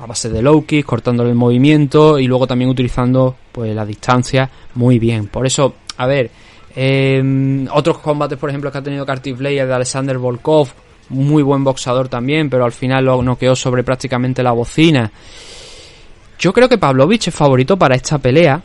A 0.00 0.06
base 0.06 0.28
de 0.28 0.42
low 0.42 0.66
kick, 0.66 0.84
cortándole 0.84 1.30
el 1.30 1.36
movimiento 1.36 2.18
y 2.18 2.26
luego 2.26 2.46
también 2.46 2.70
utilizando 2.70 3.36
pues 3.52 3.74
la 3.74 3.86
distancia 3.86 4.50
muy 4.74 4.98
bien. 4.98 5.28
Por 5.28 5.46
eso, 5.46 5.74
a 5.96 6.06
ver, 6.06 6.30
Eh, 6.74 7.66
otros 7.70 7.98
combates, 7.98 8.38
por 8.38 8.48
ejemplo, 8.48 8.72
que 8.72 8.78
ha 8.78 8.82
tenido 8.82 9.04
Curtis 9.04 9.36
Blade 9.36 9.66
de 9.66 9.74
Alexander 9.74 10.16
Volkov, 10.16 10.68
muy 11.10 11.42
buen 11.42 11.62
boxador 11.62 12.08
también, 12.08 12.48
pero 12.48 12.64
al 12.64 12.72
final 12.72 13.04
lo 13.04 13.22
noqueó 13.22 13.54
sobre 13.54 13.84
prácticamente 13.84 14.42
la 14.42 14.52
bocina. 14.52 15.12
Yo 16.42 16.52
creo 16.52 16.68
que 16.68 16.76
Pavlovich 16.76 17.28
es 17.28 17.34
favorito 17.36 17.76
para 17.76 17.94
esta 17.94 18.18
pelea. 18.18 18.60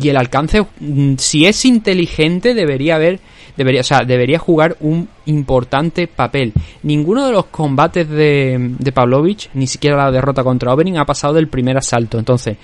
Y 0.00 0.08
el 0.08 0.16
alcance, 0.16 0.62
mm, 0.62 1.16
si 1.18 1.44
es 1.44 1.66
inteligente, 1.66 2.54
debería 2.54 2.94
haber, 2.94 3.20
debería, 3.54 3.82
o 3.82 3.84
sea, 3.84 4.00
debería 4.06 4.38
jugar 4.38 4.78
un 4.80 5.10
importante 5.26 6.06
papel. 6.06 6.54
Ninguno 6.84 7.26
de 7.26 7.32
los 7.32 7.46
combates 7.46 8.08
de, 8.08 8.76
de 8.78 8.92
Pavlovich, 8.92 9.50
ni 9.52 9.66
siquiera 9.66 9.98
la 9.98 10.10
derrota 10.10 10.42
contra 10.42 10.72
Oberyn, 10.72 10.96
ha 10.96 11.04
pasado 11.04 11.34
del 11.34 11.48
primer 11.48 11.76
asalto. 11.76 12.18
Entonces, 12.18 12.56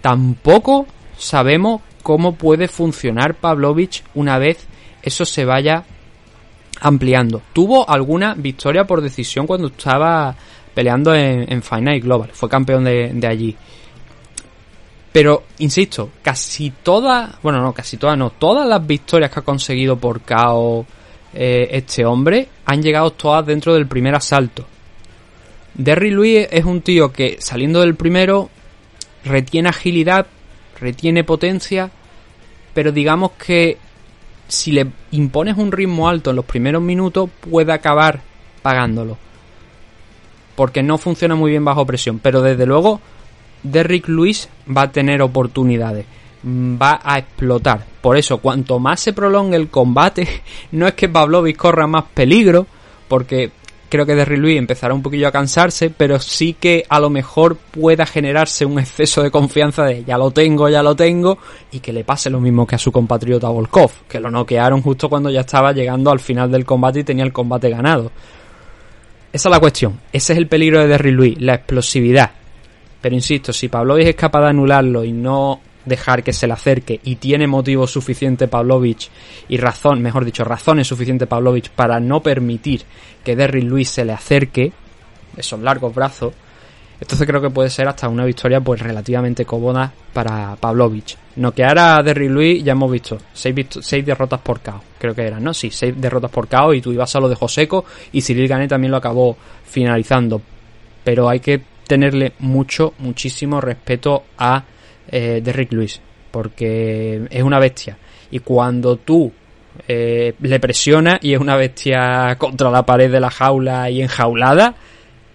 tampoco 0.00 0.86
sabemos 1.18 1.80
cómo 2.04 2.36
puede 2.36 2.68
funcionar 2.68 3.34
Pavlovich 3.34 4.04
una 4.14 4.38
vez 4.38 4.68
eso 5.02 5.24
se 5.24 5.44
vaya 5.44 5.82
ampliando. 6.80 7.42
Tuvo 7.52 7.90
alguna 7.90 8.34
victoria 8.34 8.86
por 8.86 9.00
decisión 9.00 9.48
cuando 9.48 9.66
estaba 9.66 10.36
peleando 10.74 11.14
en, 11.14 11.50
en 11.50 11.62
Final 11.62 12.00
Global. 12.00 12.30
Fue 12.32 12.48
campeón 12.48 12.84
de, 12.84 13.26
allí. 13.26 13.56
Pero, 15.12 15.44
insisto, 15.58 16.10
casi 16.22 16.72
todas, 16.82 17.40
bueno, 17.42 17.60
no, 17.60 17.72
casi 17.72 17.96
todas, 17.96 18.18
no, 18.18 18.30
todas 18.30 18.66
las 18.66 18.84
victorias 18.84 19.30
que 19.30 19.40
ha 19.40 19.44
conseguido 19.44 19.96
por 19.96 20.22
KO 20.22 20.84
eh, 21.32 21.68
este 21.70 22.04
hombre 22.04 22.48
han 22.64 22.82
llegado 22.82 23.12
todas 23.12 23.46
dentro 23.46 23.74
del 23.74 23.86
primer 23.86 24.14
asalto. 24.14 24.66
Derry 25.74 26.10
Louis 26.10 26.46
es 26.50 26.64
un 26.64 26.82
tío 26.82 27.12
que 27.12 27.36
saliendo 27.40 27.80
del 27.80 27.96
primero 27.96 28.50
retiene 29.24 29.68
agilidad, 29.68 30.26
retiene 30.78 31.24
potencia, 31.24 31.90
pero 32.72 32.92
digamos 32.92 33.32
que 33.32 33.78
si 34.46 34.72
le 34.72 34.86
impones 35.12 35.56
un 35.56 35.72
ritmo 35.72 36.08
alto 36.08 36.30
en 36.30 36.36
los 36.36 36.44
primeros 36.44 36.82
minutos 36.82 37.30
puede 37.40 37.72
acabar 37.72 38.20
pagándolo. 38.62 39.18
Porque 40.56 40.82
no 40.82 40.98
funciona 40.98 41.34
muy 41.34 41.50
bien 41.50 41.64
bajo 41.64 41.86
presión, 41.86 42.18
pero 42.18 42.42
desde 42.42 42.66
luego 42.66 43.00
Derrick 43.62 44.08
Lewis 44.08 44.48
va 44.68 44.82
a 44.82 44.92
tener 44.92 45.22
oportunidades, 45.22 46.06
mm, 46.42 46.76
va 46.80 47.00
a 47.02 47.18
explotar. 47.18 47.84
Por 48.00 48.16
eso, 48.16 48.38
cuanto 48.38 48.78
más 48.78 49.00
se 49.00 49.12
prolongue 49.12 49.56
el 49.56 49.68
combate, 49.68 50.28
no 50.72 50.86
es 50.86 50.94
que 50.94 51.08
Pavlovich 51.08 51.56
corra 51.56 51.86
más 51.86 52.04
peligro, 52.14 52.66
porque 53.08 53.50
creo 53.88 54.06
que 54.06 54.14
Derrick 54.14 54.40
Lewis 54.40 54.58
empezará 54.58 54.92
un 54.92 55.02
poquillo 55.02 55.28
a 55.28 55.32
cansarse, 55.32 55.88
pero 55.88 56.18
sí 56.18 56.54
que 56.58 56.84
a 56.88 56.98
lo 56.98 57.10
mejor 57.10 57.56
pueda 57.56 58.04
generarse 58.04 58.66
un 58.66 58.78
exceso 58.78 59.22
de 59.22 59.30
confianza 59.30 59.84
de 59.84 60.04
ya 60.04 60.18
lo 60.18 60.30
tengo, 60.30 60.68
ya 60.68 60.82
lo 60.82 60.94
tengo, 60.94 61.38
y 61.70 61.80
que 61.80 61.92
le 61.92 62.04
pase 62.04 62.28
lo 62.28 62.40
mismo 62.40 62.66
que 62.66 62.74
a 62.74 62.78
su 62.78 62.92
compatriota 62.92 63.48
Volkov, 63.48 63.92
que 64.08 64.20
lo 64.20 64.30
noquearon 64.30 64.82
justo 64.82 65.08
cuando 65.08 65.30
ya 65.30 65.40
estaba 65.40 65.72
llegando 65.72 66.10
al 66.10 66.20
final 66.20 66.50
del 66.50 66.64
combate 66.64 67.00
y 67.00 67.04
tenía 67.04 67.24
el 67.24 67.32
combate 67.32 67.70
ganado. 67.70 68.10
Esa 69.34 69.48
es 69.48 69.50
la 69.50 69.58
cuestión, 69.58 69.98
ese 70.12 70.32
es 70.32 70.38
el 70.38 70.46
peligro 70.46 70.78
de 70.78 70.86
Derrick 70.86 71.16
Lewis, 71.16 71.40
la 71.40 71.54
explosividad. 71.54 72.30
Pero 73.00 73.16
insisto, 73.16 73.52
si 73.52 73.66
Pavlovich 73.66 74.06
es 74.06 74.14
capaz 74.14 74.42
de 74.42 74.50
anularlo 74.50 75.02
y 75.02 75.10
no 75.10 75.60
dejar 75.84 76.22
que 76.22 76.32
se 76.32 76.46
le 76.46 76.52
acerque 76.52 77.00
y 77.02 77.16
tiene 77.16 77.48
motivo 77.48 77.88
suficiente 77.88 78.46
Pavlovich 78.46 79.10
y 79.48 79.56
razón, 79.56 80.00
mejor 80.00 80.24
dicho, 80.24 80.44
razones 80.44 80.86
suficiente 80.86 81.26
Pavlovich 81.26 81.70
para 81.70 81.98
no 81.98 82.22
permitir 82.22 82.84
que 83.24 83.34
Derrick 83.34 83.64
Lewis 83.64 83.88
se 83.88 84.04
le 84.04 84.12
acerque, 84.12 84.72
esos 85.36 85.58
largos 85.58 85.92
brazos, 85.92 86.32
entonces 87.04 87.26
creo 87.26 87.42
que 87.42 87.50
puede 87.50 87.68
ser 87.68 87.86
hasta 87.86 88.08
una 88.08 88.24
victoria 88.24 88.62
pues 88.62 88.80
relativamente 88.80 89.44
cómoda 89.44 89.92
para 90.14 90.56
Pavlovich. 90.56 91.18
Noquear 91.36 91.78
a 91.78 92.02
Derrick 92.02 92.30
Lewis 92.30 92.64
ya 92.64 92.72
hemos 92.72 92.90
visto, 92.90 93.18
seis, 93.34 93.54
seis 93.82 94.06
derrotas 94.06 94.40
por 94.40 94.60
KO, 94.60 94.82
creo 94.98 95.14
que 95.14 95.26
eran, 95.26 95.44
¿no? 95.44 95.52
Sí, 95.52 95.70
seis 95.70 95.94
derrotas 95.94 96.30
por 96.30 96.48
KO 96.48 96.72
y 96.72 96.80
Tuivasa 96.80 97.20
lo 97.20 97.28
dejó 97.28 97.46
seco 97.46 97.84
y 98.10 98.22
Cyril 98.22 98.48
Gané 98.48 98.68
también 98.68 98.90
lo 98.90 98.96
acabó 98.96 99.36
finalizando. 99.64 100.40
Pero 101.04 101.28
hay 101.28 101.40
que 101.40 101.60
tenerle 101.86 102.32
mucho, 102.38 102.94
muchísimo 103.00 103.60
respeto 103.60 104.24
a 104.38 104.64
eh, 105.06 105.42
Derrick 105.44 105.72
Lewis, 105.72 106.00
porque 106.30 107.26
es 107.30 107.42
una 107.42 107.58
bestia. 107.58 107.98
Y 108.30 108.38
cuando 108.38 108.96
tú 108.96 109.30
eh, 109.86 110.32
le 110.40 110.58
presionas 110.58 111.18
y 111.20 111.34
es 111.34 111.38
una 111.38 111.56
bestia 111.56 112.36
contra 112.38 112.70
la 112.70 112.86
pared 112.86 113.12
de 113.12 113.20
la 113.20 113.30
jaula 113.30 113.90
y 113.90 114.00
enjaulada, 114.00 114.74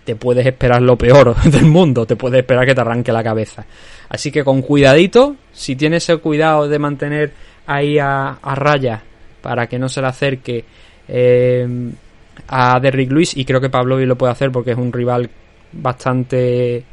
te 0.09 0.15
puedes 0.15 0.43
esperar 0.43 0.81
lo 0.81 0.97
peor 0.97 1.35
del 1.43 1.65
mundo, 1.65 2.03
te 2.03 2.15
puedes 2.15 2.39
esperar 2.39 2.65
que 2.65 2.73
te 2.73 2.81
arranque 2.81 3.11
la 3.11 3.23
cabeza. 3.23 3.63
Así 4.09 4.31
que 4.31 4.43
con 4.43 4.63
cuidadito, 4.63 5.35
si 5.53 5.75
tienes 5.75 6.09
el 6.09 6.19
cuidado 6.19 6.67
de 6.67 6.79
mantener 6.79 7.31
ahí 7.67 7.99
a, 7.99 8.39
raya 8.55 9.03
para 9.39 9.67
que 9.67 9.77
no 9.77 9.87
se 9.87 10.01
le 10.01 10.07
acerque 10.07 10.65
eh, 11.07 11.91
a 12.47 12.79
Derrick 12.79 13.11
Lewis, 13.11 13.37
y 13.37 13.45
creo 13.45 13.61
que 13.61 13.69
Pavlovi 13.69 14.07
lo 14.07 14.17
puede 14.17 14.31
hacer 14.31 14.51
porque 14.51 14.71
es 14.71 14.77
un 14.79 14.91
rival 14.91 15.29
bastante 15.73 16.83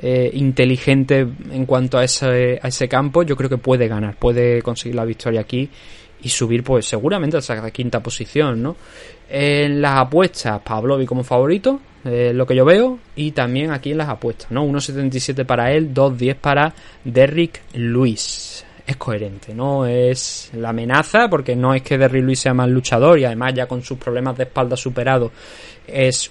eh, 0.00 0.30
inteligente 0.32 1.26
en 1.52 1.66
cuanto 1.66 1.98
a 1.98 2.04
ese, 2.04 2.58
a 2.62 2.68
ese 2.68 2.88
campo, 2.88 3.24
yo 3.24 3.36
creo 3.36 3.50
que 3.50 3.58
puede 3.58 3.88
ganar, 3.88 4.16
puede 4.16 4.62
conseguir 4.62 4.94
la 4.94 5.04
victoria 5.04 5.42
aquí 5.42 5.68
y 6.22 6.30
subir 6.30 6.64
pues 6.64 6.86
seguramente 6.86 7.36
a 7.36 7.40
esa 7.40 7.70
quinta 7.70 8.02
posición, 8.02 8.62
¿no? 8.62 8.74
En 9.28 9.82
las 9.82 9.98
apuestas, 9.98 10.62
Pavlovi 10.62 11.04
como 11.04 11.22
favorito, 11.22 11.78
eh, 12.04 12.32
lo 12.34 12.46
que 12.46 12.54
yo 12.54 12.64
veo, 12.64 12.98
y 13.16 13.32
también 13.32 13.70
aquí 13.70 13.92
en 13.92 13.98
las 13.98 14.08
apuestas, 14.08 14.50
¿no? 14.50 14.64
1.77 14.64 15.46
para 15.46 15.72
él, 15.72 15.94
2.10 15.94 16.34
para 16.36 16.74
Derrick 17.04 17.62
Lewis. 17.72 18.64
Es 18.86 18.96
coherente, 18.96 19.54
¿no? 19.54 19.86
Es 19.86 20.50
la 20.54 20.70
amenaza, 20.70 21.28
porque 21.30 21.56
no 21.56 21.72
es 21.72 21.82
que 21.82 21.96
Derrick 21.96 22.22
Lewis 22.22 22.40
sea 22.40 22.52
más 22.52 22.68
luchador 22.68 23.18
y 23.18 23.24
además 23.24 23.54
ya 23.54 23.66
con 23.66 23.82
sus 23.82 23.96
problemas 23.96 24.36
de 24.36 24.44
espalda 24.44 24.76
superados 24.76 25.32
es 25.86 26.30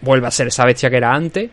vuelve 0.00 0.26
a 0.26 0.30
ser 0.30 0.48
esa 0.48 0.64
bestia 0.64 0.88
que 0.88 0.96
era 0.96 1.12
antes. 1.12 1.50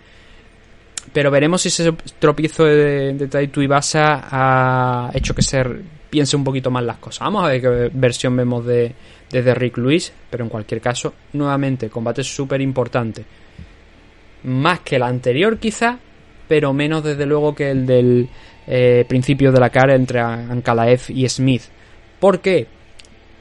Pero 1.11 1.31
veremos 1.31 1.61
si 1.61 1.69
ese 1.69 1.91
tropiezo 2.19 2.63
de, 2.63 3.13
de 3.13 3.27
Taito 3.27 3.61
Ibasa 3.61 4.27
ha 4.31 5.11
hecho 5.13 5.33
que 5.33 5.41
se 5.41 5.63
piense 6.11 6.35
un 6.35 6.43
poquito 6.43 6.69
más 6.69 6.83
las 6.83 6.97
cosas. 6.97 7.21
Vamos 7.21 7.45
a 7.45 7.47
ver 7.47 7.61
qué 7.61 7.89
versión 7.93 8.35
vemos 8.35 8.63
de, 8.65 8.93
de 9.31 9.41
Derrick 9.41 9.77
Lewis, 9.77 10.13
pero 10.29 10.43
en 10.43 10.49
cualquier 10.49 10.81
caso, 10.81 11.15
nuevamente, 11.33 11.89
combate 11.89 12.23
súper 12.23 12.61
importante. 12.61 13.25
Más 14.43 14.81
que 14.81 14.97
el 14.97 15.03
anterior 15.03 15.57
quizá, 15.57 15.97
pero 16.47 16.73
menos 16.73 17.03
desde 17.03 17.25
luego 17.25 17.55
que 17.55 17.71
el 17.71 17.87
del 17.87 18.29
eh, 18.67 19.05
principio 19.07 19.51
de 19.51 19.59
la 19.59 19.69
cara 19.69 19.95
entre 19.95 20.19
Ankalaev 20.19 21.01
y 21.09 21.27
Smith. 21.27 21.63
¿Por 22.19 22.41
qué? 22.41 22.67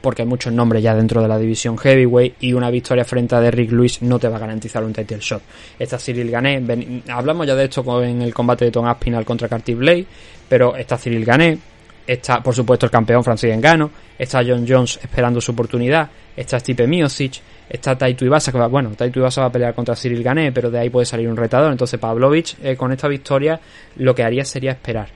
porque 0.01 0.23
hay 0.23 0.29
muchos 0.29 0.53
nombres 0.53 0.83
ya 0.83 0.95
dentro 0.95 1.21
de 1.21 1.29
la 1.29 1.39
división 1.39 1.77
heavyweight 1.77 2.37
y 2.41 2.53
una 2.53 2.71
victoria 2.71 3.05
frente 3.05 3.35
a 3.35 3.41
Derrick 3.41 3.71
Lewis 3.71 4.01
no 4.03 4.19
te 4.19 4.29
va 4.29 4.37
a 4.37 4.41
garantizar 4.41 4.83
un 4.83 4.93
title 4.93 5.19
shot. 5.21 5.43
Está 5.79 5.99
Cyril 5.99 6.31
Gané, 6.31 6.63
hablamos 7.09 7.47
ya 7.47 7.55
de 7.55 7.65
esto 7.65 8.03
en 8.03 8.23
el 8.23 8.33
combate 8.33 8.65
de 8.65 8.71
Tom 8.71 8.87
Aspinall 8.87 9.25
contra 9.25 9.49
Carty 9.49 9.75
Blade, 9.75 10.07
pero 10.49 10.75
está 10.77 10.97
Cyril 10.97 11.25
Gané, 11.25 11.59
está 12.07 12.43
por 12.43 12.55
supuesto 12.55 12.87
el 12.87 12.93
campeón 12.93 13.23
Francis 13.23 13.51
Engano, 13.51 13.91
está 14.19 14.43
John 14.47 14.65
Jones 14.69 14.99
esperando 15.03 15.41
su 15.41 15.53
oportunidad, 15.53 16.11
está 16.37 16.59
Stipe 16.59 16.87
Miocic, 16.87 17.41
está 17.69 17.97
Taito 17.97 18.25
Ibasa, 18.25 18.53
que 18.53 18.59
va, 18.59 18.67
bueno, 18.67 18.91
Taito 18.97 19.19
Ibasa 19.19 19.43
va 19.43 19.47
a 19.49 19.53
pelear 19.53 19.75
contra 19.75 19.95
Cyril 19.95 20.23
Gané, 20.23 20.53
pero 20.53 20.71
de 20.71 20.79
ahí 20.79 20.91
puede 20.91 21.07
salir 21.07 21.29
un 21.29 21.37
retador, 21.37 21.71
entonces 21.71 21.99
Pavlovich 22.01 22.57
eh, 22.63 22.77
con 22.77 22.93
esta 22.93 23.09
victoria 23.09 23.61
lo 23.97 24.15
que 24.15 24.23
haría 24.23 24.45
sería 24.45 24.73
esperar. 24.73 25.09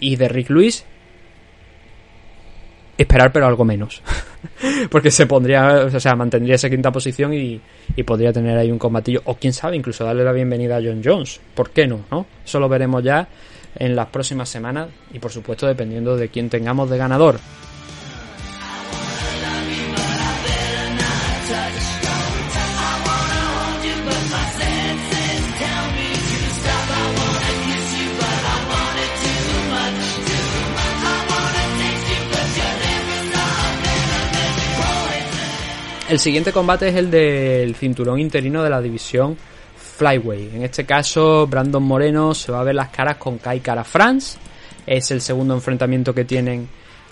Y 0.00 0.16
Derrick 0.16 0.50
Lewis 0.50 0.84
esperar 3.02 3.32
pero 3.32 3.46
algo 3.46 3.64
menos. 3.64 4.02
Porque 4.90 5.10
se 5.10 5.26
pondría, 5.26 5.86
o 5.86 6.00
sea, 6.00 6.14
mantendría 6.14 6.54
esa 6.54 6.68
quinta 6.68 6.90
posición 6.92 7.32
y, 7.32 7.60
y, 7.96 8.02
podría 8.02 8.32
tener 8.32 8.56
ahí 8.56 8.70
un 8.70 8.78
combatillo. 8.78 9.22
O 9.24 9.34
quién 9.34 9.52
sabe, 9.52 9.76
incluso 9.76 10.04
darle 10.04 10.24
la 10.24 10.32
bienvenida 10.32 10.76
a 10.76 10.80
John 10.82 11.00
Jones. 11.02 11.40
¿Por 11.54 11.70
qué 11.70 11.86
no? 11.86 12.00
¿no? 12.10 12.26
Eso 12.44 12.60
lo 12.60 12.68
veremos 12.68 13.02
ya 13.02 13.26
en 13.74 13.96
las 13.96 14.08
próximas 14.08 14.48
semanas 14.48 14.88
y 15.12 15.18
por 15.18 15.30
supuesto 15.30 15.66
dependiendo 15.66 16.16
de 16.16 16.28
quién 16.28 16.50
tengamos 16.50 16.90
de 16.90 16.98
ganador. 16.98 17.40
El 36.10 36.18
siguiente 36.18 36.52
combate 36.52 36.88
es 36.88 36.96
el 36.96 37.08
del 37.08 37.76
cinturón 37.76 38.18
interino 38.18 38.64
de 38.64 38.70
la 38.70 38.82
división 38.82 39.36
Flyway. 40.00 40.56
En 40.56 40.62
este 40.62 40.86
caso, 40.86 41.46
Brandon 41.46 41.82
Moreno 41.82 42.32
se 42.32 42.50
va 42.50 42.60
a 42.60 42.64
ver 42.64 42.74
las 42.74 42.88
caras 42.88 43.16
con 43.16 43.36
Kai 43.36 43.60
Cara 43.60 43.84
France. 43.84 44.38
Es 44.86 45.10
el 45.10 45.20
segundo 45.20 45.52
enfrentamiento 45.52 46.14
que 46.14 46.24
tienen 46.24 46.66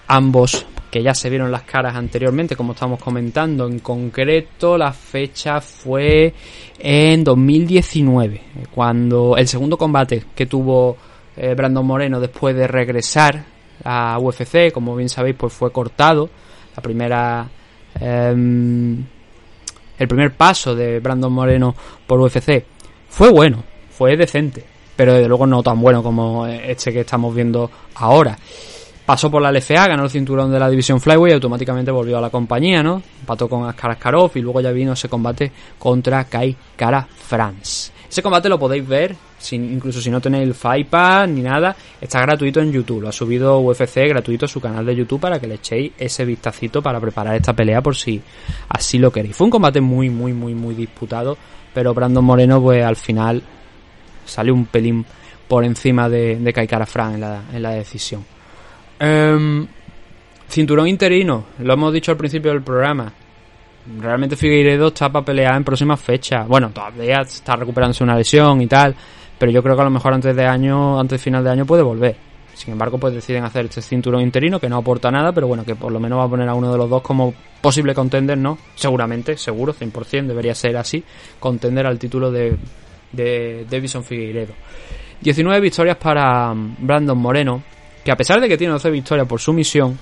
ambos, 0.06 0.64
que 0.90 1.02
ya 1.02 1.12
se 1.12 1.28
vieron 1.28 1.52
las 1.52 1.64
caras 1.64 1.94
anteriormente, 1.94 2.56
como 2.56 2.72
estamos 2.72 2.98
comentando. 2.98 3.66
En 3.66 3.80
concreto, 3.80 4.78
la 4.78 4.90
fecha 4.94 5.60
fue 5.60 6.32
en 6.78 7.24
2019, 7.24 8.40
cuando 8.74 9.36
el 9.36 9.46
segundo 9.46 9.76
combate 9.76 10.24
que 10.34 10.46
tuvo 10.46 10.96
eh, 11.36 11.52
Brandon 11.54 11.84
Moreno 11.84 12.18
después 12.18 12.56
de 12.56 12.66
regresar 12.66 13.44
a 13.84 14.18
UFC, 14.18 14.72
como 14.72 14.96
bien 14.96 15.10
sabéis, 15.10 15.36
pues 15.36 15.52
fue 15.52 15.70
cortado. 15.70 16.30
La 16.74 16.82
primera. 16.82 17.46
em, 18.00 19.04
el 19.98 20.06
primer 20.06 20.32
paso 20.32 20.74
de 20.74 21.00
Brandon 21.00 21.32
Moreno 21.32 21.74
por 22.06 22.18
UFC 22.20 22.64
fue 23.08 23.30
bueno, 23.30 23.64
fue 23.90 24.16
decente, 24.16 24.64
pero 24.96 25.14
desde 25.14 25.28
luego 25.28 25.46
no 25.46 25.62
tan 25.62 25.80
bueno 25.80 26.02
como 26.02 26.46
este 26.46 26.92
que 26.92 27.00
estamos 27.00 27.34
viendo 27.34 27.70
ahora. 27.96 28.36
Pasó 29.04 29.30
por 29.30 29.40
la 29.40 29.50
LFA, 29.50 29.88
ganó 29.88 30.04
el 30.04 30.10
cinturón 30.10 30.52
de 30.52 30.58
la 30.58 30.68
división 30.68 31.00
Flyway 31.00 31.32
y 31.32 31.34
automáticamente 31.34 31.90
volvió 31.90 32.18
a 32.18 32.20
la 32.20 32.28
compañía, 32.28 32.82
¿no? 32.82 33.02
Empató 33.20 33.48
con 33.48 33.66
Askar 33.66 33.92
Askarov 33.92 34.32
y 34.34 34.40
luego 34.40 34.60
ya 34.60 34.70
vino 34.70 34.92
ese 34.92 35.08
combate 35.08 35.50
contra 35.78 36.24
Kai 36.24 36.54
Kara 36.76 37.08
France. 37.08 37.90
Ese 38.08 38.22
combate 38.22 38.48
lo 38.48 38.58
podéis 38.58 38.88
ver, 38.88 39.14
sin, 39.38 39.70
incluso 39.72 40.00
si 40.00 40.10
no 40.10 40.20
tenéis 40.20 40.54
el 40.62 40.84
Pass 40.86 41.28
ni 41.28 41.42
nada, 41.42 41.76
está 42.00 42.20
gratuito 42.22 42.60
en 42.60 42.72
YouTube. 42.72 43.02
Lo 43.02 43.08
ha 43.10 43.12
subido 43.12 43.60
UFC 43.60 43.96
gratuito 44.08 44.46
a 44.46 44.48
su 44.48 44.60
canal 44.60 44.86
de 44.86 44.96
YouTube 44.96 45.20
para 45.20 45.38
que 45.38 45.46
le 45.46 45.56
echéis 45.56 45.92
ese 45.98 46.24
vistacito 46.24 46.80
para 46.80 47.00
preparar 47.00 47.36
esta 47.36 47.52
pelea 47.52 47.82
por 47.82 47.94
si 47.94 48.20
así 48.68 48.98
lo 48.98 49.10
queréis. 49.10 49.36
Fue 49.36 49.44
un 49.44 49.50
combate 49.50 49.82
muy, 49.82 50.08
muy, 50.08 50.32
muy, 50.32 50.54
muy 50.54 50.74
disputado, 50.74 51.36
pero 51.72 51.94
Brandon 51.94 52.24
Moreno, 52.24 52.60
pues 52.60 52.84
al 52.84 52.96
final 52.96 53.42
salió 54.24 54.54
un 54.54 54.66
pelín 54.66 55.04
por 55.46 55.64
encima 55.64 56.08
de, 56.08 56.36
de 56.36 56.50
en 56.50 57.20
la, 57.20 57.42
en 57.52 57.62
la 57.62 57.70
decisión. 57.70 58.24
Em, 58.98 59.66
cinturón 60.48 60.88
interino, 60.88 61.46
lo 61.60 61.72
hemos 61.72 61.92
dicho 61.92 62.12
al 62.12 62.18
principio 62.18 62.52
del 62.52 62.62
programa. 62.62 63.12
Realmente 64.00 64.36
Figueiredo 64.36 64.88
está 64.88 65.10
para 65.10 65.24
pelear 65.24 65.56
en 65.56 65.64
próximas 65.64 66.00
fechas. 66.00 66.46
Bueno, 66.46 66.70
todavía 66.70 67.22
está 67.22 67.56
recuperándose 67.56 68.04
una 68.04 68.16
lesión 68.16 68.60
y 68.60 68.66
tal, 68.66 68.94
pero 69.38 69.50
yo 69.50 69.62
creo 69.62 69.74
que 69.74 69.80
a 69.80 69.84
lo 69.86 69.90
mejor 69.90 70.12
antes 70.12 70.36
de 70.36 70.44
año, 70.44 71.00
antes 71.00 71.18
de 71.18 71.24
final 71.24 71.42
de 71.42 71.50
año 71.50 71.64
puede 71.64 71.82
volver. 71.82 72.16
Sin 72.58 72.72
embargo, 72.72 72.98
pues 72.98 73.14
deciden 73.14 73.44
hacer 73.44 73.66
este 73.66 73.80
cinturón 73.80 74.20
interino 74.20 74.58
que 74.58 74.68
no 74.68 74.78
aporta 74.78 75.12
nada, 75.12 75.30
pero 75.30 75.46
bueno, 75.46 75.64
que 75.64 75.76
por 75.76 75.92
lo 75.92 76.00
menos 76.00 76.18
va 76.18 76.24
a 76.24 76.28
poner 76.28 76.48
a 76.48 76.54
uno 76.54 76.72
de 76.72 76.76
los 76.76 76.90
dos 76.90 77.02
como 77.02 77.32
posible 77.60 77.94
contender, 77.94 78.36
¿no? 78.36 78.58
Seguramente, 78.74 79.36
seguro, 79.36 79.72
100%, 79.72 80.26
debería 80.26 80.56
ser 80.56 80.76
así, 80.76 81.04
contender 81.38 81.86
al 81.86 82.00
título 82.00 82.32
de, 82.32 82.56
de 83.12 83.64
Davison 83.70 84.02
Figueiredo. 84.02 84.54
19 85.20 85.60
victorias 85.60 85.98
para 85.98 86.52
mm, 86.52 86.78
Brandon 86.80 87.16
Moreno, 87.16 87.62
que 88.04 88.10
a 88.10 88.16
pesar 88.16 88.40
de 88.40 88.48
que 88.48 88.58
tiene 88.58 88.72
12 88.72 88.90
victorias 88.90 89.28
por 89.28 89.38
su 89.38 89.52
misión, 89.52 89.96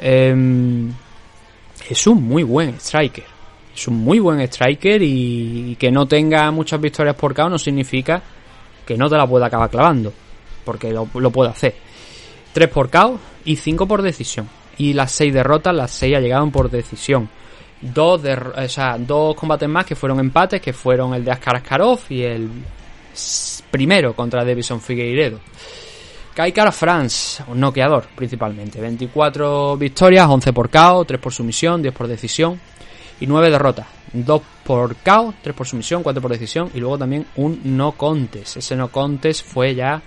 em, 0.00 0.92
es 1.90 2.06
un 2.06 2.22
muy 2.22 2.44
buen 2.44 2.76
striker. 2.76 3.24
Es 3.74 3.88
un 3.88 3.96
muy 3.96 4.20
buen 4.20 4.40
striker 4.42 5.02
y, 5.02 5.72
y 5.72 5.74
que 5.74 5.90
no 5.90 6.06
tenga 6.06 6.52
muchas 6.52 6.80
victorias 6.80 7.16
por 7.16 7.34
KO 7.34 7.48
no 7.48 7.58
significa 7.58 8.22
que 8.86 8.96
no 8.96 9.08
te 9.10 9.16
la 9.16 9.26
pueda 9.26 9.46
acabar 9.46 9.68
clavando, 9.68 10.12
porque 10.64 10.92
lo, 10.92 11.08
lo 11.14 11.30
puede 11.30 11.50
hacer. 11.50 11.74
3 12.52 12.68
por 12.68 12.90
KO 12.90 13.18
y 13.44 13.56
5 13.56 13.86
por 13.86 14.02
decisión. 14.02 14.48
Y 14.78 14.92
las 14.92 15.12
6 15.12 15.32
derrotas, 15.34 15.74
las 15.74 15.90
6 15.92 16.16
ha 16.16 16.20
llegado 16.20 16.48
por 16.50 16.70
decisión. 16.70 17.28
Dos, 17.80 18.22
derro- 18.22 18.52
o 18.64 18.68
sea, 18.68 18.96
dos 18.98 19.34
combates 19.36 19.68
más 19.68 19.84
que 19.84 19.94
fueron 19.94 20.18
empates, 20.20 20.60
que 20.60 20.72
fueron 20.72 21.14
el 21.14 21.24
de 21.24 21.30
Askar 21.32 21.56
Askarov 21.56 22.00
y 22.08 22.22
el 22.22 22.48
primero 23.70 24.14
contra 24.14 24.44
Davison 24.44 24.80
Figueiredo. 24.80 25.38
Kai 26.34 26.50
Kara 26.52 26.72
France, 26.72 27.42
un 27.46 27.60
noqueador 27.60 28.06
principalmente. 28.14 28.80
24 28.80 29.76
victorias, 29.76 30.26
11 30.28 30.52
por 30.52 30.68
KO, 30.70 31.04
3 31.04 31.20
por 31.20 31.32
sumisión, 31.32 31.80
10 31.82 31.94
por 31.94 32.08
decisión 32.08 32.58
y 33.20 33.26
9 33.26 33.50
derrotas. 33.50 33.86
2 34.12 34.42
por 34.64 34.96
KO, 34.96 35.34
3 35.42 35.54
por 35.54 35.66
sumisión, 35.66 36.02
4 36.02 36.20
por 36.20 36.32
decisión 36.32 36.70
y 36.74 36.80
luego 36.80 36.98
también 36.98 37.26
un 37.36 37.60
no 37.76 37.92
contest. 37.92 38.56
Ese 38.56 38.74
no 38.74 38.88
contest 38.88 39.46
fue 39.46 39.74
ya 39.76 40.02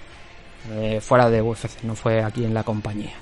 eh, 0.72 1.00
fuera 1.02 1.30
de 1.30 1.42
UFC, 1.42 1.84
no 1.84 1.96
fue 1.96 2.24
aquí 2.24 2.44
en 2.44 2.54
la 2.54 2.64
compañía. 2.64 3.14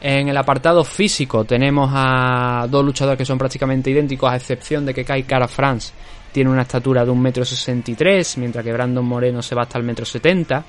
En 0.00 0.28
el 0.28 0.36
apartado 0.36 0.84
físico 0.84 1.44
tenemos 1.44 1.90
a 1.94 2.66
dos 2.68 2.84
luchadores 2.84 3.16
que 3.16 3.24
son 3.24 3.38
prácticamente 3.38 3.90
idénticos, 3.90 4.30
a 4.30 4.36
excepción 4.36 4.84
de 4.84 4.92
que 4.92 5.04
Kai 5.04 5.22
Kara 5.22 5.48
France 5.48 5.92
tiene 6.30 6.50
una 6.50 6.62
estatura 6.62 7.04
de 7.04 7.12
1,63m, 7.12 8.38
mientras 8.38 8.64
que 8.64 8.72
Brandon 8.72 9.04
Moreno 9.04 9.40
se 9.40 9.54
va 9.54 9.62
hasta 9.62 9.78
el 9.78 9.86
1,70m. 9.86 10.62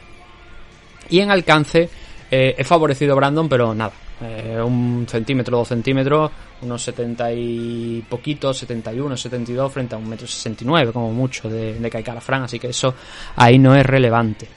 Y 1.10 1.20
en 1.20 1.32
alcance 1.32 1.90
eh, 2.32 2.56
es 2.58 2.66
favorecido 2.66 3.16
Brandon, 3.16 3.50
pero 3.50 3.74
nada. 3.74 3.92
eh, 4.22 4.62
un 4.64 5.06
centímetro, 5.10 5.58
dos 5.58 5.68
centímetros, 5.68 6.32
unos 6.62 6.82
70 6.82 7.34
y 7.34 8.06
poquito, 8.08 8.54
71, 8.54 9.18
72 9.18 9.74
frente 9.74 9.96
a 9.96 9.98
un 9.98 10.08
metro 10.08 10.26
69 10.26 10.94
como 10.94 11.12
mucho 11.12 11.50
de, 11.50 11.78
de 11.78 11.90
Kai 11.90 12.04
Kara 12.04 12.22
France, 12.22 12.46
así 12.46 12.60
que 12.60 12.68
eso 12.68 12.96
ahí 13.36 13.60
no 13.60 13.76
es 13.76 13.86
relevante. 13.86 14.48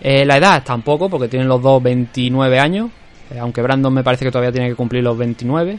Eh, 0.00 0.24
la 0.24 0.36
edad 0.36 0.62
tampoco, 0.64 1.08
porque 1.08 1.28
tienen 1.28 1.48
los 1.48 1.62
dos 1.62 1.82
29 1.82 2.58
años, 2.58 2.90
eh, 3.30 3.38
aunque 3.38 3.62
Brandon 3.62 3.92
me 3.92 4.04
parece 4.04 4.24
que 4.24 4.30
todavía 4.30 4.52
tiene 4.52 4.68
que 4.68 4.74
cumplir 4.74 5.02
los 5.02 5.16
29. 5.16 5.78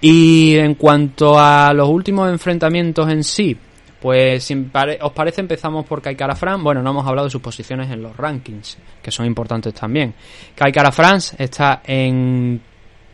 Y 0.00 0.56
en 0.56 0.74
cuanto 0.74 1.38
a 1.38 1.72
los 1.72 1.88
últimos 1.88 2.30
enfrentamientos 2.30 3.08
en 3.08 3.24
sí, 3.24 3.56
pues 4.00 4.44
si 4.44 4.70
os 5.00 5.12
parece 5.12 5.40
empezamos 5.40 5.86
por 5.86 6.02
Kai 6.02 6.14
Kara 6.14 6.36
France. 6.36 6.62
Bueno, 6.62 6.82
no 6.82 6.90
hemos 6.90 7.06
hablado 7.06 7.26
de 7.26 7.30
sus 7.30 7.40
posiciones 7.40 7.90
en 7.90 8.02
los 8.02 8.16
rankings, 8.16 8.78
que 9.02 9.10
son 9.10 9.26
importantes 9.26 9.72
también. 9.74 10.14
Kai 10.54 10.70
Kara 10.70 10.92
France 10.92 11.34
está 11.38 11.80
en 11.84 12.60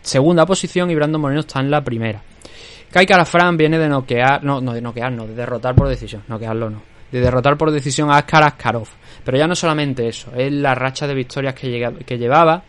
segunda 0.02 0.44
posición 0.44 0.90
y 0.90 0.94
Brandon 0.94 1.20
Moreno 1.20 1.40
está 1.40 1.60
en 1.60 1.70
la 1.70 1.82
primera. 1.82 2.20
Kai 2.90 3.06
Kara 3.06 3.24
France 3.24 3.56
viene 3.56 3.78
de 3.78 3.88
noquear, 3.88 4.44
no, 4.44 4.60
no 4.60 4.74
de 4.74 4.82
noquear, 4.82 5.12
no, 5.12 5.26
de 5.26 5.34
derrotar 5.34 5.74
por 5.74 5.88
decisión, 5.88 6.24
noquearlo 6.28 6.68
no, 6.68 6.82
de 7.12 7.20
derrotar 7.20 7.56
por 7.56 7.70
decisión 7.70 8.10
a 8.10 8.16
Askar 8.16 8.42
Askarov. 8.42 8.88
Pero 9.24 9.38
ya 9.38 9.46
no 9.46 9.54
solamente 9.54 10.08
eso, 10.08 10.32
es 10.34 10.50
la 10.52 10.74
racha 10.74 11.06
de 11.06 11.14
victorias 11.14 11.54
que, 11.54 11.92
que 12.04 12.18
llevaba, 12.18 12.64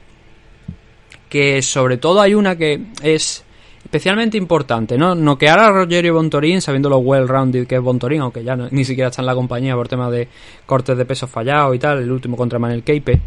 que 1.27 1.61
sobre 1.63 1.97
todo 1.97 2.21
hay 2.21 2.35
una 2.35 2.55
que 2.55 2.87
es 3.01 3.43
especialmente 3.83 4.37
importante, 4.37 4.97
¿no? 4.97 5.15
Noquear 5.15 5.59
a 5.59 5.71
Rogerio 5.71 6.13
Bontorín, 6.13 6.61
sabiendo 6.61 6.89
lo 6.89 6.97
well-rounded 6.97 7.67
que 7.67 7.75
es 7.75 7.81
Bontorín, 7.81 8.21
aunque 8.21 8.43
ya 8.43 8.55
ni 8.55 8.85
siquiera 8.85 9.09
está 9.09 9.21
en 9.21 9.25
la 9.25 9.35
compañía 9.35 9.75
por 9.75 9.87
tema 9.87 10.09
de 10.09 10.27
cortes 10.65 10.97
de 10.97 11.05
pesos 11.05 11.29
fallados 11.29 11.75
y 11.75 11.79
tal, 11.79 11.99
el 11.99 12.11
último 12.11 12.37
contra 12.37 12.59
Manuel 12.59 12.83
Keipe. 12.83 13.19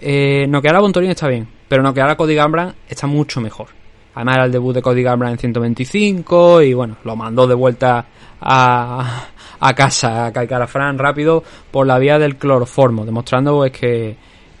Eh, 0.00 0.46
noquear 0.48 0.76
a 0.76 0.80
Bontorín 0.80 1.10
está 1.10 1.26
bien, 1.28 1.48
pero 1.68 1.82
noquear 1.82 2.10
a 2.10 2.16
Cody 2.16 2.34
Gambran 2.34 2.74
está 2.88 3.06
mucho 3.06 3.40
mejor. 3.40 3.68
Además 4.14 4.36
era 4.36 4.44
el 4.46 4.52
debut 4.52 4.74
de 4.74 4.82
Cody 4.82 5.02
Gambran 5.02 5.32
en 5.32 5.38
125 5.38 6.62
y 6.62 6.74
bueno, 6.74 6.96
lo 7.04 7.16
mandó 7.16 7.46
de 7.46 7.54
vuelta 7.54 8.06
a, 8.40 9.26
a 9.60 9.74
casa 9.74 10.26
a 10.26 10.66
France 10.66 11.02
rápido 11.02 11.42
por 11.70 11.86
la 11.86 11.98
vía 11.98 12.18
del 12.18 12.36
cloroformo, 12.36 13.04
demostrando 13.04 13.56
pues, 13.56 13.72
que 13.72 14.16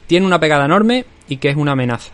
tiene 0.06 0.26
una 0.26 0.40
pegada 0.40 0.64
enorme 0.64 1.04
y 1.28 1.36
que 1.36 1.50
es 1.50 1.56
una 1.56 1.72
amenaza. 1.72 2.12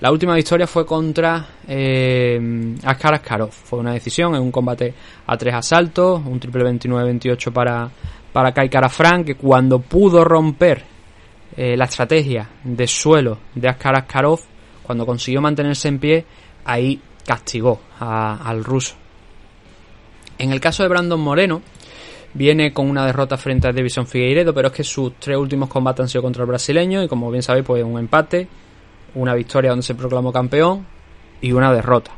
La 0.00 0.12
última 0.12 0.34
victoria 0.34 0.66
fue 0.66 0.84
contra 0.84 1.46
eh, 1.66 2.76
Askar 2.84 3.14
Askarov. 3.14 3.50
Fue 3.50 3.78
una 3.78 3.92
decisión 3.92 4.34
en 4.34 4.42
un 4.42 4.52
combate 4.52 4.92
a 5.26 5.36
tres 5.38 5.54
asaltos, 5.54 6.20
un 6.24 6.38
triple 6.38 6.64
29-28 6.64 7.52
para, 7.52 7.90
para 8.32 8.52
Kai 8.52 8.68
Kara 8.68 8.90
France, 8.90 9.24
que 9.24 9.34
cuando 9.36 9.78
pudo 9.78 10.22
romper 10.22 10.84
eh, 11.56 11.76
la 11.76 11.86
estrategia 11.86 12.46
de 12.62 12.86
suelo 12.86 13.38
de 13.54 13.68
Askar 13.68 13.96
Askarov, 13.96 14.40
cuando 14.82 15.06
consiguió 15.06 15.40
mantenerse 15.40 15.88
en 15.88 15.98
pie, 15.98 16.24
ahí 16.66 17.00
castigó 17.26 17.80
al 17.98 18.62
ruso. 18.62 18.94
En 20.38 20.52
el 20.52 20.60
caso 20.60 20.82
de 20.82 20.90
Brandon 20.90 21.18
Moreno, 21.18 21.62
viene 22.36 22.72
con 22.72 22.88
una 22.88 23.06
derrota 23.06 23.36
frente 23.36 23.66
a 23.66 23.72
Davison 23.72 24.06
Figueiredo, 24.06 24.52
pero 24.52 24.68
es 24.68 24.74
que 24.74 24.84
sus 24.84 25.14
tres 25.18 25.38
últimos 25.38 25.68
combates 25.68 26.02
han 26.02 26.08
sido 26.08 26.22
contra 26.22 26.42
el 26.42 26.48
brasileño 26.48 27.02
y 27.02 27.08
como 27.08 27.30
bien 27.30 27.42
sabéis, 27.42 27.64
pues 27.64 27.82
un 27.82 27.98
empate, 27.98 28.46
una 29.14 29.34
victoria 29.34 29.70
donde 29.70 29.82
se 29.82 29.94
proclamó 29.94 30.32
campeón 30.32 30.86
y 31.40 31.52
una 31.52 31.72
derrota. 31.72 32.12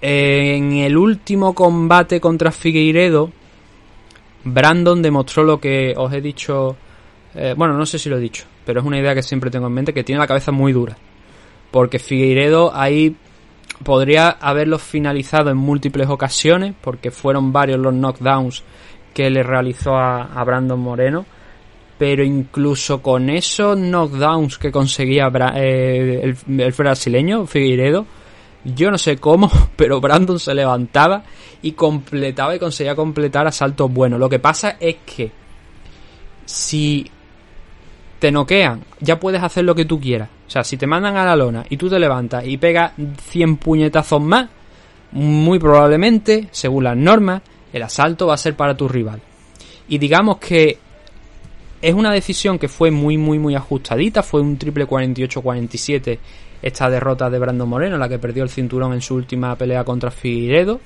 En 0.00 0.72
el 0.72 0.96
último 0.96 1.54
combate 1.54 2.20
contra 2.20 2.50
Figueiredo, 2.50 3.30
Brandon 4.42 5.00
demostró 5.00 5.44
lo 5.44 5.60
que 5.60 5.94
os 5.96 6.12
he 6.12 6.20
dicho, 6.20 6.76
eh, 7.36 7.54
bueno, 7.56 7.74
no 7.74 7.86
sé 7.86 8.00
si 8.00 8.08
lo 8.08 8.16
he 8.16 8.20
dicho, 8.20 8.44
pero 8.66 8.80
es 8.80 8.86
una 8.86 8.98
idea 8.98 9.14
que 9.14 9.22
siempre 9.22 9.50
tengo 9.50 9.68
en 9.68 9.72
mente, 9.72 9.94
que 9.94 10.02
tiene 10.02 10.18
la 10.18 10.26
cabeza 10.26 10.50
muy 10.50 10.72
dura. 10.72 10.96
Porque 11.70 12.00
Figueiredo 12.00 12.74
ahí 12.74 13.14
podría 13.82 14.30
haberlo 14.30 14.78
finalizado 14.78 15.50
en 15.50 15.56
múltiples 15.56 16.08
ocasiones, 16.08 16.74
porque 16.80 17.10
fueron 17.10 17.52
varios 17.52 17.78
los 17.78 17.94
knockdowns 17.94 18.62
que 19.14 19.30
le 19.30 19.42
realizó 19.42 19.96
a, 19.96 20.42
Brandon 20.44 20.80
Moreno. 20.80 21.24
Pero 21.98 22.24
incluso 22.24 23.00
con 23.00 23.30
esos 23.30 23.78
knockdowns 23.78 24.58
que 24.58 24.72
conseguía 24.72 25.30
eh, 25.54 26.20
el, 26.22 26.60
el 26.60 26.72
brasileño, 26.72 27.46
Figueiredo, 27.46 28.06
yo 28.64 28.90
no 28.90 28.98
sé 28.98 29.18
cómo, 29.18 29.50
pero 29.76 30.00
Brandon 30.00 30.38
se 30.38 30.54
levantaba 30.54 31.22
y 31.62 31.72
completaba 31.72 32.54
y 32.54 32.58
conseguía 32.58 32.94
completar 32.94 33.46
asaltos 33.46 33.92
buenos. 33.92 34.18
Lo 34.18 34.28
que 34.28 34.38
pasa 34.38 34.76
es 34.80 34.96
que 35.04 35.30
si 36.44 37.10
te 38.18 38.30
noquean, 38.30 38.84
ya 39.00 39.18
puedes 39.18 39.42
hacer 39.42 39.64
lo 39.64 39.74
que 39.74 39.84
tú 39.84 40.00
quieras. 40.00 40.28
Sea, 40.52 40.62
si 40.64 40.76
te 40.76 40.86
mandan 40.86 41.16
a 41.16 41.24
la 41.24 41.34
lona 41.34 41.64
y 41.70 41.78
tú 41.78 41.88
te 41.88 41.98
levantas 41.98 42.46
y 42.46 42.58
pegas 42.58 42.92
100 43.30 43.56
puñetazos 43.56 44.20
más, 44.20 44.50
muy 45.12 45.58
probablemente, 45.58 46.48
según 46.50 46.84
las 46.84 46.94
normas, 46.94 47.40
el 47.72 47.82
asalto 47.82 48.26
va 48.26 48.34
a 48.34 48.36
ser 48.36 48.54
para 48.54 48.76
tu 48.76 48.86
rival. 48.86 49.22
Y 49.88 49.96
digamos 49.96 50.36
que 50.36 50.76
es 51.80 51.94
una 51.94 52.12
decisión 52.12 52.58
que 52.58 52.68
fue 52.68 52.90
muy, 52.90 53.16
muy, 53.16 53.38
muy 53.38 53.54
ajustadita. 53.54 54.22
Fue 54.22 54.42
un 54.42 54.58
triple 54.58 54.86
48-47 54.86 56.18
esta 56.60 56.90
derrota 56.90 57.30
de 57.30 57.38
Brandon 57.38 57.66
Moreno, 57.66 57.96
la 57.96 58.10
que 58.10 58.18
perdió 58.18 58.42
el 58.42 58.50
cinturón 58.50 58.92
en 58.92 59.00
su 59.00 59.14
última 59.14 59.56
pelea 59.56 59.84
contra 59.84 60.10
Figueiredo. 60.10 60.82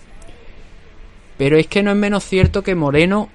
Pero 1.36 1.56
es 1.56 1.66
que 1.66 1.82
no 1.82 1.90
es 1.90 1.96
menos 1.96 2.22
cierto 2.22 2.62
que 2.62 2.76
Moreno 2.76 3.30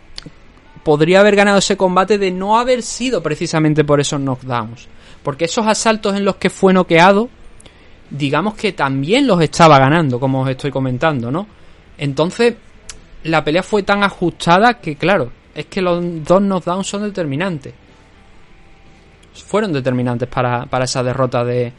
podría 0.85 1.19
haber 1.19 1.35
ganado 1.35 1.57
ese 1.57 1.75
combate 1.75 2.17
de 2.17 2.31
no 2.31 2.57
haber 2.57 2.83
sido 2.83 3.21
precisamente 3.21 3.83
por 3.83 3.99
esos 3.99 4.21
knockdowns. 4.21 4.87
Porque 5.23 5.45
esos 5.45 5.67
asaltos 5.67 6.15
en 6.15 6.25
los 6.25 6.35
que 6.37 6.49
fue 6.49 6.73
noqueado, 6.73 7.29
digamos 8.09 8.55
que 8.55 8.73
también 8.73 9.27
los 9.27 9.41
estaba 9.41 9.79
ganando, 9.79 10.19
como 10.19 10.41
os 10.41 10.49
estoy 10.49 10.71
comentando, 10.71 11.31
¿no? 11.31 11.47
Entonces, 11.97 12.55
la 13.23 13.43
pelea 13.43 13.63
fue 13.63 13.83
tan 13.83 14.03
ajustada 14.03 14.75
que, 14.75 14.95
claro, 14.95 15.31
es 15.53 15.65
que 15.67 15.81
los 15.81 16.23
dos 16.23 16.41
knockdowns 16.41 16.87
son 16.87 17.03
determinantes. 17.03 17.73
Fueron 19.45 19.71
determinantes 19.71 20.27
para, 20.27 20.65
para 20.65 20.85
esa 20.85 21.03
derrota 21.03 21.43
de, 21.43 21.71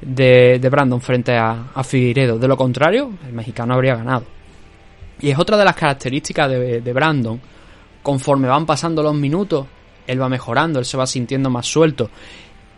de, 0.00 0.58
de 0.58 0.68
Brandon 0.68 1.00
frente 1.00 1.36
a, 1.36 1.68
a, 1.74 1.84
Figueiredo. 1.84 2.38
De 2.38 2.48
lo 2.48 2.56
contrario, 2.56 3.12
el 3.26 3.32
mexicano 3.32 3.74
habría 3.74 3.96
ganado. 3.96 4.24
Y 5.20 5.30
es 5.30 5.38
otra 5.38 5.56
de 5.56 5.64
las 5.64 5.76
características 5.76 6.50
de, 6.50 6.80
de 6.80 6.92
Brandon. 6.92 7.40
Conforme 8.02 8.48
van 8.48 8.66
pasando 8.66 9.02
los 9.02 9.14
minutos, 9.14 9.66
él 10.06 10.20
va 10.20 10.28
mejorando, 10.28 10.78
él 10.78 10.84
se 10.84 10.96
va 10.96 11.06
sintiendo 11.06 11.50
más 11.50 11.66
suelto. 11.66 12.10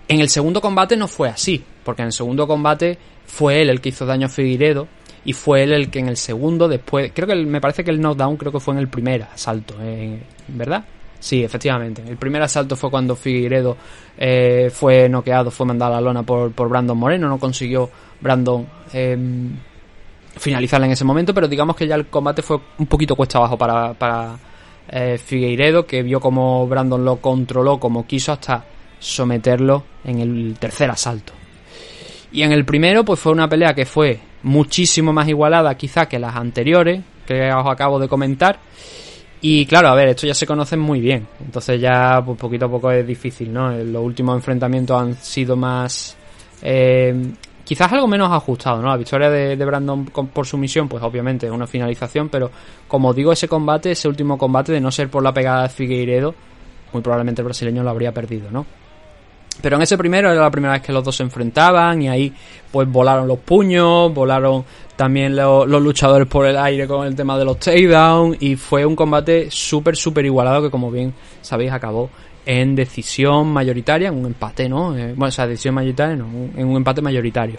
En 0.09 0.20
el 0.20 0.28
segundo 0.28 0.61
combate 0.61 0.96
no 0.96 1.06
fue 1.06 1.28
así, 1.28 1.62
porque 1.84 2.02
en 2.02 2.06
el 2.06 2.12
segundo 2.12 2.46
combate 2.46 2.98
fue 3.26 3.61
él 3.61 3.68
el 3.68 3.80
que 3.80 3.90
hizo 3.90 4.06
daño 4.06 4.26
a 4.26 4.30
Figueiredo 4.30 4.88
y 5.24 5.34
fue 5.34 5.62
él 5.62 5.72
el 5.72 5.90
que 5.90 5.98
en 5.98 6.09
el 6.09 6.16
segundo 6.16 6.66
después, 6.66 7.12
creo 7.14 7.28
que 7.28 7.34
me 7.34 7.61
parece 7.61 7.84
que 7.84 7.90
el 7.90 8.00
knockdown 8.00 8.36
creo 8.38 8.50
que 8.50 8.61
fue 8.61 8.72
en 8.72 8.80
el 8.80 8.88
primer 8.88 9.24
asalto, 9.24 9.74
eh, 9.82 10.18
¿verdad? 10.48 10.84
Sí, 11.20 11.42
efectivamente. 11.42 12.02
El 12.06 12.16
primer 12.16 12.40
asalto 12.42 12.76
fue 12.76 12.90
cuando 12.90 13.16
Figueiredo 13.16 13.76
eh, 14.16 14.70
fue 14.72 15.09
noqueado, 15.09 15.50
fue 15.50 15.66
mandado 15.66 15.92
a 15.92 15.96
la 15.96 16.00
lona 16.00 16.22
por, 16.22 16.52
por 16.52 16.68
Brandon 16.68 16.96
Moreno, 16.96 17.28
no 17.28 17.38
consiguió 17.38 17.90
Brandon 18.20 18.66
eh, 18.92 19.18
finalizarla 20.36 20.86
en 20.86 20.92
ese 20.92 21.04
momento, 21.04 21.34
pero 21.34 21.48
digamos 21.48 21.76
que 21.76 21.86
ya 21.86 21.96
el 21.96 22.06
combate 22.06 22.42
fue 22.42 22.59
un 22.78 22.86
poquito 22.86 23.16
cuesta 23.16 23.38
abajo 23.38 23.59
para, 23.59 23.94
para 23.94 24.38
eh, 24.88 25.18
Figueiredo, 25.18 25.84
que 25.86 26.02
vio 26.02 26.20
como 26.20 26.66
Brandon 26.66 27.04
lo 27.04 27.16
controló 27.16 27.78
como 27.78 28.06
quiso 28.06 28.32
hasta 28.32 28.64
someterlo 28.99 29.84
en 30.05 30.20
el 30.20 30.57
tercer 30.59 30.90
asalto. 30.90 31.32
Y 32.32 32.42
en 32.42 32.53
el 32.53 32.64
primero, 32.64 33.05
pues 33.05 33.20
fue 33.20 33.32
una 33.32 33.49
pelea 33.49 33.74
que 33.74 33.86
fue 33.86 34.20
muchísimo 34.42 35.12
más 35.12 35.28
igualada 35.28 35.76
quizá 35.76 36.07
que 36.07 36.18
las 36.18 36.36
anteriores, 36.36 37.03
que 37.26 37.51
os 37.53 37.66
acabo 37.66 37.99
de 37.99 38.09
comentar. 38.09 38.59
Y 39.40 39.66
claro, 39.66 39.88
a 39.88 39.94
ver, 39.94 40.09
esto 40.09 40.26
ya 40.26 40.34
se 40.34 40.46
conocen 40.46 40.80
muy 40.80 41.01
bien. 41.01 41.26
Entonces 41.40 41.80
ya 41.80 42.22
pues, 42.24 42.38
poquito 42.38 42.66
a 42.66 42.70
poco 42.70 42.90
es 42.90 43.07
difícil, 43.07 43.53
¿no? 43.53 43.70
Los 43.70 44.03
últimos 44.03 44.36
enfrentamientos 44.36 45.01
han 45.01 45.14
sido 45.14 45.57
más... 45.57 46.16
Eh, 46.61 47.14
quizás 47.64 47.92
algo 47.92 48.09
menos 48.09 48.32
ajustado, 48.32 48.82
¿no? 48.82 48.88
La 48.88 48.96
victoria 48.96 49.30
de, 49.30 49.57
de 49.57 49.64
Brandon 49.64 50.07
por 50.07 50.46
sumisión, 50.46 50.88
pues 50.88 51.03
obviamente 51.03 51.46
es 51.46 51.53
una 51.53 51.66
finalización, 51.66 52.28
pero 52.30 52.51
como 52.88 53.12
digo, 53.12 53.30
ese 53.30 53.46
combate, 53.46 53.92
ese 53.92 54.09
último 54.09 54.36
combate, 54.38 54.72
de 54.72 54.80
no 54.80 54.90
ser 54.90 55.09
por 55.09 55.22
la 55.22 55.32
pegada 55.32 55.64
de 55.64 55.68
Figueiredo, 55.68 56.34
muy 56.92 57.03
probablemente 57.03 57.42
el 57.42 57.44
brasileño 57.44 57.82
lo 57.82 57.90
habría 57.90 58.12
perdido, 58.12 58.51
¿no? 58.51 58.64
Pero 59.61 59.76
en 59.76 59.82
ese 59.82 59.99
primero 59.99 60.30
era 60.30 60.40
la 60.40 60.51
primera 60.51 60.74
vez 60.74 60.82
que 60.82 60.92
los 60.92 61.03
dos 61.03 61.16
se 61.16 61.24
enfrentaban 61.24 62.01
y 62.03 62.09
ahí 62.09 62.32
pues 62.70 62.88
volaron 62.88 63.26
los 63.26 63.38
puños, 63.38 64.12
volaron 64.14 64.64
también 64.94 65.34
lo, 65.34 65.66
los 65.66 65.82
luchadores 65.82 66.28
por 66.28 66.46
el 66.46 66.57
aire 66.57 66.86
con 66.86 67.07
el 67.07 67.16
tema 67.16 67.36
de 67.38 67.44
los 67.44 67.59
takedowns 67.59 68.36
y 68.40 68.57
fue 68.57 68.86
un 68.86 68.94
combate 68.94 69.49
súper, 69.51 69.96
súper 69.96 70.24
igualado 70.26 70.62
que 70.62 70.70
como 70.70 70.90
bien 70.90 71.12
sabéis 71.40 71.72
acabó 71.72 72.11
en 72.46 72.74
decisión 72.74 73.49
mayoritaria, 73.49 74.09
en 74.09 74.16
un 74.16 74.26
empate, 74.26 74.68
¿no? 74.68 74.96
Eh, 74.96 75.12
bueno, 75.14 75.28
o 75.28 75.30
sea, 75.30 75.46
decisión 75.46 75.74
mayoritaria, 75.74 76.16
no, 76.16 76.26
en 76.57 76.66
un 76.66 76.76
empate 76.76 77.03
mayoritario. 77.03 77.59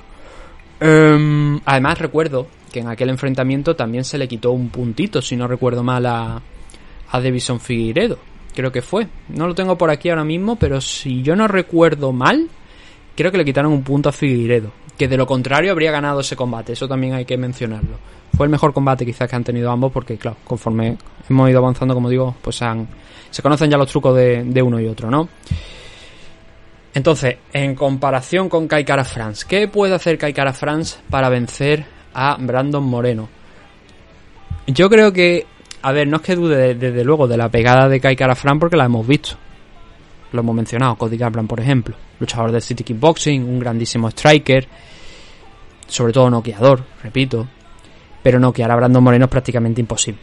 Um, 0.82 1.60
además 1.66 2.00
recuerdo 2.00 2.48
que 2.72 2.80
en 2.80 2.88
aquel 2.88 3.10
enfrentamiento 3.10 3.76
también 3.76 4.04
se 4.04 4.18
le 4.18 4.28
quitó 4.28 4.52
un 4.52 4.70
puntito, 4.70 5.22
si 5.22 5.36
no 5.36 5.48
recuerdo 5.48 5.84
mal, 5.84 6.06
a, 6.06 6.42
a 7.12 7.22
Davison 7.22 7.60
Figueiredo 7.60 8.29
creo 8.54 8.72
que 8.72 8.82
fue. 8.82 9.08
No 9.30 9.48
lo 9.48 9.56
tengo 9.56 9.78
por 9.78 9.90
aquí 9.90 10.10
ahora 10.10 10.24
mismo, 10.24 10.56
pero 10.58 10.82
si 10.82 11.22
yo 11.22 11.36
no 11.36 11.48
recuerdo 11.48 12.12
mal, 12.12 12.48
creo 13.16 13.32
que 13.32 13.38
le 13.38 13.46
quitaron 13.46 13.72
un 13.72 13.84
punto 13.84 14.10
a 14.10 14.12
Figueiredo. 14.12 14.72
Que 14.98 15.08
de 15.08 15.18
lo 15.18 15.26
contrario 15.26 15.72
habría 15.72 15.92
ganado 15.92 16.20
ese 16.20 16.36
combate, 16.36 16.74
eso 16.74 16.88
también 16.88 17.14
hay 17.14 17.26
que 17.26 17.38
mencionarlo. 17.38 17.98
Fue 18.36 18.46
el 18.46 18.50
mejor 18.50 18.74
combate 18.74 19.06
quizás 19.06 19.30
que 19.30 19.36
han 19.36 19.44
tenido 19.44 19.72
ambos, 19.72 19.92
porque 19.92 20.18
claro, 20.18 20.38
conforme 20.44 20.98
hemos 21.30 21.50
ido 21.50 21.60
avanzando, 21.60 21.94
como 21.94 22.10
digo, 22.10 22.36
pues 22.42 22.62
han, 22.62 22.88
se 23.30 23.42
conocen 23.42 23.70
ya 23.70 23.78
los 23.78 23.90
trucos 23.90 24.16
de, 24.16 24.44
de 24.44 24.62
uno 24.62 24.80
y 24.80 24.88
otro, 24.88 25.10
¿no? 25.10 25.30
Entonces, 26.94 27.38
en 27.54 27.76
comparación 27.76 28.50
con 28.50 28.68
Kaikara 28.68 29.06
France, 29.06 29.46
¿qué 29.48 29.68
puede 29.68 29.96
hacer 29.96 30.18
Kaikara 30.18 30.54
France 30.54 30.98
para 31.10 31.30
vencer 31.30 31.86
a 32.14 32.36
Brandon 32.40 32.84
Moreno? 32.84 33.30
Yo 34.68 34.90
creo 34.90 35.14
que 35.14 35.46
a 35.82 35.92
ver, 35.92 36.08
no 36.08 36.18
es 36.18 36.24
que 36.24 36.36
dude 36.36 36.76
desde 36.76 37.04
luego 37.04 37.28
de 37.28 37.38
la 37.38 37.50
pegada 37.50 37.88
de 37.88 38.00
Kai 38.00 38.18
Fran 38.36 38.60
porque 38.60 38.76
la 38.76 38.86
hemos 38.86 39.08
visto. 39.08 39.36
Lo 40.32 40.42
hemos 40.42 40.56
mencionado, 40.56 40.96
Cody 40.96 41.18
Garbrandt, 41.18 41.50
por 41.50 41.60
ejemplo. 41.60 41.96
Luchador 42.20 42.52
de 42.52 42.62
City 42.62 42.84
Kickboxing, 42.84 43.44
un 43.44 43.60
grandísimo 43.60 44.10
striker. 44.10 44.68
Sobre 45.88 46.14
todo 46.14 46.30
noqueador, 46.30 46.84
repito. 47.02 47.48
Pero 48.22 48.40
noquear 48.40 48.70
a 48.72 48.76
Brandon 48.76 49.04
Moreno 49.04 49.26
es 49.26 49.32
prácticamente 49.32 49.82
imposible. 49.82 50.22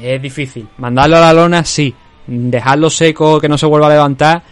Es 0.00 0.22
difícil. 0.22 0.68
Mandarlo 0.78 1.16
a 1.16 1.20
la 1.20 1.32
lona, 1.32 1.64
sí. 1.64 1.92
Dejarlo 2.26 2.88
seco, 2.88 3.40
que 3.40 3.48
no 3.48 3.58
se 3.58 3.66
vuelva 3.66 3.88
a 3.88 3.90
levantar, 3.90 4.42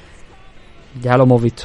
ya 1.00 1.16
lo 1.16 1.22
hemos 1.22 1.40
visto. 1.40 1.64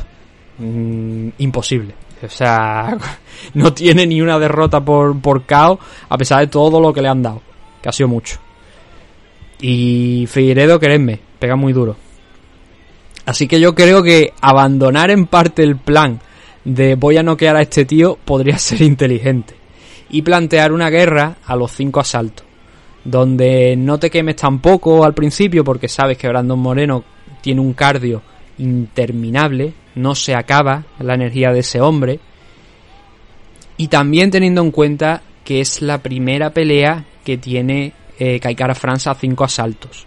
Mm, 0.60 1.30
imposible. 1.40 1.96
O 2.24 2.30
sea, 2.30 2.96
no 3.56 3.74
tiene 3.74 4.06
ni 4.06 4.22
una 4.22 4.38
derrota 4.38 4.80
por, 4.80 5.20
por 5.20 5.44
KO, 5.46 5.80
a 6.08 6.18
pesar 6.18 6.42
de 6.42 6.48
todo 6.48 6.80
lo 6.80 6.94
que 6.94 7.02
le 7.02 7.08
han 7.10 7.24
dado 7.24 7.51
que 7.82 7.90
ha 7.90 7.92
sido 7.92 8.08
mucho. 8.08 8.40
Y 9.62 10.26
Figueiredo, 10.28 10.80
queredme, 10.80 11.20
pega 11.40 11.56
muy 11.56 11.74
duro. 11.74 11.96
Así 13.26 13.48
que 13.48 13.60
yo 13.60 13.76
creo 13.76 14.02
que 14.02 14.34
abandonar 14.42 15.12
en 15.12 15.28
parte 15.28 15.64
el 15.64 15.78
plan 15.78 16.20
de 16.66 16.96
voy 16.96 17.18
a 17.18 17.24
noquear 17.24 17.56
a 17.56 17.62
este 17.62 17.86
tío 17.86 18.18
podría 18.24 18.58
ser 18.60 18.82
inteligente. 18.82 19.56
Y 20.10 20.24
plantear 20.24 20.72
una 20.72 20.90
guerra 20.90 21.38
a 21.46 21.56
los 21.56 21.72
cinco 21.72 22.00
asaltos. 22.00 22.46
Donde 23.04 23.76
no 23.78 23.98
te 23.98 24.10
quemes 24.10 24.36
tampoco 24.36 25.06
al 25.06 25.14
principio 25.14 25.64
porque 25.64 25.88
sabes 25.88 26.18
que 26.18 26.28
Brandon 26.28 26.60
Moreno 26.60 27.04
tiene 27.42 27.62
un 27.62 27.74
cardio 27.74 28.22
interminable, 28.58 29.74
no 29.96 30.14
se 30.14 30.36
acaba 30.36 30.84
la 31.00 31.16
energía 31.16 31.52
de 31.52 31.60
ese 31.60 31.82
hombre. 31.82 32.20
Y 33.78 33.88
también 33.88 34.30
teniendo 34.30 34.62
en 34.62 34.72
cuenta 34.72 35.22
que 35.44 35.62
es 35.62 35.82
la 35.82 36.00
primera 36.00 36.52
pelea 36.52 37.06
que 37.24 37.38
tiene 37.38 37.94
eh, 38.18 38.40
Kaikara 38.40 38.76
France 38.76 39.10
a 39.10 39.16
cinco 39.16 39.44
asaltos. 39.44 40.06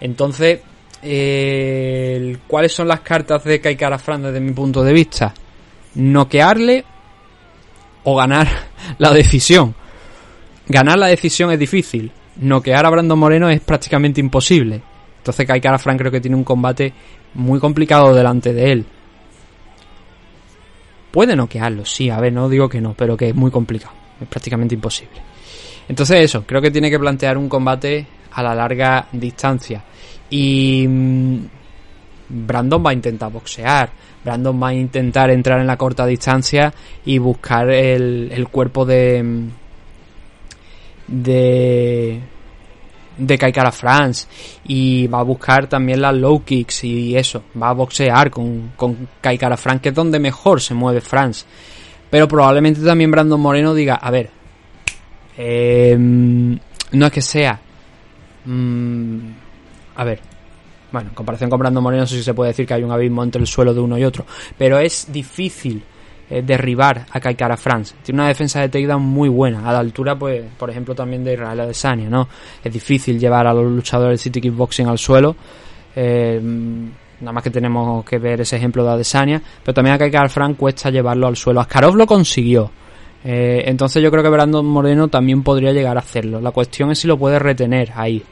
Entonces, 0.00 0.60
eh, 1.02 2.36
¿cuáles 2.46 2.72
son 2.72 2.88
las 2.88 3.00
cartas 3.00 3.44
de 3.44 3.60
Kaikara 3.60 3.98
France 3.98 4.26
desde 4.26 4.40
mi 4.40 4.52
punto 4.52 4.82
de 4.82 4.92
vista? 4.92 5.32
Noquearle 5.94 6.84
o 8.04 8.16
ganar 8.16 8.48
la 8.98 9.12
decisión. 9.12 9.74
Ganar 10.68 10.98
la 10.98 11.06
decisión 11.06 11.50
es 11.52 11.58
difícil. 11.58 12.10
Noquear 12.36 12.84
a 12.84 12.90
Brandon 12.90 13.18
Moreno 13.18 13.48
es 13.48 13.60
prácticamente 13.60 14.20
imposible. 14.20 14.82
Entonces 15.18 15.46
Kaikara 15.46 15.78
France 15.78 16.00
creo 16.00 16.12
que 16.12 16.20
tiene 16.20 16.36
un 16.36 16.44
combate 16.44 16.92
muy 17.34 17.58
complicado 17.60 18.14
delante 18.14 18.52
de 18.52 18.72
él. 18.72 18.86
Puede 21.10 21.34
noquearlo, 21.34 21.84
sí, 21.84 22.10
a 22.10 22.20
ver, 22.20 22.32
no 22.32 22.48
digo 22.48 22.68
que 22.68 22.80
no, 22.80 22.94
pero 22.94 23.16
que 23.16 23.30
es 23.30 23.34
muy 23.34 23.50
complicado. 23.50 23.94
Es 24.20 24.28
prácticamente 24.28 24.74
imposible. 24.74 25.20
Entonces 25.88 26.24
eso, 26.24 26.44
creo 26.44 26.60
que 26.60 26.70
tiene 26.70 26.90
que 26.90 26.98
plantear 26.98 27.38
un 27.38 27.48
combate 27.48 28.06
a 28.32 28.42
la 28.42 28.54
larga 28.54 29.06
distancia. 29.12 29.82
Y 30.30 30.86
mm, 30.88 31.38
Brandon 32.28 32.84
va 32.84 32.90
a 32.90 32.94
intentar 32.94 33.30
boxear. 33.30 33.90
Brandon 34.24 34.60
va 34.60 34.68
a 34.68 34.74
intentar 34.74 35.30
entrar 35.30 35.60
en 35.60 35.66
la 35.66 35.76
corta 35.76 36.04
distancia 36.06 36.72
y 37.04 37.18
buscar 37.18 37.70
el, 37.70 38.30
el 38.32 38.48
cuerpo 38.48 38.84
de 38.84 39.22
mm, 39.22 39.48
de 41.06 42.20
de 43.16 43.38
Kaikara 43.38 43.72
France 43.72 44.26
y 44.64 45.06
va 45.06 45.20
a 45.20 45.22
buscar 45.22 45.68
también 45.68 46.02
las 46.02 46.14
low 46.14 46.44
kicks 46.44 46.84
y 46.84 47.16
eso, 47.16 47.44
va 47.60 47.70
a 47.70 47.72
boxear 47.72 48.30
con, 48.30 48.72
con 48.76 49.08
Kaikara 49.22 49.56
France 49.56 49.80
que 49.80 49.88
es 49.88 49.94
donde 49.94 50.18
mejor 50.18 50.60
se 50.60 50.74
mueve 50.74 51.00
France 51.00 51.46
pero 52.10 52.28
probablemente 52.28 52.80
también 52.82 53.10
Brandon 53.10 53.40
Moreno 53.40 53.74
diga, 53.74 53.96
a 53.96 54.10
ver, 54.10 54.30
eh, 55.36 55.96
no 55.98 57.06
es 57.06 57.12
que 57.12 57.22
sea... 57.22 57.60
Mmm, 58.44 59.18
a 59.96 60.04
ver, 60.04 60.20
bueno, 60.92 61.08
en 61.08 61.14
comparación 61.14 61.50
con 61.50 61.58
Brandon 61.58 61.82
Moreno, 61.82 62.02
no 62.02 62.06
sé 62.06 62.16
si 62.16 62.22
se 62.22 62.34
puede 62.34 62.50
decir 62.50 62.66
que 62.66 62.74
hay 62.74 62.82
un 62.82 62.92
abismo 62.92 63.22
entre 63.24 63.40
el 63.40 63.46
suelo 63.46 63.74
de 63.74 63.80
uno 63.80 63.98
y 63.98 64.04
otro, 64.04 64.24
pero 64.56 64.78
es 64.78 65.10
difícil 65.10 65.82
eh, 66.30 66.42
derribar 66.42 67.06
a 67.10 67.20
Kaikara 67.20 67.56
France. 67.56 67.94
Tiene 68.02 68.20
una 68.20 68.28
defensa 68.28 68.60
de 68.60 68.68
takedown 68.68 69.02
muy 69.02 69.28
buena, 69.28 69.68
a 69.68 69.72
la 69.72 69.78
altura, 69.80 70.16
pues, 70.16 70.44
por 70.56 70.70
ejemplo, 70.70 70.94
también 70.94 71.24
de 71.24 71.34
Israel 71.34 71.60
Adesanya, 71.60 72.08
¿no? 72.08 72.28
Es 72.62 72.72
difícil 72.72 73.18
llevar 73.18 73.46
a 73.46 73.54
los 73.54 73.70
luchadores 73.70 74.20
de 74.20 74.22
City 74.24 74.40
Kickboxing 74.40 74.86
al 74.86 74.98
suelo. 74.98 75.36
Eh, 75.94 76.40
nada 77.20 77.32
más 77.32 77.42
que 77.42 77.50
tenemos 77.50 78.04
que 78.04 78.18
ver 78.18 78.42
ese 78.42 78.56
ejemplo 78.56 78.84
de 78.84 78.90
Adesanya, 78.90 79.42
pero 79.64 79.74
también 79.74 79.94
a 79.94 79.98
Kai 79.98 80.28
Frank 80.28 80.56
cuesta 80.56 80.90
llevarlo 80.90 81.26
al 81.26 81.36
suelo. 81.36 81.60
Askarov 81.60 81.96
lo 81.96 82.06
consiguió. 82.06 82.70
Eh, 83.28 83.64
entonces 83.66 84.00
yo 84.00 84.10
creo 84.12 84.22
que 84.22 84.28
Brandon 84.28 84.64
Moreno 84.64 85.08
también 85.08 85.42
podría 85.42 85.72
llegar 85.72 85.96
a 85.96 86.00
hacerlo. 86.00 86.40
La 86.40 86.52
cuestión 86.52 86.92
es 86.92 87.00
si 87.00 87.08
lo 87.08 87.18
puede 87.18 87.40
retener 87.40 87.90
ahí. 87.96 88.22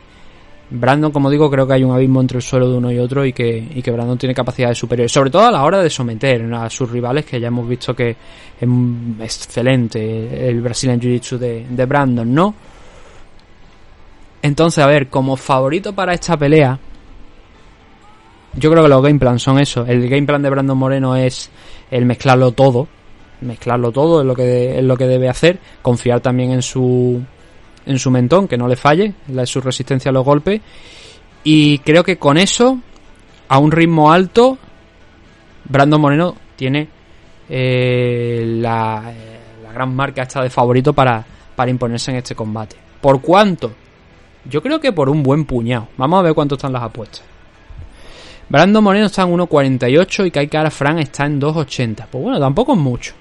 Brandon, 0.70 1.10
como 1.10 1.30
digo, 1.30 1.50
creo 1.50 1.66
que 1.66 1.74
hay 1.74 1.82
un 1.82 1.92
abismo 1.92 2.20
entre 2.20 2.38
el 2.38 2.42
suelo 2.42 2.70
de 2.70 2.78
uno 2.78 2.92
y 2.92 2.98
otro 2.98 3.26
y 3.26 3.32
que, 3.32 3.56
y 3.74 3.82
que 3.82 3.90
Brandon 3.90 4.16
tiene 4.16 4.34
capacidades 4.34 4.78
superiores, 4.78 5.10
sobre 5.10 5.30
todo 5.30 5.46
a 5.46 5.50
la 5.50 5.64
hora 5.64 5.82
de 5.82 5.90
someter 5.90 6.42
a 6.54 6.70
sus 6.70 6.88
rivales, 6.88 7.24
que 7.24 7.40
ya 7.40 7.48
hemos 7.48 7.68
visto 7.68 7.94
que 7.94 8.10
es 8.10 8.68
excelente 9.20 10.48
el 10.48 10.60
Brazilian 10.60 11.00
Jiu-Jitsu 11.00 11.38
de, 11.38 11.66
de 11.68 11.86
Brandon, 11.86 12.32
¿no? 12.32 12.54
Entonces, 14.42 14.82
a 14.82 14.86
ver, 14.86 15.08
como 15.08 15.36
favorito 15.36 15.92
para 15.92 16.14
esta 16.14 16.36
pelea, 16.36 16.78
yo 18.54 18.70
creo 18.70 18.84
que 18.84 18.88
los 18.88 19.02
game 19.02 19.18
plans 19.18 19.42
son 19.42 19.58
eso. 19.58 19.84
El 19.86 20.08
game 20.08 20.26
plan 20.26 20.42
de 20.42 20.50
Brandon 20.50 20.78
Moreno 20.78 21.16
es 21.16 21.50
el 21.90 22.04
mezclarlo 22.06 22.52
todo, 22.52 22.86
mezclarlo 23.40 23.92
todo 23.92 24.20
es 24.20 24.26
lo 24.26 24.34
que 24.34 24.78
es 24.78 24.84
lo 24.84 24.96
que 24.96 25.06
debe 25.06 25.28
hacer, 25.28 25.58
confiar 25.82 26.20
también 26.20 26.52
en 26.52 26.62
su 26.62 27.22
en 27.86 27.98
su 27.98 28.10
mentón, 28.10 28.48
que 28.48 28.56
no 28.56 28.68
le 28.68 28.76
falle, 28.76 29.14
la, 29.28 29.46
su 29.46 29.60
resistencia 29.60 30.10
a 30.10 30.12
los 30.12 30.24
golpes. 30.24 30.60
Y 31.42 31.78
creo 31.78 32.02
que 32.02 32.16
con 32.16 32.38
eso, 32.38 32.78
a 33.48 33.58
un 33.58 33.70
ritmo 33.70 34.10
alto, 34.10 34.58
Brandon 35.66 36.00
Moreno 36.00 36.34
tiene 36.56 36.88
eh, 37.48 38.42
la, 38.60 39.12
la, 39.62 39.72
gran 39.72 39.94
marca 39.94 40.22
esta 40.22 40.42
de 40.42 40.50
favorito 40.50 40.92
para, 40.92 41.24
para 41.54 41.70
imponerse 41.70 42.10
en 42.10 42.18
este 42.18 42.34
combate. 42.34 42.76
¿Por 43.00 43.20
cuánto? 43.20 43.72
Yo 44.48 44.62
creo 44.62 44.80
que 44.80 44.92
por 44.92 45.08
un 45.08 45.22
buen 45.22 45.44
puñado. 45.44 45.88
Vamos 45.96 46.20
a 46.20 46.22
ver 46.22 46.34
cuánto 46.34 46.54
están 46.54 46.72
las 46.72 46.82
apuestas. 46.82 47.22
Brandon 48.48 48.84
Moreno 48.84 49.06
está 49.06 49.22
en 49.22 49.30
1.48 49.30 50.26
y 50.26 50.30
Kai 50.30 50.48
Kara 50.48 50.70
Fran 50.70 50.98
está 50.98 51.26
en 51.26 51.40
2.80. 51.40 52.06
Pues 52.10 52.24
bueno, 52.24 52.38
tampoco 52.38 52.72
es 52.72 52.78
mucho. 52.78 53.14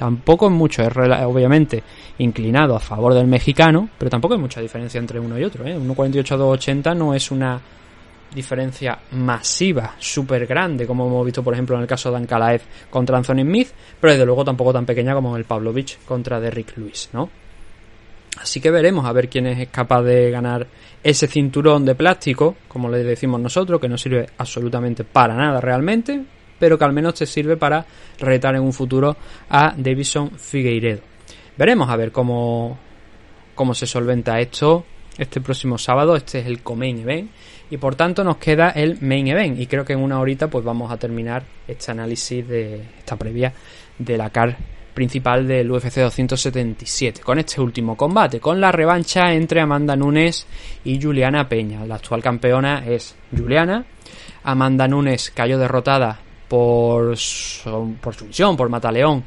Tampoco 0.00 0.46
es 0.46 0.52
mucho, 0.52 0.80
es 0.80 0.96
obviamente 0.96 1.82
inclinado 2.16 2.74
a 2.74 2.80
favor 2.80 3.12
del 3.12 3.26
mexicano, 3.26 3.90
pero 3.98 4.10
tampoco 4.10 4.32
hay 4.32 4.40
mucha 4.40 4.58
diferencia 4.58 4.98
entre 4.98 5.20
uno 5.20 5.38
y 5.38 5.44
otro. 5.44 5.66
¿eh? 5.66 5.78
1.48 5.78 6.32
a 6.32 6.38
2.80 6.38 6.96
no 6.96 7.12
es 7.12 7.30
una 7.30 7.60
diferencia 8.34 8.98
masiva, 9.10 9.96
súper 9.98 10.46
grande, 10.46 10.86
como 10.86 11.06
hemos 11.06 11.26
visto 11.26 11.44
por 11.44 11.52
ejemplo 11.52 11.76
en 11.76 11.82
el 11.82 11.86
caso 11.86 12.10
de 12.10 12.16
Ankalaev 12.16 12.62
contra 12.88 13.18
Anthony 13.18 13.42
Smith, 13.42 13.68
pero 14.00 14.14
desde 14.14 14.24
luego 14.24 14.42
tampoco 14.42 14.72
tan 14.72 14.86
pequeña 14.86 15.12
como 15.12 15.32
en 15.32 15.36
el 15.36 15.44
Pavlovich 15.44 15.98
contra 16.06 16.40
Derrick 16.40 16.78
Lewis, 16.78 17.10
¿no? 17.12 17.28
Así 18.40 18.58
que 18.58 18.70
veremos 18.70 19.04
a 19.04 19.12
ver 19.12 19.28
quién 19.28 19.48
es 19.48 19.68
capaz 19.68 20.00
de 20.00 20.30
ganar 20.30 20.66
ese 21.02 21.26
cinturón 21.26 21.84
de 21.84 21.94
plástico, 21.94 22.56
como 22.68 22.88
le 22.88 23.04
decimos 23.04 23.38
nosotros, 23.38 23.78
que 23.78 23.88
no 23.90 23.98
sirve 23.98 24.30
absolutamente 24.38 25.04
para 25.04 25.34
nada 25.34 25.60
realmente, 25.60 26.24
pero 26.60 26.78
que 26.78 26.84
al 26.84 26.92
menos 26.92 27.14
te 27.14 27.26
sirve 27.26 27.56
para 27.56 27.84
retar 28.20 28.54
en 28.54 28.62
un 28.62 28.72
futuro 28.72 29.16
a 29.48 29.74
Davison 29.76 30.30
Figueiredo. 30.38 31.00
Veremos 31.56 31.90
a 31.90 31.96
ver 31.96 32.12
cómo, 32.12 32.78
cómo 33.56 33.74
se 33.74 33.86
solventa 33.86 34.38
esto 34.38 34.84
este 35.18 35.40
próximo 35.40 35.78
sábado. 35.78 36.16
Este 36.16 36.40
es 36.40 36.46
el 36.46 36.62
co-main 36.62 37.00
event. 37.00 37.30
Y 37.70 37.76
por 37.76 37.94
tanto 37.94 38.24
nos 38.24 38.38
queda 38.38 38.70
el 38.70 38.98
main 39.00 39.28
event. 39.28 39.58
Y 39.58 39.66
creo 39.66 39.84
que 39.84 39.92
en 39.92 40.00
una 40.00 40.20
horita 40.20 40.48
pues 40.48 40.64
vamos 40.64 40.90
a 40.90 40.96
terminar 40.96 41.44
este 41.66 41.90
análisis 41.90 42.46
de 42.46 42.82
esta 42.98 43.16
previa 43.16 43.52
de 43.98 44.16
la 44.16 44.30
car 44.30 44.56
principal 44.94 45.46
del 45.46 45.70
UFC 45.70 46.00
277 46.00 47.20
con 47.22 47.38
este 47.38 47.60
último 47.60 47.96
combate 47.96 48.40
con 48.40 48.60
la 48.60 48.72
revancha 48.72 49.32
entre 49.32 49.60
Amanda 49.60 49.94
Nunes 49.94 50.46
y 50.84 51.00
Juliana 51.00 51.48
Peña. 51.48 51.86
La 51.86 51.94
actual 51.96 52.22
campeona 52.22 52.84
es 52.86 53.14
Juliana. 53.36 53.84
Amanda 54.42 54.88
Nunes 54.88 55.30
cayó 55.30 55.58
derrotada 55.58 56.18
por, 56.50 57.14
por 58.00 58.14
sumisión, 58.16 58.56
por 58.56 58.68
Mataleón, 58.68 59.22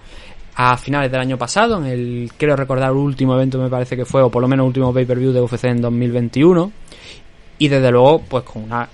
a 0.55 0.76
finales 0.76 1.09
del 1.09 1.21
año 1.21 1.38
pasado, 1.38 1.78
en 1.78 1.86
el, 1.86 2.32
quiero 2.38 2.57
recordar, 2.57 2.91
el 2.91 2.97
último 2.97 3.34
evento 3.36 3.57
me 3.57 3.69
parece 3.69 3.95
que 3.95 4.03
fue, 4.03 4.21
o 4.21 4.30
por 4.30 4.41
lo 4.41 4.49
menos 4.49 4.67
último 4.67 4.93
pay-per-view 4.93 5.32
de 5.32 5.39
UFC 5.39 5.63
en 5.63 5.82
2021. 5.82 6.71
Y 7.59 7.67
desde 7.69 7.91
luego, 7.91 8.24
pues 8.28 8.43
con 8.43 8.63
una 8.63 8.89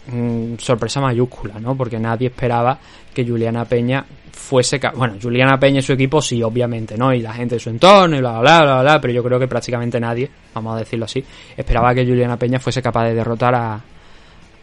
sorpresa 0.59 1.01
mayúscula, 1.01 1.59
¿no? 1.59 1.75
Porque 1.75 1.97
nadie 1.97 2.27
esperaba 2.27 2.77
que 3.11 3.25
Juliana 3.25 3.65
Peña 3.65 4.05
fuese. 4.32 4.80
Bueno, 4.95 5.15
Juliana 5.19 5.59
Peña 5.59 5.80
y 5.80 5.82
su 5.82 5.93
equipo, 5.93 6.21
sí, 6.21 6.43
obviamente, 6.43 6.95
¿no? 6.95 7.11
Y 7.11 7.21
la 7.21 7.34
gente 7.34 7.55
de 7.55 7.59
su 7.59 7.71
entorno 7.71 8.15
y 8.15 8.19
bla, 8.19 8.39
bla, 8.41 8.61
bla, 8.61 8.82
bla, 8.82 9.01
pero 9.01 9.11
yo 9.11 9.23
creo 9.23 9.39
que 9.39 9.47
prácticamente 9.47 9.99
nadie, 9.99 10.30
vamos 10.53 10.75
a 10.75 10.80
decirlo 10.80 11.05
así, 11.05 11.23
esperaba 11.57 11.95
que 11.95 12.05
Juliana 12.05 12.38
Peña 12.38 12.59
fuese 12.59 12.80
capaz 12.80 13.05
de 13.05 13.15
derrotar 13.15 13.55
a, 13.55 13.73
a 13.73 13.82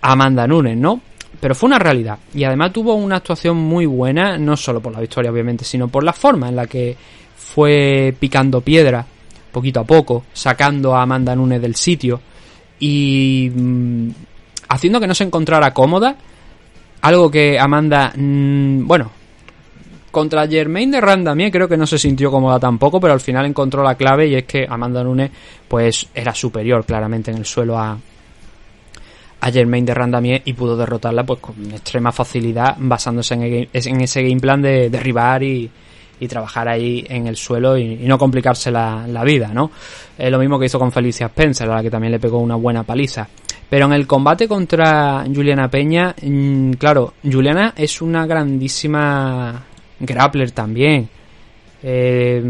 Amanda 0.01 0.47
Nunes, 0.47 0.77
¿no? 0.77 1.01
Pero 1.41 1.55
fue 1.55 1.69
una 1.69 1.79
realidad. 1.79 2.19
Y 2.35 2.45
además 2.45 2.73
tuvo 2.73 2.95
una 2.95 3.17
actuación 3.17 3.57
muy 3.57 3.87
buena, 3.87 4.39
no 4.39 4.57
solo 4.57 4.81
por 4.81 4.93
la 4.93 5.01
victoria, 5.01 5.31
obviamente, 5.31 5.65
sino 5.65 5.89
por 5.89 6.05
la 6.05 6.13
forma 6.13 6.49
en 6.49 6.57
la 6.57 6.67
que 6.67 6.97
fue 7.37 8.15
picando 8.19 8.61
piedra, 8.61 9.05
poquito 9.53 9.81
a 9.81 9.85
poco, 9.85 10.25
sacando 10.33 10.95
a 10.95 11.03
Amanda 11.03 11.35
Nunes 11.35 11.61
del 11.61 11.75
sitio 11.75 12.21
y 12.79 13.51
mm, 13.55 14.09
haciendo 14.69 15.01
que 15.01 15.07
no 15.07 15.15
se 15.15 15.25
encontrara 15.25 15.73
cómoda. 15.73 16.17
Algo 17.03 17.31
que 17.31 17.59
Amanda, 17.59 18.13
mm, 18.17 18.87
bueno, 18.87 19.11
contra 20.11 20.49
Germain 20.49 20.91
de 20.91 21.01
Randamie 21.01 21.51
creo 21.51 21.69
que 21.69 21.77
no 21.77 21.87
se 21.87 21.99
sintió 21.99 22.31
cómoda 22.31 22.59
tampoco, 22.59 22.99
pero 22.99 23.13
al 23.13 23.21
final 23.21 23.47
encontró 23.47 23.83
la 23.83 23.95
clave 23.95 24.29
y 24.29 24.35
es 24.35 24.45
que 24.45 24.67
Amanda 24.69 25.05
Nunes 25.05 25.31
pues 25.69 26.09
era 26.15 26.35
superior 26.35 26.85
claramente 26.85 27.31
en 27.31 27.37
el 27.37 27.45
suelo 27.45 27.79
a, 27.79 27.99
a 29.41 29.51
Germain 29.51 29.85
de 29.85 29.95
Randamier 29.95 30.43
y 30.45 30.53
pudo 30.55 30.77
derrotarla 30.77 31.25
pues 31.25 31.41
con 31.41 31.55
extrema 31.73 32.13
facilidad 32.13 32.77
basándose 32.79 33.35
en, 33.35 34.01
ese 34.01 34.23
game 34.23 34.41
plan 34.41 34.63
de 34.63 34.91
derribar 34.91 35.43
y, 35.43 35.71
trabajar 36.29 36.67
ahí 36.67 37.05
en 37.09 37.27
el 37.27 37.37
suelo 37.37 37.77
y, 37.77 37.97
no 37.97 38.19
complicarse 38.19 38.71
la, 38.71 39.23
vida, 39.25 39.49
¿no? 39.53 39.71
Es 40.17 40.31
lo 40.31 40.39
mismo 40.39 40.59
que 40.59 40.67
hizo 40.67 40.79
con 40.79 40.91
Felicia 40.91 41.27
Spencer, 41.27 41.71
a 41.71 41.77
la 41.77 41.83
que 41.83 41.91
también 41.91 42.13
le 42.13 42.19
pegó 42.19 42.39
una 42.39 42.57
buena 42.57 42.83
paliza. 42.85 43.29
Pero 43.69 43.87
en 43.87 43.93
el 43.93 44.07
combate 44.07 44.49
contra 44.49 45.25
Juliana 45.27 45.69
Peña, 45.69 46.15
mm, 46.23 46.73
claro, 46.73 47.15
Juliana 47.23 47.75
es 47.77 48.01
una 48.01 48.27
grandísima 48.27 49.63
grappler 50.01 50.53
también. 50.53 51.09
Eh, 51.83 52.43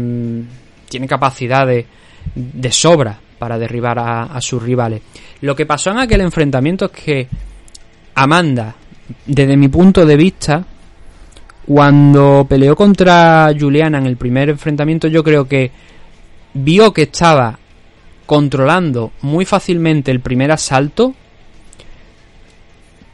tiene 0.87 1.07
capacidad 1.07 1.67
de, 1.67 1.85
de 2.33 2.71
sobra 2.71 3.19
para 3.37 3.57
derribar 3.57 3.99
a, 3.99 4.41
sus 4.41 4.61
rivales. 4.61 5.01
Lo 5.41 5.55
que 5.55 5.65
pasó 5.65 5.91
en 5.91 5.99
aquel 5.99 6.21
enfrentamiento 6.21 6.85
es 6.85 6.91
que 6.91 7.27
Amanda, 8.15 8.75
desde 9.25 9.57
mi 9.57 9.67
punto 9.67 10.05
de 10.05 10.15
vista, 10.15 10.65
cuando 11.65 12.45
peleó 12.47 12.75
contra 12.75 13.49
Juliana 13.57 13.97
en 13.99 14.05
el 14.05 14.17
primer 14.17 14.49
enfrentamiento, 14.49 15.07
yo 15.07 15.23
creo 15.23 15.47
que 15.47 15.71
vio 16.53 16.93
que 16.93 17.03
estaba 17.03 17.57
controlando 18.25 19.11
muy 19.21 19.45
fácilmente 19.45 20.11
el 20.11 20.19
primer 20.19 20.51
asalto, 20.51 21.13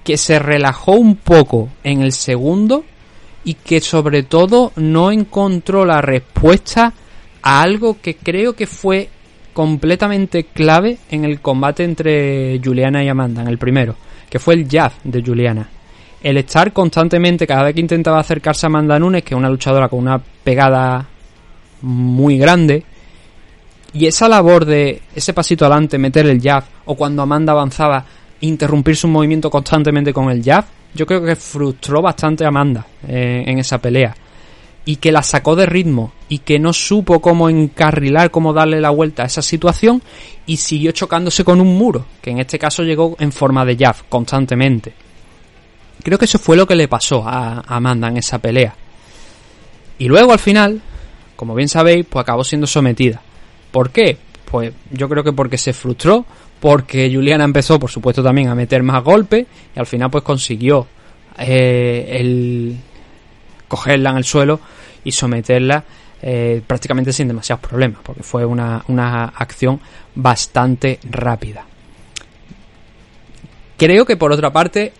que 0.03 0.17
se 0.17 0.39
relajó 0.39 0.93
un 0.93 1.15
poco 1.15 1.69
en 1.83 2.01
el 2.01 2.11
segundo 2.11 2.83
y 3.45 3.55
que 3.55 3.79
sobre 3.81 4.23
todo 4.23 4.71
no 4.75 5.11
encontró 5.11 5.85
la 5.85 6.01
respuesta 6.01 6.93
a 7.41 7.61
algo 7.61 7.97
que 8.01 8.15
creo 8.15 8.53
que 8.53 8.67
fue 8.67 9.09
completamente 9.53 10.45
clave 10.45 10.97
en 11.09 11.25
el 11.25 11.39
combate 11.39 11.83
entre 11.83 12.59
Juliana 12.63 13.03
y 13.03 13.07
Amanda, 13.07 13.41
en 13.41 13.47
el 13.47 13.57
primero, 13.57 13.95
que 14.29 14.39
fue 14.39 14.55
el 14.55 14.67
jab 14.67 14.91
de 15.03 15.21
Juliana. 15.21 15.69
El 16.21 16.37
estar 16.37 16.71
constantemente, 16.73 17.45
cada 17.45 17.63
vez 17.63 17.75
que 17.75 17.81
intentaba 17.81 18.19
acercarse 18.19 18.65
a 18.65 18.67
Amanda 18.67 18.97
Nunes, 18.97 19.23
que 19.23 19.33
es 19.33 19.37
una 19.37 19.49
luchadora 19.49 19.89
con 19.89 19.99
una 19.99 20.19
pegada 20.19 21.07
muy 21.81 22.37
grande, 22.37 22.83
y 23.93 24.07
esa 24.07 24.27
labor 24.27 24.65
de 24.65 25.01
ese 25.15 25.33
pasito 25.33 25.65
adelante, 25.65 25.97
meter 25.97 26.25
el 26.25 26.41
jab, 26.41 26.63
o 26.85 26.95
cuando 26.95 27.21
Amanda 27.21 27.53
avanzaba, 27.53 28.05
interrumpir 28.41 28.95
su 28.95 29.07
movimiento 29.07 29.49
constantemente 29.49 30.11
con 30.11 30.29
el 30.29 30.43
jab, 30.43 30.65
yo 30.95 31.05
creo 31.05 31.23
que 31.23 31.35
frustró 31.35 32.01
bastante 32.01 32.45
a 32.45 32.49
Amanda 32.49 32.85
eh, 33.07 33.43
en 33.45 33.59
esa 33.59 33.77
pelea 33.79 34.15
y 34.85 34.97
que 34.97 35.11
la 35.11 35.23
sacó 35.23 35.55
de 35.55 35.65
ritmo 35.65 36.11
y 36.27 36.39
que 36.39 36.59
no 36.59 36.73
supo 36.73 37.21
cómo 37.21 37.49
encarrilar, 37.49 38.31
cómo 38.31 38.53
darle 38.53 38.81
la 38.81 38.89
vuelta 38.89 39.23
a 39.23 39.27
esa 39.27 39.41
situación 39.41 40.01
y 40.45 40.57
siguió 40.57 40.91
chocándose 40.91 41.43
con 41.43 41.61
un 41.61 41.77
muro, 41.77 42.05
que 42.21 42.31
en 42.31 42.39
este 42.39 42.59
caso 42.59 42.83
llegó 42.83 43.15
en 43.19 43.31
forma 43.31 43.65
de 43.65 43.77
jab 43.77 43.95
constantemente. 44.09 44.93
Creo 46.03 46.17
que 46.17 46.25
eso 46.25 46.39
fue 46.39 46.57
lo 46.57 46.67
que 46.67 46.75
le 46.75 46.87
pasó 46.87 47.23
a 47.25 47.63
Amanda 47.67 48.09
en 48.09 48.17
esa 48.17 48.39
pelea. 48.39 48.75
Y 49.99 50.07
luego 50.07 50.33
al 50.33 50.39
final, 50.39 50.81
como 51.35 51.55
bien 51.55 51.69
sabéis, 51.69 52.05
pues 52.09 52.23
acabó 52.23 52.43
siendo 52.43 52.67
sometida. 52.67 53.21
¿Por 53.71 53.91
qué? 53.91 54.17
Pues 54.51 54.73
yo 54.91 55.07
creo 55.07 55.23
que 55.23 55.31
porque 55.31 55.57
se 55.57 55.71
frustró, 55.71 56.25
porque 56.59 57.09
Juliana 57.13 57.43
empezó, 57.43 57.79
por 57.79 57.89
supuesto, 57.89 58.21
también 58.21 58.49
a 58.49 58.55
meter 58.55 58.83
más 58.83 59.03
golpes 59.03 59.45
y 59.75 59.79
al 59.79 59.85
final 59.85 60.09
pues 60.11 60.23
consiguió 60.23 60.87
eh, 61.37 62.17
el, 62.19 62.77
cogerla 63.73 64.11
en 64.11 64.17
el 64.17 64.23
suelo 64.23 64.59
y 65.03 65.11
someterla 65.11 65.83
eh, 66.21 66.61
prácticamente 66.67 67.11
sin 67.11 67.27
demasiados 67.27 67.67
problemas, 67.67 68.01
porque 68.03 68.21
fue 68.21 68.45
una, 68.45 68.83
una 68.87 69.25
acción 69.25 69.79
bastante 70.13 70.99
rápida. 71.09 71.65
Creo 73.75 74.05
que 74.05 74.15
por 74.15 74.31
otra 74.31 74.53
parte, 74.53 74.93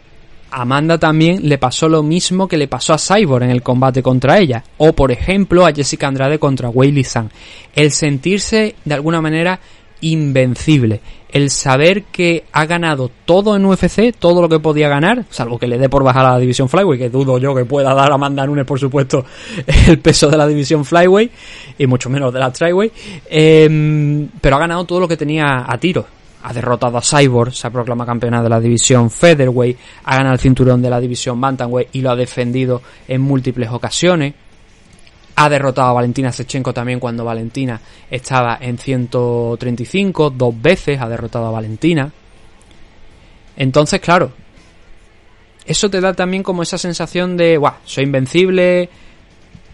Amanda 0.50 0.98
también 0.98 1.48
le 1.48 1.60
pasó 1.60 1.88
lo 1.88 2.02
mismo 2.02 2.48
que 2.48 2.58
le 2.58 2.68
pasó 2.68 2.94
a 2.94 2.98
Cyborg 2.98 3.44
en 3.44 3.52
el 3.52 3.62
combate 3.62 4.02
contra 4.02 4.40
ella. 4.40 4.64
O, 4.78 4.94
por 4.94 5.12
ejemplo, 5.12 5.68
a 5.68 5.72
Jessica 5.72 6.08
Andrade 6.08 6.40
contra 6.40 6.70
Weili 6.70 7.04
Zhang. 7.04 7.30
El 7.76 7.92
sentirse, 7.92 8.76
de 8.84 8.94
alguna 8.96 9.22
manera, 9.22 9.60
invencible. 10.04 11.02
El 11.30 11.50
saber 11.50 12.04
que 12.04 12.44
ha 12.52 12.66
ganado 12.66 13.10
todo 13.26 13.56
en 13.56 13.66
UFC, 13.66 14.14
todo 14.18 14.42
lo 14.42 14.50
que 14.50 14.60
podía 14.60 14.88
ganar, 14.88 15.26
salvo 15.30 15.58
que 15.58 15.68
le 15.68 15.80
dé 15.80 15.90
por 15.90 16.04
bajar 16.04 16.26
a 16.26 16.34
la 16.34 16.40
división 16.40 16.70
Flyway, 16.70 17.00
que 17.00 17.10
dudo 17.10 17.40
yo 17.40 17.56
que 17.56 17.66
pueda 17.66 17.94
dar 17.94 18.12
a 18.12 18.16
Amanda 18.16 18.46
Nunes, 18.46 18.66
por 18.66 18.80
supuesto, 18.80 19.26
el 19.88 20.00
peso 20.00 20.30
de 20.30 20.38
la 20.38 20.48
división 20.48 20.86
Flyway, 20.86 21.32
y 21.78 21.88
mucho 21.88 22.10
menos 22.10 22.32
de 22.32 22.40
la 22.40 22.52
Tryway, 22.52 22.92
em, 23.30 24.30
pero 24.40 24.58
ha 24.58 24.60
ganado 24.60 24.86
todo 24.86 25.00
lo 25.00 25.08
que 25.08 25.18
tenía 25.18 25.66
a 25.68 25.78
tiro 25.78 26.06
ha 26.44 26.54
derrotado 26.54 26.98
a 26.98 27.02
Cyborg, 27.02 27.54
se 27.54 27.68
ha 27.68 27.70
proclamado 27.70 28.08
campeona 28.08 28.44
de 28.44 28.50
la 28.50 28.60
división 28.60 29.10
Featherweight, 29.10 29.78
ha 30.04 30.18
ganado 30.18 30.34
el 30.34 30.40
cinturón 30.40 30.82
de 30.82 30.90
la 30.90 31.00
división 31.00 31.40
Bantamweight 31.40 31.96
y 31.96 32.02
lo 32.02 32.12
ha 32.12 32.16
defendido 32.16 32.82
en 33.08 33.22
múltiples 33.22 33.70
ocasiones. 33.72 34.34
Ha 35.36 35.50
derrotado 35.50 35.90
a 35.90 35.94
Valentina 35.94 36.32
Sechenko 36.32 36.74
también 36.74 37.00
cuando 37.00 37.26
Valentina 37.26 37.80
estaba 38.10 38.58
en 38.62 38.78
135, 38.78 40.30
dos 40.30 40.62
veces 40.62 41.02
ha 41.02 41.10
derrotado 41.10 41.48
a 41.48 41.52
Valentina. 41.52 42.12
Entonces, 43.56 44.00
claro, 44.00 44.32
eso 45.66 45.90
te 45.90 46.02
da 46.02 46.14
también 46.14 46.44
como 46.44 46.64
esa 46.64 46.78
sensación 46.78 47.38
de, 47.38 47.58
guau, 47.58 47.74
soy 47.86 48.04
invencible, 48.04 48.90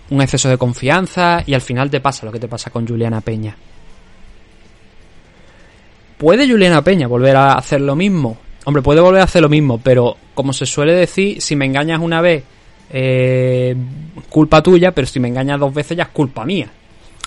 un 0.10 0.22
exceso 0.22 0.50
de 0.50 0.58
confianza 0.58 1.44
y 1.46 1.54
al 1.54 1.62
final 1.62 1.90
te 1.90 2.00
pasa 2.00 2.26
lo 2.26 2.32
que 2.32 2.40
te 2.40 2.48
pasa 2.48 2.70
con 2.70 2.88
Juliana 2.88 3.22
Peña. 3.22 3.56
¿Puede 6.18 6.50
Juliana 6.50 6.84
Peña 6.84 7.08
volver 7.08 7.36
a 7.36 7.54
hacer 7.54 7.82
lo 7.82 7.96
mismo? 7.96 8.38
Hombre, 8.66 8.84
puede 8.84 9.02
volver 9.02 9.22
a 9.22 9.26
hacer 9.26 9.42
lo 9.42 9.50
mismo, 9.50 9.80
pero 9.80 10.18
como 10.34 10.54
se 10.54 10.66
suele 10.66 10.94
decir, 10.94 11.42
si 11.42 11.56
me 11.56 11.66
engañas 11.66 12.02
una 12.02 12.22
vez, 12.22 12.44
eh, 12.92 13.76
culpa 14.30 14.62
tuya, 14.62 14.92
pero 14.92 15.08
si 15.08 15.20
me 15.20 15.28
engañas 15.28 15.60
dos 15.60 15.74
veces 15.74 15.98
ya 15.98 16.04
es 16.04 16.10
culpa 16.10 16.46
mía. 16.46 16.70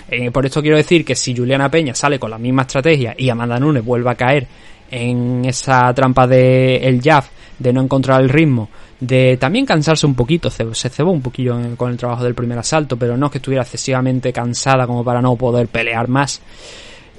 Eh, 0.08 0.30
por 0.30 0.44
esto 0.44 0.60
quiero 0.60 0.76
decir 0.76 1.04
que 1.04 1.14
si 1.14 1.36
Juliana 1.36 1.70
Peña 1.70 1.94
sale 1.94 2.18
con 2.18 2.30
la 2.30 2.38
misma 2.38 2.62
estrategia 2.62 3.14
y 3.16 3.28
Amanda 3.28 3.58
Nunes 3.58 3.84
vuelve 3.84 4.10
a 4.10 4.14
caer 4.14 4.46
en 4.90 5.44
esa 5.44 5.92
trampa 5.94 6.26
de 6.26 6.76
el 6.76 7.00
jab, 7.00 7.24
de 7.58 7.72
no 7.72 7.82
encontrar 7.82 8.20
el 8.20 8.28
ritmo, 8.28 8.68
de 9.00 9.36
también 9.36 9.64
cansarse 9.64 10.06
un 10.06 10.14
poquito, 10.14 10.50
se 10.50 10.88
cebó 10.90 11.12
un 11.12 11.22
poquillo 11.22 11.56
con 11.76 11.90
el 11.90 11.96
trabajo 11.96 12.24
del 12.24 12.34
primer 12.34 12.58
asalto, 12.58 12.96
pero 12.96 13.16
no 13.16 13.26
es 13.26 13.32
que 13.32 13.38
estuviera 13.38 13.62
excesivamente 13.62 14.32
cansada 14.32 14.86
como 14.86 15.04
para 15.04 15.22
no 15.22 15.36
poder 15.36 15.68
pelear 15.68 16.08
más. 16.08 16.40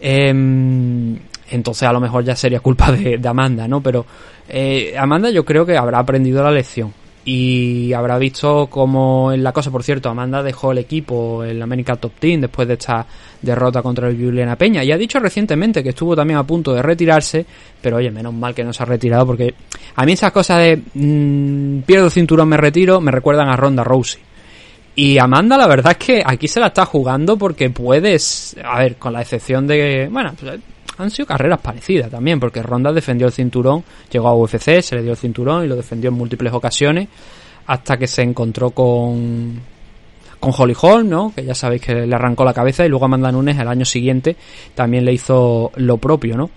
Eh, 0.01 0.29
entonces 1.49 1.83
a 1.87 1.93
lo 1.93 1.99
mejor 1.99 2.23
ya 2.23 2.35
sería 2.35 2.59
culpa 2.59 2.91
de, 2.91 3.19
Amanda, 3.27 3.67
¿no? 3.67 3.81
Pero 3.81 4.05
eh, 4.49 4.95
Amanda 4.97 5.29
yo 5.29 5.45
creo 5.45 5.65
que 5.65 5.77
habrá 5.77 5.99
aprendido 5.99 6.43
la 6.43 6.51
lección 6.51 6.93
y 7.25 7.93
habrá 7.93 8.17
visto 8.17 8.67
cómo 8.67 9.31
en 9.31 9.43
la 9.43 9.53
cosa, 9.53 9.71
por 9.71 9.83
cierto, 9.83 10.09
Amanda 10.09 10.43
dejó 10.43 10.71
el 10.73 10.79
equipo, 10.79 11.43
el 11.43 11.61
América 11.61 11.95
Top 11.95 12.13
Team, 12.19 12.41
después 12.41 12.67
de 12.67 12.73
esta 12.73 13.05
derrota 13.41 13.81
contra 13.81 14.09
el 14.09 14.17
Juliana 14.17 14.57
Peña. 14.57 14.83
Y 14.83 14.91
ha 14.91 14.97
dicho 14.97 15.19
recientemente 15.19 15.81
que 15.81 15.89
estuvo 15.89 16.15
también 16.15 16.39
a 16.39 16.43
punto 16.43 16.73
de 16.73 16.81
retirarse, 16.81 17.45
pero 17.81 17.97
oye, 17.97 18.11
menos 18.11 18.33
mal 18.33 18.53
que 18.53 18.63
no 18.63 18.73
se 18.73 18.83
ha 18.83 18.85
retirado, 18.85 19.25
porque 19.25 19.53
a 19.95 20.05
mí 20.05 20.11
esas 20.11 20.31
cosas 20.31 20.59
de 20.59 20.81
mmm, 20.93 21.81
pierdo 21.81 22.09
cinturón, 22.09 22.49
me 22.49 22.57
retiro, 22.57 22.99
me 22.99 23.11
recuerdan 23.11 23.49
a 23.49 23.55
Ronda 23.55 23.83
Rousey. 23.83 24.21
Y 24.95 25.17
Amanda, 25.17 25.57
la 25.57 25.65
verdad 25.67 25.93
es 25.93 26.05
que 26.05 26.23
aquí 26.23 26.47
se 26.47 26.59
la 26.59 26.67
está 26.67 26.85
jugando 26.85 27.37
porque 27.37 27.69
puedes, 27.69 28.55
a 28.63 28.79
ver, 28.79 28.97
con 28.97 29.13
la 29.13 29.21
excepción 29.21 29.65
de, 29.65 30.07
bueno, 30.11 30.33
pues, 30.39 30.59
han 31.03 31.11
sido 31.11 31.27
carreras 31.27 31.59
parecidas 31.59 32.09
también, 32.09 32.39
porque 32.39 32.61
Ronda 32.63 32.91
defendió 32.91 33.27
el 33.27 33.33
cinturón, 33.33 33.83
llegó 34.11 34.27
a 34.27 34.35
UFC, 34.35 34.81
se 34.81 34.95
le 34.95 35.03
dio 35.03 35.11
el 35.11 35.17
cinturón 35.17 35.65
y 35.65 35.67
lo 35.67 35.75
defendió 35.75 36.09
en 36.09 36.15
múltiples 36.15 36.53
ocasiones, 36.53 37.07
hasta 37.67 37.97
que 37.97 38.07
se 38.07 38.21
encontró 38.21 38.71
con, 38.71 39.59
con 40.39 40.53
Holly 40.57 40.75
Holm, 40.79 41.09
¿no? 41.09 41.33
Que 41.35 41.45
ya 41.45 41.55
sabéis 41.55 41.81
que 41.81 42.05
le 42.05 42.15
arrancó 42.15 42.43
la 42.43 42.53
cabeza 42.53 42.85
y 42.85 42.89
luego 42.89 43.05
Amanda 43.05 43.31
Nunes 43.31 43.57
el 43.57 43.67
año 43.67 43.85
siguiente 43.85 44.35
también 44.75 45.05
le 45.05 45.13
hizo 45.13 45.71
lo 45.75 45.97
propio, 45.97 46.35
¿no? 46.35 46.49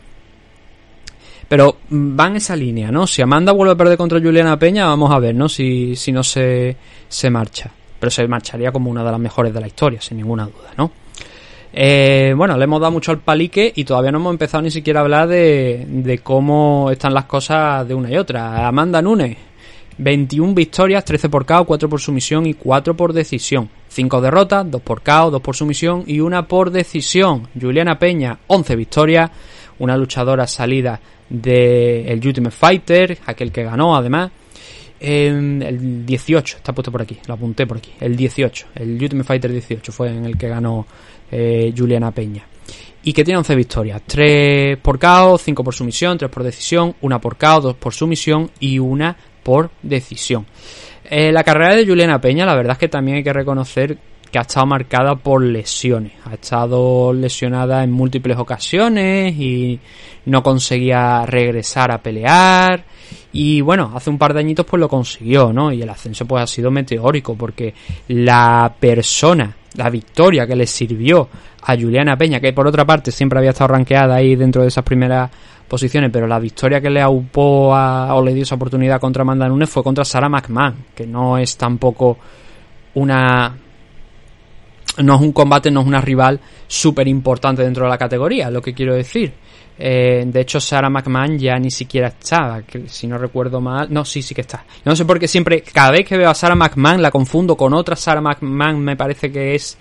Pero 1.49 1.77
van 1.91 2.37
esa 2.37 2.57
línea, 2.57 2.91
¿no? 2.91 3.07
Si 3.07 3.23
Amanda 3.23 3.53
vuelve 3.53 3.75
a 3.75 3.77
perder 3.77 3.97
contra 3.97 4.21
Juliana 4.21 4.59
Peña, 4.59 4.87
vamos 4.87 5.13
a 5.13 5.19
ver, 5.21 5.35
¿no? 5.35 5.49
Si, 5.49 5.95
si 5.95 6.11
no 6.11 6.25
se, 6.25 6.77
se 7.09 7.31
marcha. 7.31 7.71
Pero 8.01 8.11
se 8.11 8.27
marcharía 8.27 8.73
como 8.73 8.91
una 8.91 9.05
de 9.05 9.13
las 9.13 9.21
mejores 9.21 9.55
de 9.55 9.61
la 9.61 9.69
historia, 9.69 10.01
sin 10.01 10.17
ninguna 10.17 10.47
duda, 10.47 10.73
¿no? 10.77 10.91
Eh, 11.79 12.33
bueno, 12.35 12.57
le 12.57 12.65
hemos 12.65 12.81
dado 12.81 12.91
mucho 12.91 13.13
al 13.13 13.19
palique 13.19 13.71
y 13.77 13.85
todavía 13.85 14.11
no 14.11 14.17
hemos 14.17 14.33
empezado 14.33 14.63
ni 14.63 14.71
siquiera 14.71 15.01
a 15.01 15.03
hablar 15.03 15.29
de, 15.29 16.21
cómo 16.23 16.91
están 16.91 17.13
las 17.13 17.27
cosas 17.27 17.87
de 17.87 17.93
una 17.93 18.11
y 18.11 18.17
otra. 18.17 18.67
Amanda 18.67 19.03
Nunes, 19.03 19.37
21 19.99 20.55
victorias, 20.55 21.05
13 21.05 21.29
por 21.29 21.45
KO, 21.45 21.67
4 21.67 21.87
por 21.91 22.01
sumisión 22.01 22.47
y 22.47 22.55
4 22.55 22.97
por 22.97 23.13
decisión. 23.13 23.69
5 23.89 24.21
derrotas, 24.23 24.71
2 24.71 24.81
por 24.81 25.03
KO, 25.03 25.31
2 25.31 25.43
por 25.43 25.55
sumisión 25.55 26.03
y 26.07 26.21
1 26.21 26.49
por 26.49 26.71
decisión. 26.71 27.49
Juliana 27.61 27.99
Peña, 27.99 28.39
11 28.47 28.75
victorias, 28.75 29.31
una 29.79 29.99
luchadora 29.99 30.47
salida 30.47 30.99
del 31.29 32.09
el 32.09 32.27
Ultimate 32.27 32.57
Fighter, 32.57 33.19
aquel 33.27 33.53
que 33.53 33.65
ganó 33.65 33.95
además. 33.95 34.31
el 34.99 36.07
18, 36.07 36.57
está 36.57 36.73
puesto 36.73 36.91
por 36.91 37.03
aquí, 37.03 37.19
lo 37.27 37.35
apunté 37.35 37.67
por 37.67 37.77
aquí. 37.77 37.93
El 38.01 38.17
18, 38.17 38.67
el 38.77 38.93
Ultimate 38.93 39.25
Fighter 39.29 39.53
18 39.53 39.93
fue 39.93 40.09
en 40.09 40.25
el 40.25 40.39
que 40.39 40.49
ganó 40.49 40.87
eh, 41.31 41.73
Juliana 41.77 42.11
Peña. 42.11 42.45
Y 43.03 43.13
que 43.13 43.25
tiene 43.25 43.39
11 43.39 43.55
victorias, 43.55 44.03
3 44.05 44.79
por 44.79 44.99
KO, 44.99 45.39
5 45.39 45.63
por 45.63 45.75
sumisión, 45.75 46.19
3 46.19 46.31
por 46.31 46.43
decisión, 46.43 46.95
1 47.01 47.21
por 47.21 47.37
KO, 47.37 47.61
2 47.61 47.75
por 47.77 47.95
sumisión 47.95 48.51
y 48.59 48.79
1 48.79 49.17
por 49.43 49.71
decisión. 49.83 50.45
Eh, 51.09 51.31
la 51.31 51.45
carrera 51.45 51.77
de 51.77 51.87
Juliana 51.87 52.21
Peña, 52.21 52.45
la 52.45 52.57
verdad 52.57 52.73
es 52.73 52.79
que 52.79 52.89
también 52.89 53.19
hay 53.19 53.23
que 53.23 53.33
reconocer 53.33 53.97
que 54.31 54.39
ha 54.39 54.43
estado 54.43 54.67
marcada 54.67 55.15
por 55.17 55.43
lesiones. 55.43 56.13
Ha 56.25 56.35
estado 56.35 57.13
lesionada 57.13 57.83
en 57.85 57.91
múltiples 57.93 58.37
ocasiones 58.39 59.35
y 59.35 59.81
no 60.27 60.43
conseguía 60.43 61.25
regresar 61.27 61.91
a 61.91 62.03
pelear. 62.03 62.85
Y 63.33 63.61
bueno, 63.61 63.93
hace 63.95 64.11
un 64.11 64.19
par 64.19 64.35
de 64.35 64.41
añitos 64.41 64.67
pues 64.67 64.81
lo 64.81 64.89
consiguió, 64.89 65.53
¿no? 65.53 65.73
Y 65.73 65.83
el 65.83 65.89
ascenso 65.89 66.27
pues 66.27 66.43
ha 66.43 66.47
sido 66.47 66.71
meteórico 66.71 67.35
porque 67.35 67.75
la 68.09 68.75
persona 68.79 69.55
la 69.77 69.91
victoria 69.91 70.47
que 70.47 70.57
le 70.57 70.67
sirvió 70.67 71.29
a 71.63 71.77
Juliana 71.77 72.17
Peña, 72.17 72.41
que 72.41 72.53
por 72.53 72.67
otra 72.67 72.85
parte 72.85 73.11
siempre 73.11 73.39
había 73.39 73.51
estado 73.51 73.69
rankeada 73.69 74.17
ahí 74.17 74.37
dentro 74.37 74.63
de 74.63 74.69
esas 74.69 74.85
primeras 74.85 75.31
posiciones, 75.69 76.11
pero 76.13 76.27
la 76.27 76.39
victoria 76.39 76.81
que 76.81 76.91
le 76.91 77.01
aupó 77.01 77.71
o 77.71 78.25
le 78.25 78.35
dio 78.35 78.45
esa 78.45 78.55
oportunidad 78.55 79.01
contra 79.01 79.23
Amanda 79.23 79.49
Nunes 79.49 79.69
fue 79.69 79.83
contra 79.83 80.05
Sarah 80.05 80.29
McMahon, 80.29 80.77
que 80.95 81.07
no 81.07 81.39
es 81.39 81.57
tampoco 81.57 82.17
una 82.95 83.55
no 85.03 85.15
es 85.17 85.21
un 85.21 85.33
combate, 85.33 85.71
no 85.71 85.81
es 85.81 85.87
una 85.87 86.01
rival 86.01 86.41
súper 86.67 87.09
importante 87.09 87.63
dentro 87.63 87.85
de 87.85 87.91
la 87.91 87.99
categoría, 87.99 88.51
lo 88.51 88.63
que 88.63 88.75
quiero 88.75 88.95
decir. 88.95 89.33
Eh, 89.79 90.25
de 90.27 90.41
hecho, 90.41 90.59
Sarah 90.59 90.89
McMahon 90.89 91.39
ya 91.39 91.59
ni 91.59 91.71
siquiera 91.71 92.09
estaba, 92.09 92.63
si 92.87 93.07
no 93.07 93.19
recuerdo 93.19 93.61
mal. 93.61 93.89
No, 93.91 94.05
sí, 94.05 94.23
sí 94.23 94.35
que 94.35 94.41
está. 94.41 94.65
No 94.85 94.97
sé 94.97 95.05
por 95.05 95.19
qué 95.19 95.29
siempre, 95.29 95.63
cada 95.63 95.91
vez 95.91 96.07
que 96.07 96.17
veo 96.17 96.31
a 96.31 96.35
Sarah 96.35 96.55
McMahon 96.55 97.03
la 97.03 97.11
confundo 97.11 97.57
con 97.57 97.75
otra 97.75 97.95
Sarah 97.97 98.23
McMahon, 98.23 98.81
me 98.81 98.97
parece 98.97 99.31
que 99.31 99.55
es 99.55 99.77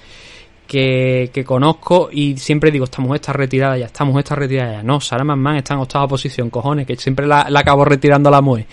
que, 0.68 1.30
que 1.34 1.46
conozco 1.46 2.10
y 2.12 2.38
siempre 2.38 2.72
digo, 2.72 2.86
esta 2.86 3.02
mujer 3.02 3.22
está 3.22 3.34
retirada 3.34 3.78
ya, 3.78 3.86
esta 3.86 4.04
mujer 4.04 4.24
está 4.24 4.36
retirada 4.36 4.74
ya. 4.74 4.84
No, 4.84 5.00
Sarah 5.00 5.24
McMahon 5.24 5.58
está 5.58 5.76
en 5.76 5.80
octava 5.80 6.08
posición, 6.08 6.50
cojones, 6.50 6.86
que 6.86 6.98
siempre 6.98 7.26
la, 7.26 7.48
acabo 7.56 7.86
retirando 7.86 8.30
a 8.30 8.34
la 8.34 8.42
mujer. 8.42 8.66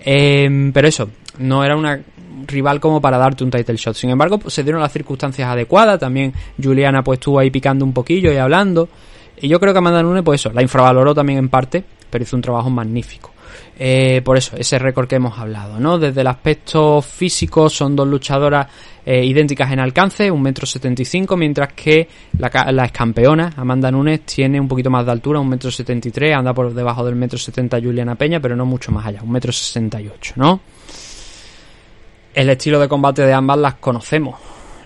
Eh, 0.00 0.70
pero 0.72 0.88
eso, 0.88 1.08
no 1.38 1.64
era 1.64 1.76
una 1.76 1.98
rival 2.46 2.80
como 2.80 3.00
para 3.00 3.18
darte 3.18 3.44
un 3.44 3.50
title 3.50 3.76
shot. 3.76 3.94
Sin 3.94 4.10
embargo, 4.10 4.38
pues, 4.38 4.54
se 4.54 4.62
dieron 4.62 4.80
las 4.80 4.92
circunstancias 4.92 5.48
adecuadas. 5.48 5.98
También 5.98 6.32
Juliana 6.62 7.02
pues 7.02 7.18
estuvo 7.18 7.38
ahí 7.38 7.50
picando 7.50 7.84
un 7.84 7.92
poquillo 7.92 8.32
y 8.32 8.36
hablando. 8.36 8.88
Y 9.40 9.48
yo 9.48 9.60
creo 9.60 9.72
que 9.72 9.78
Amanda 9.78 10.02
Nunes, 10.02 10.22
pues 10.24 10.40
eso, 10.40 10.52
la 10.52 10.62
infravaloró 10.62 11.14
también 11.14 11.38
en 11.38 11.48
parte, 11.48 11.84
pero 12.10 12.22
hizo 12.24 12.34
un 12.34 12.42
trabajo 12.42 12.70
magnífico. 12.70 13.32
Eh, 13.78 14.20
por 14.24 14.36
eso, 14.36 14.56
ese 14.56 14.78
récord 14.78 15.06
que 15.06 15.14
hemos 15.14 15.38
hablado, 15.38 15.78
¿no? 15.78 15.98
Desde 15.98 16.20
el 16.22 16.26
aspecto 16.26 17.00
físico 17.00 17.70
son 17.70 17.94
dos 17.94 18.08
luchadoras 18.08 18.66
eh, 19.06 19.24
idénticas 19.24 19.70
en 19.70 19.78
alcance, 19.78 20.28
un 20.28 20.42
metro 20.42 20.66
setenta 20.66 21.02
y 21.02 21.04
cinco, 21.04 21.36
mientras 21.36 21.72
que 21.72 22.08
la, 22.38 22.72
la 22.72 22.88
campeona, 22.88 23.52
Amanda 23.56 23.90
Nunes, 23.92 24.22
tiene 24.22 24.60
un 24.60 24.66
poquito 24.66 24.90
más 24.90 25.06
de 25.06 25.12
altura, 25.12 25.38
un 25.38 25.48
metro 25.48 25.70
setenta 25.70 26.08
y 26.08 26.10
tres, 26.10 26.34
anda 26.34 26.52
por 26.52 26.74
debajo 26.74 27.04
del 27.04 27.14
metro 27.14 27.38
setenta 27.38 27.80
Juliana 27.80 28.16
Peña, 28.16 28.40
pero 28.40 28.56
no 28.56 28.66
mucho 28.66 28.90
más 28.90 29.06
allá, 29.06 29.22
un 29.22 29.30
metro 29.30 29.52
sesenta 29.52 30.00
y 30.00 30.08
ocho, 30.08 30.34
¿no? 30.36 30.60
El 32.38 32.50
estilo 32.50 32.78
de 32.78 32.86
combate 32.86 33.22
de 33.22 33.32
ambas 33.32 33.58
las 33.58 33.74
conocemos, 33.74 34.36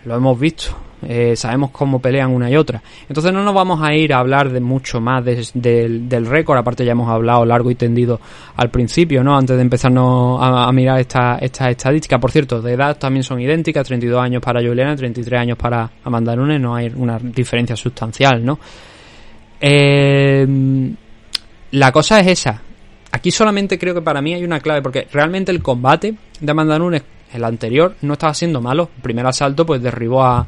lo 0.06 0.16
hemos 0.16 0.40
visto, 0.40 0.74
eh, 1.06 1.36
sabemos 1.36 1.70
cómo 1.70 2.00
pelean 2.00 2.30
una 2.30 2.48
y 2.48 2.56
otra. 2.56 2.82
Entonces 3.06 3.30
no 3.30 3.44
nos 3.44 3.54
vamos 3.54 3.82
a 3.82 3.92
ir 3.94 4.14
a 4.14 4.20
hablar 4.20 4.50
de 4.50 4.58
mucho 4.58 5.02
más 5.02 5.22
del 5.22 6.26
récord, 6.26 6.56
aparte 6.56 6.82
ya 6.82 6.92
hemos 6.92 7.10
hablado 7.10 7.44
largo 7.44 7.70
y 7.70 7.74
tendido 7.74 8.18
al 8.56 8.70
principio, 8.70 9.22
¿no? 9.22 9.36
Antes 9.36 9.56
de 9.56 9.60
empezarnos 9.60 10.38
a, 10.40 10.72
mirar 10.72 10.98
estas 11.00 11.42
esta 11.42 11.68
estadísticas. 11.68 12.18
Por 12.18 12.30
cierto, 12.30 12.62
de 12.62 12.72
edad 12.72 12.96
también 12.96 13.22
son 13.22 13.38
idénticas, 13.38 13.86
32 13.86 14.18
años 14.18 14.40
para 14.40 14.66
Juliana, 14.66 14.96
33 14.96 15.38
años 15.38 15.58
para 15.58 15.90
Amanda 16.04 16.34
Nunes, 16.34 16.58
no 16.58 16.74
hay 16.74 16.90
una 16.96 17.18
diferencia 17.18 17.76
sustancial, 17.76 18.42
¿no? 18.42 18.58
Eh, 19.60 20.46
la 21.72 21.92
cosa 21.92 22.18
es 22.20 22.28
esa, 22.28 22.62
aquí 23.10 23.30
solamente 23.30 23.78
creo 23.78 23.92
que 23.92 24.00
para 24.00 24.22
mí 24.22 24.32
hay 24.32 24.42
una 24.42 24.58
clave, 24.58 24.80
porque 24.80 25.06
realmente 25.12 25.52
el 25.52 25.62
combate 25.62 26.14
de 26.40 26.50
Amanda 26.50 26.78
Nunes, 26.78 27.02
el 27.32 27.44
anterior, 27.44 27.96
no 28.02 28.14
estaba 28.14 28.34
siendo 28.34 28.60
malo. 28.60 28.90
El 28.96 29.02
primer 29.02 29.26
asalto, 29.26 29.64
pues 29.66 29.82
derribó 29.82 30.22
a, 30.22 30.46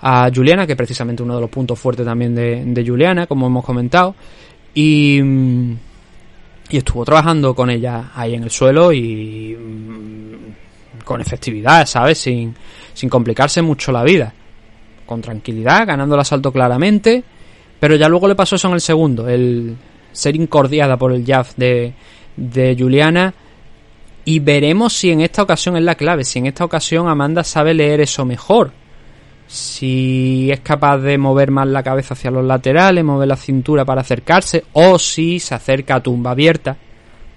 a 0.00 0.30
Juliana, 0.34 0.66
que 0.66 0.72
es 0.72 0.76
precisamente 0.76 1.22
uno 1.22 1.36
de 1.36 1.40
los 1.40 1.50
puntos 1.50 1.78
fuertes 1.78 2.04
también 2.04 2.34
de, 2.34 2.64
de 2.64 2.86
Juliana, 2.86 3.26
como 3.26 3.46
hemos 3.46 3.64
comentado. 3.64 4.14
Y, 4.74 5.20
mm, 5.22 5.76
y 6.70 6.76
estuvo 6.76 7.04
trabajando 7.04 7.54
con 7.54 7.70
ella 7.70 8.10
ahí 8.14 8.34
en 8.34 8.42
el 8.42 8.50
suelo 8.50 8.92
y 8.92 9.56
mm, 9.56 11.04
con 11.04 11.20
efectividad, 11.20 11.86
¿sabes? 11.86 12.18
Sin, 12.18 12.54
sin 12.92 13.08
complicarse 13.08 13.62
mucho 13.62 13.92
la 13.92 14.02
vida. 14.02 14.32
Con 15.06 15.20
tranquilidad, 15.22 15.86
ganando 15.86 16.14
el 16.14 16.20
asalto 16.20 16.52
claramente. 16.52 17.22
Pero 17.78 17.94
ya 17.96 18.08
luego 18.08 18.26
le 18.26 18.34
pasó 18.34 18.56
eso 18.56 18.68
en 18.68 18.74
el 18.74 18.80
segundo, 18.80 19.28
el 19.28 19.76
ser 20.12 20.34
incordiada 20.34 20.96
por 20.96 21.12
el 21.12 21.24
jab 21.24 21.46
de, 21.56 21.92
de 22.36 22.76
Juliana. 22.78 23.34
Y 24.28 24.40
veremos 24.40 24.92
si 24.92 25.12
en 25.12 25.20
esta 25.20 25.44
ocasión 25.44 25.76
es 25.76 25.84
la 25.84 25.94
clave, 25.94 26.24
si 26.24 26.40
en 26.40 26.46
esta 26.46 26.64
ocasión 26.64 27.06
Amanda 27.06 27.44
sabe 27.44 27.72
leer 27.72 28.00
eso 28.00 28.24
mejor. 28.24 28.72
Si 29.46 30.50
es 30.50 30.58
capaz 30.60 30.98
de 30.98 31.16
mover 31.16 31.52
más 31.52 31.68
la 31.68 31.84
cabeza 31.84 32.14
hacia 32.14 32.32
los 32.32 32.44
laterales, 32.44 33.04
mover 33.04 33.28
la 33.28 33.36
cintura 33.36 33.84
para 33.84 34.00
acercarse, 34.00 34.64
o 34.72 34.98
si 34.98 35.38
se 35.38 35.54
acerca 35.54 35.94
a 35.94 36.02
tumba 36.02 36.32
abierta, 36.32 36.76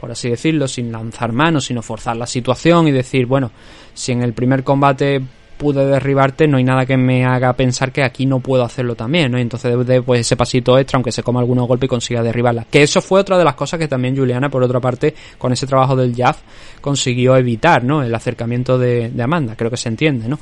por 0.01 0.09
así 0.09 0.31
decirlo, 0.31 0.67
sin 0.67 0.91
lanzar 0.91 1.31
manos, 1.31 1.65
sino 1.65 1.83
forzar 1.83 2.17
la 2.17 2.25
situación 2.25 2.87
y 2.87 2.91
decir, 2.91 3.27
bueno, 3.27 3.51
si 3.93 4.11
en 4.11 4.23
el 4.23 4.33
primer 4.33 4.63
combate 4.63 5.21
pude 5.59 5.85
derribarte, 5.85 6.47
no 6.47 6.55
hay 6.55 6.63
nada 6.63 6.85
que 6.85 6.95
me 6.95 7.25
haga 7.25 7.51
pensar 7.51 7.91
que 7.91 8.01
aquí 8.01 8.25
no 8.25 8.39
puedo 8.39 8.63
hacerlo 8.63 8.95
también, 8.95 9.29
¿no? 9.29 9.37
Y 9.37 9.41
entonces 9.41 9.85
de 9.85 10.01
pues 10.01 10.21
ese 10.21 10.37
pasito 10.37 10.79
extra, 10.79 10.95
aunque 10.95 11.11
se 11.11 11.21
coma 11.21 11.41
algunos 11.41 11.67
golpes 11.67 11.85
y 11.85 11.89
consiga 11.89 12.23
derribarla. 12.23 12.65
Que 12.71 12.81
eso 12.81 13.01
fue 13.01 13.19
otra 13.19 13.37
de 13.37 13.43
las 13.43 13.55
cosas 13.55 13.77
que 13.77 13.89
también 13.89 14.15
Juliana, 14.15 14.49
por 14.49 14.63
otra 14.63 14.79
parte, 14.79 15.13
con 15.37 15.51
ese 15.51 15.67
trabajo 15.67 15.97
del 15.97 16.15
jab, 16.15 16.37
consiguió 16.79 17.35
evitar, 17.35 17.83
¿no? 17.83 18.01
El 18.01 18.15
acercamiento 18.15 18.79
de, 18.79 19.11
Amanda, 19.21 19.57
creo 19.57 19.69
que 19.69 19.75
se 19.75 19.89
entiende, 19.89 20.29
¿no? 20.29 20.39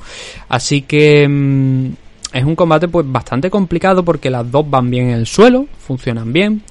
Así 0.50 0.82
que 0.82 1.26
mm, 1.28 1.86
es 2.32 2.44
un 2.44 2.54
combate 2.54 2.86
pues 2.86 3.04
bastante 3.10 3.50
complicado 3.50 4.04
porque 4.04 4.30
las 4.30 4.48
dos 4.48 4.70
van 4.70 4.88
bien 4.88 5.08
en 5.08 5.16
el 5.16 5.26
suelo, 5.26 5.66
funcionan 5.80 6.32
bien. 6.32 6.62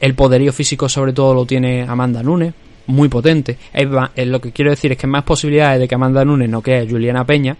El 0.00 0.14
poderío 0.14 0.54
físico 0.54 0.88
sobre 0.88 1.12
todo 1.12 1.34
lo 1.34 1.44
tiene 1.44 1.82
Amanda 1.82 2.22
Nunes, 2.22 2.54
muy 2.86 3.10
potente. 3.10 3.58
Es, 3.74 4.26
lo 4.26 4.40
que 4.40 4.52
quiero 4.52 4.70
decir 4.70 4.92
es 4.92 4.96
que 4.96 5.06
más 5.06 5.24
posibilidades 5.24 5.80
de 5.80 5.86
que 5.86 5.94
Amanda 5.94 6.24
Nunes 6.24 6.48
no 6.48 6.62
quede 6.62 6.88
Juliana 6.88 7.26
Peña 7.26 7.54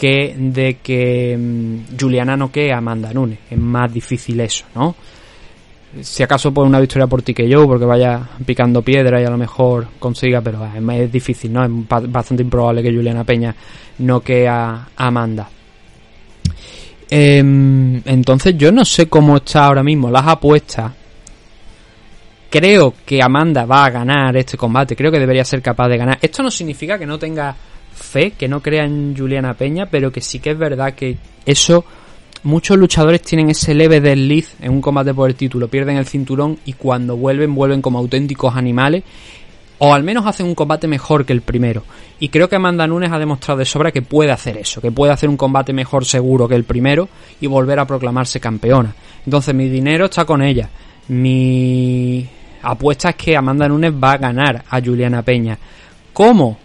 que 0.00 0.34
de 0.34 0.78
que 0.82 1.36
mm, 1.38 1.98
Juliana 2.00 2.34
no 2.34 2.50
quede 2.50 2.72
Amanda 2.72 3.12
Nunes. 3.12 3.38
Es 3.50 3.58
más 3.58 3.92
difícil 3.92 4.40
eso, 4.40 4.64
¿no? 4.74 4.94
Si 6.00 6.22
acaso 6.22 6.54
por 6.54 6.66
una 6.66 6.80
victoria 6.80 7.06
por 7.06 7.20
ti 7.20 7.34
que 7.34 7.46
yo, 7.46 7.66
porque 7.66 7.84
vaya 7.84 8.22
picando 8.46 8.80
piedra 8.80 9.20
y 9.20 9.24
a 9.26 9.30
lo 9.30 9.36
mejor 9.36 9.88
consiga, 9.98 10.40
pero 10.40 10.64
es, 10.64 11.12
difícil, 11.12 11.52
¿no? 11.52 11.64
Es 11.64 11.70
ba- 11.86 12.00
bastante 12.00 12.42
improbable 12.42 12.82
que 12.82 12.94
Juliana 12.94 13.24
Peña 13.24 13.54
no 13.98 14.20
quede 14.20 14.48
a 14.48 14.86
a 14.96 15.06
Amanda. 15.06 15.50
Em, 17.10 18.00
entonces 18.06 18.56
yo 18.56 18.72
no 18.72 18.84
sé 18.84 19.06
cómo 19.08 19.36
está 19.36 19.66
ahora 19.66 19.82
mismo 19.82 20.10
las 20.10 20.26
apuestas. 20.26 20.92
Creo 22.48 22.94
que 23.04 23.22
Amanda 23.22 23.66
va 23.66 23.84
a 23.84 23.90
ganar 23.90 24.36
este 24.36 24.56
combate. 24.56 24.96
Creo 24.96 25.10
que 25.12 25.18
debería 25.20 25.44
ser 25.44 25.60
capaz 25.60 25.88
de 25.88 25.98
ganar. 25.98 26.18
Esto 26.22 26.42
no 26.42 26.50
significa 26.50 26.98
que 26.98 27.06
no 27.06 27.18
tenga 27.18 27.54
fe, 28.00 28.32
que 28.32 28.48
no 28.48 28.60
crea 28.60 28.84
en 28.84 29.16
Juliana 29.16 29.54
Peña, 29.54 29.86
pero 29.86 30.10
que 30.10 30.20
sí 30.20 30.38
que 30.40 30.50
es 30.50 30.58
verdad 30.58 30.94
que 30.94 31.16
eso 31.46 31.84
muchos 32.42 32.78
luchadores 32.78 33.22
tienen 33.22 33.50
ese 33.50 33.74
leve 33.74 34.00
desliz 34.00 34.54
en 34.60 34.72
un 34.72 34.80
combate 34.80 35.12
por 35.12 35.28
el 35.28 35.36
título, 35.36 35.68
pierden 35.68 35.96
el 35.96 36.06
cinturón 36.06 36.58
y 36.64 36.72
cuando 36.72 37.16
vuelven 37.16 37.54
vuelven 37.54 37.82
como 37.82 37.98
auténticos 37.98 38.56
animales 38.56 39.04
o 39.82 39.94
al 39.94 40.02
menos 40.02 40.26
hacen 40.26 40.46
un 40.46 40.54
combate 40.54 40.86
mejor 40.86 41.24
que 41.24 41.32
el 41.32 41.40
primero. 41.40 41.84
Y 42.18 42.28
creo 42.28 42.50
que 42.50 42.56
Amanda 42.56 42.86
Nunes 42.86 43.10
ha 43.12 43.18
demostrado 43.18 43.58
de 43.58 43.64
sobra 43.64 43.90
que 43.90 44.02
puede 44.02 44.30
hacer 44.30 44.58
eso, 44.58 44.80
que 44.80 44.92
puede 44.92 45.12
hacer 45.12 45.30
un 45.30 45.38
combate 45.38 45.72
mejor 45.72 46.04
seguro 46.04 46.46
que 46.46 46.54
el 46.54 46.64
primero 46.64 47.08
y 47.40 47.46
volver 47.46 47.78
a 47.78 47.86
proclamarse 47.86 48.40
campeona. 48.40 48.94
Entonces 49.24 49.54
mi 49.54 49.70
dinero 49.70 50.04
está 50.04 50.26
con 50.26 50.42
ella. 50.42 50.68
Mi 51.08 52.28
apuesta 52.62 53.10
es 53.10 53.16
que 53.16 53.34
Amanda 53.34 53.68
Nunes 53.68 53.92
va 53.92 54.12
a 54.12 54.18
ganar 54.18 54.64
a 54.68 54.80
Juliana 54.82 55.22
Peña. 55.22 55.58
¿Cómo? 56.12 56.58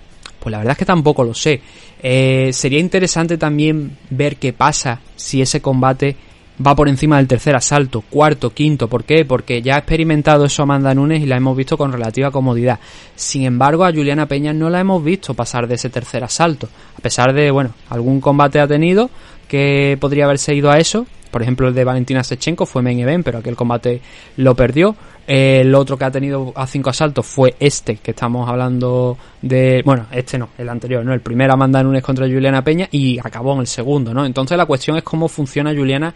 Pues 0.45 0.51
la 0.51 0.59
verdad 0.59 0.73
es 0.73 0.77
que 0.77 0.85
tampoco 0.85 1.23
lo 1.23 1.33
sé. 1.33 1.59
Eh, 2.03 2.51
sería 2.53 2.77
interesante 2.77 3.35
también 3.35 3.97
ver 4.11 4.35
qué 4.35 4.53
pasa 4.53 5.01
si 5.15 5.41
ese 5.41 5.59
combate 5.59 6.15
va 6.63 6.75
por 6.75 6.87
encima 6.87 7.17
del 7.17 7.27
tercer 7.27 7.55
asalto, 7.55 8.01
cuarto, 8.01 8.51
quinto. 8.53 8.87
¿Por 8.87 9.05
qué? 9.05 9.25
Porque 9.25 9.63
ya 9.63 9.73
ha 9.73 9.79
experimentado 9.79 10.45
eso 10.45 10.61
Amanda 10.61 10.93
Nunes 10.93 11.23
y 11.23 11.25
la 11.25 11.37
hemos 11.37 11.57
visto 11.57 11.79
con 11.79 11.91
relativa 11.91 12.29
comodidad. 12.29 12.79
Sin 13.15 13.43
embargo, 13.43 13.85
a 13.85 13.91
Juliana 13.91 14.27
Peña 14.27 14.53
no 14.53 14.69
la 14.69 14.81
hemos 14.81 15.03
visto 15.03 15.33
pasar 15.33 15.67
de 15.67 15.73
ese 15.73 15.89
tercer 15.89 16.23
asalto. 16.23 16.69
A 16.95 17.01
pesar 17.01 17.33
de, 17.33 17.49
bueno, 17.49 17.71
algún 17.89 18.21
combate 18.21 18.59
ha 18.59 18.67
tenido 18.67 19.09
que 19.47 19.97
podría 19.99 20.25
haberse 20.25 20.53
ido 20.53 20.69
a 20.69 20.77
eso. 20.77 21.07
Por 21.31 21.41
ejemplo, 21.41 21.69
el 21.69 21.73
de 21.73 21.85
Valentina 21.85 22.23
Sechenko 22.23 22.67
fue 22.67 22.83
main 22.83 22.99
event, 22.99 23.25
pero 23.25 23.39
aquel 23.39 23.55
combate 23.55 23.99
lo 24.37 24.53
perdió. 24.53 24.95
El 25.27 25.73
otro 25.73 25.97
que 25.97 26.05
ha 26.05 26.11
tenido 26.11 26.53
a 26.55 26.67
cinco 26.67 26.91
asaltos 26.91 27.25
fue 27.25 27.55
este, 27.59 27.97
que 27.97 28.11
estamos 28.11 28.47
hablando 28.47 29.17
de. 29.41 29.81
Bueno, 29.83 30.05
este 30.11 30.37
no, 30.37 30.49
el 30.57 30.69
anterior, 30.69 31.03
¿no? 31.03 31.13
El 31.13 31.21
primero 31.21 31.53
Amanda 31.53 31.81
Nunes 31.81 32.03
contra 32.03 32.27
Juliana 32.27 32.63
Peña 32.63 32.87
y 32.91 33.17
acabó 33.17 33.53
en 33.53 33.61
el 33.61 33.67
segundo, 33.67 34.13
¿no? 34.13 34.25
Entonces 34.25 34.55
la 34.57 34.65
cuestión 34.65 34.97
es 34.97 35.03
cómo 35.03 35.27
funciona 35.27 35.73
Juliana 35.73 36.13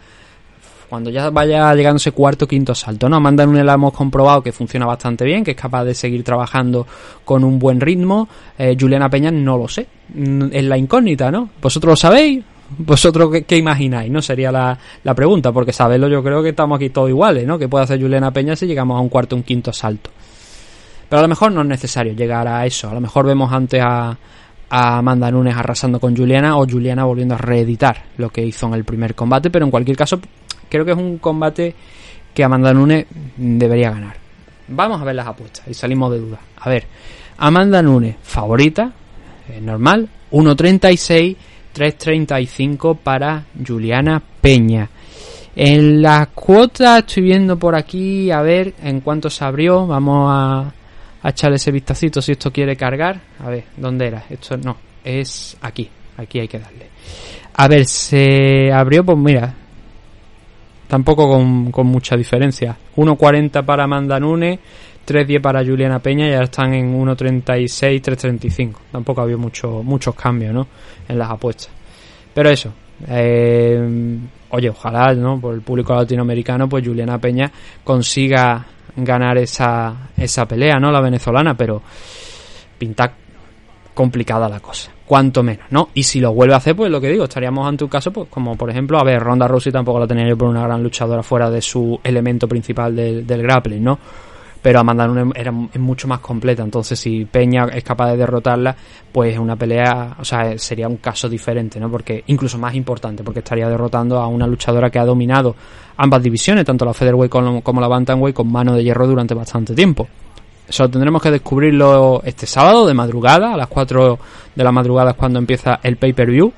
cuando 0.90 1.10
ya 1.12 1.30
vaya 1.30 1.74
llegando 1.76 1.98
ese 1.98 2.12
cuarto 2.12 2.48
quinto 2.48 2.74
salto, 2.74 3.08
¿no? 3.08 3.18
Amanda 3.18 3.46
Nunes 3.46 3.64
la 3.64 3.74
hemos 3.74 3.94
comprobado 3.94 4.42
que 4.42 4.52
funciona 4.52 4.86
bastante 4.86 5.24
bien, 5.24 5.44
que 5.44 5.52
es 5.52 5.58
capaz 5.58 5.86
de 5.86 5.94
seguir 5.94 6.24
trabajando 6.24 6.86
con 7.26 7.44
un 7.44 7.60
buen 7.60 7.80
ritmo. 7.80 8.28
Eh, 8.58 8.76
Juliana 8.80 9.10
Peña 9.10 9.32
no 9.32 9.58
lo 9.58 9.68
sé. 9.68 9.88
Es 10.52 10.64
la 10.64 10.78
incógnita, 10.78 11.32
¿no? 11.32 11.50
¿Vosotros 11.62 11.92
lo 11.92 11.96
sabéis? 11.96 12.44
¿Vosotros 12.78 13.30
qué, 13.48 13.58
imagináis? 13.58 14.12
No 14.12 14.22
sería 14.22 14.52
la, 14.52 14.78
la 15.04 15.14
pregunta, 15.16 15.52
porque 15.52 15.74
saberlo 15.74 16.08
yo 16.08 16.24
creo 16.24 16.44
que 16.44 16.50
estamos 16.50 16.78
aquí 16.78 16.90
todos 16.90 17.10
iguales, 17.10 17.46
¿no? 17.46 17.58
¿Qué 17.58 17.68
puede 17.68 17.84
hacer 17.84 18.00
Juliana 18.00 18.32
Peña 18.32 18.56
si 18.56 18.68
llegamos 18.68 18.98
a 18.98 19.02
un 19.02 19.10
cuarto 19.10 19.36
un 19.36 19.44
quinto 19.44 19.74
salto? 19.74 20.12
Pero 21.10 21.20
a 21.20 21.24
lo 21.24 21.28
mejor 21.28 21.52
no 21.52 21.62
es 21.62 21.68
necesario 21.68 22.14
llegar 22.14 22.48
a 22.48 22.66
eso. 22.66 22.90
A 22.90 22.94
lo 22.94 23.02
mejor 23.02 23.26
vemos 23.26 23.52
antes 23.52 23.82
a, 23.84 24.16
a 24.70 24.98
Amanda 24.98 25.32
Nunes 25.32 25.56
arrasando 25.56 26.00
con 26.00 26.16
Juliana 26.16 26.58
o 26.58 26.68
Juliana 26.68 27.06
volviendo 27.06 27.36
a 27.36 27.38
reeditar 27.38 28.04
lo 28.18 28.30
que 28.30 28.46
hizo 28.46 28.68
en 28.68 28.76
el 28.76 28.84
primer 28.84 29.16
combate, 29.16 29.50
pero 29.50 29.66
en 29.66 29.72
cualquier 29.72 29.98
caso 29.98 30.20
creo 30.70 30.86
que 30.86 30.92
es 30.92 30.98
un 30.98 31.18
combate 31.18 31.74
que 32.34 32.44
Amanda 32.44 32.74
Nunes 32.74 33.08
debería 33.36 33.90
ganar. 33.90 34.16
Vamos 34.68 35.02
a 35.02 35.04
ver 35.04 35.16
las 35.16 35.28
apuestas 35.28 35.68
y 35.68 35.74
salimos 35.74 36.12
de 36.12 36.20
dudas. 36.20 36.40
A 36.58 36.70
ver, 36.70 36.86
Amanda 37.38 37.82
Nunes, 37.82 38.16
favorita, 38.22 38.92
eh, 39.50 39.60
normal, 39.60 40.08
1.36, 40.32 41.36
3.35 41.76 42.98
para 42.98 43.46
Juliana 43.66 44.22
Peña. 44.42 44.90
En 45.56 46.02
las 46.02 46.28
cuotas 46.30 47.00
estoy 47.00 47.24
viendo 47.24 47.58
por 47.58 47.76
aquí, 47.76 48.32
a 48.32 48.42
ver 48.42 48.76
en 48.82 49.02
cuánto 49.02 49.30
se 49.30 49.44
abrió. 49.44 49.86
Vamos 49.86 50.30
a, 50.32 50.74
echarle 51.28 51.58
ese 51.58 51.72
vistacito 51.72 52.22
si 52.22 52.32
esto 52.34 52.52
quiere 52.52 52.76
cargar. 52.76 53.20
A 53.44 53.50
ver, 53.50 53.66
¿dónde 53.76 54.08
era? 54.08 54.24
Esto 54.30 54.58
no, 54.58 54.78
es 55.04 55.58
aquí. 55.62 55.90
Aquí 56.18 56.40
hay 56.40 56.48
que 56.48 56.60
darle. 56.60 56.90
A 57.56 57.68
ver, 57.68 57.86
se 57.86 58.72
abrió, 58.72 59.04
pues 59.04 59.18
mira, 59.18 59.54
tampoco 60.88 61.30
con, 61.30 61.88
mucha 61.88 62.16
diferencia. 62.16 62.78
1.40 62.96 63.66
para 63.66 63.84
Amanda 63.84 64.20
Nunes, 64.20 64.60
3.10 65.10 65.42
para 65.42 65.64
Juliana 65.64 66.00
Peña 66.00 66.28
y 66.28 66.34
ahora 66.34 66.46
están 66.46 66.74
en 66.74 66.94
1.36, 66.94 68.02
3.35. 68.02 68.74
Tampoco 68.92 69.22
ha 69.22 69.24
habido 69.24 69.40
mucho, 69.40 69.82
muchos 69.84 70.14
cambios, 70.16 70.54
¿no? 70.54 70.68
En 71.08 71.18
las 71.18 71.30
apuestas. 71.30 71.70
Pero 72.34 72.50
eso, 72.50 72.72
eh, 73.08 74.18
oye, 74.50 74.70
ojalá, 74.70 75.14
¿no? 75.14 75.40
Por 75.40 75.56
el 75.56 75.62
público 75.62 75.94
latinoamericano, 75.94 76.70
pues 76.70 76.86
Juliana 76.86 77.18
Peña 77.18 77.52
consiga 77.84 78.66
ganar 78.96 79.38
esa, 79.38 80.10
esa 80.16 80.46
pelea, 80.48 80.80
¿no? 80.80 80.92
La 80.92 81.02
venezolana, 81.02 81.56
pero 81.56 81.82
pinta 82.78 83.12
complicada 83.94 84.48
la 84.48 84.60
cosa. 84.60 84.92
Cuanto 85.06 85.42
menos, 85.44 85.66
¿no? 85.72 85.90
Y 85.94 86.04
si 86.04 86.20
lo 86.20 86.34
vuelve 86.34 86.54
a 86.54 86.58
hacer, 86.58 86.76
pues 86.76 86.92
lo 86.92 87.02
que 87.02 87.10
digo, 87.10 87.24
estaríamos 87.24 87.68
ante 87.68 87.84
un 87.84 87.90
caso, 87.90 88.14
pues 88.14 88.28
como 88.30 88.56
por 88.56 88.70
ejemplo, 88.70 89.00
a 89.00 89.04
ver, 89.04 89.20
Ronda 89.22 89.48
Rousey 89.48 89.72
tampoco 89.72 90.00
la 90.00 90.08
tenía 90.08 90.28
yo 90.28 90.38
por 90.38 90.48
una 90.48 90.64
gran 90.64 90.84
luchadora 90.84 91.24
fuera 91.24 91.50
de 91.50 91.62
su 91.62 92.00
elemento 92.04 92.48
principal 92.48 92.96
del, 92.96 93.26
del 93.26 93.42
grappling, 93.42 93.84
¿no? 93.84 94.00
Pero 94.62 94.80
Amanda 94.80 95.08
Nunes 95.08 95.34
era 95.36 95.52
mucho 95.52 96.08
más 96.08 96.20
completa, 96.20 96.64
entonces 96.64 97.00
si 97.00 97.24
Peña 97.24 97.68
es 97.74 97.84
capaz 97.84 98.12
de 98.12 98.18
derrotarla, 98.18 98.76
pues 99.12 99.34
es 99.34 99.40
una 99.40 99.56
pelea, 99.56 100.18
o 100.20 100.26
sea, 100.26 100.58
sería 100.58 100.88
un 100.88 100.98
caso 100.98 101.30
diferente, 101.30 101.80
¿no? 101.80 101.90
Porque 101.90 102.24
incluso 102.28 102.58
más 102.58 102.76
importante, 102.76 103.24
porque 103.24 103.40
estaría 103.40 103.70
derrotando 103.70 104.20
a 104.20 104.28
una 104.28 104.46
luchadora 104.46 104.90
que 104.90 105.00
ha 105.00 105.06
dominado 105.06 105.56
ambas 105.96 106.22
divisiones, 106.22 106.66
tanto 106.66 106.84
la 106.84 106.94
featherweight 106.94 107.32
como, 107.32 107.62
como 107.62 107.80
la 107.80 107.88
bantamweight, 107.88 108.36
con 108.36 108.52
mano 108.52 108.76
de 108.76 108.84
hierro 108.84 109.08
durante 109.08 109.34
bastante 109.34 109.74
tiempo. 109.74 110.08
Eso 110.68 110.88
tendremos 110.88 111.22
que 111.22 111.32
descubrirlo 111.32 112.22
este 112.24 112.46
sábado 112.46 112.86
de 112.86 112.94
madrugada, 112.94 113.54
a 113.54 113.58
las 113.58 113.68
4 113.68 114.20
de 114.56 114.64
la 114.64 114.72
madrugada 114.72 115.12
es 115.12 115.18
cuando 115.18 115.40
empieza 115.40 115.80
el 115.82 115.98
pay-per-view. 115.98 116.54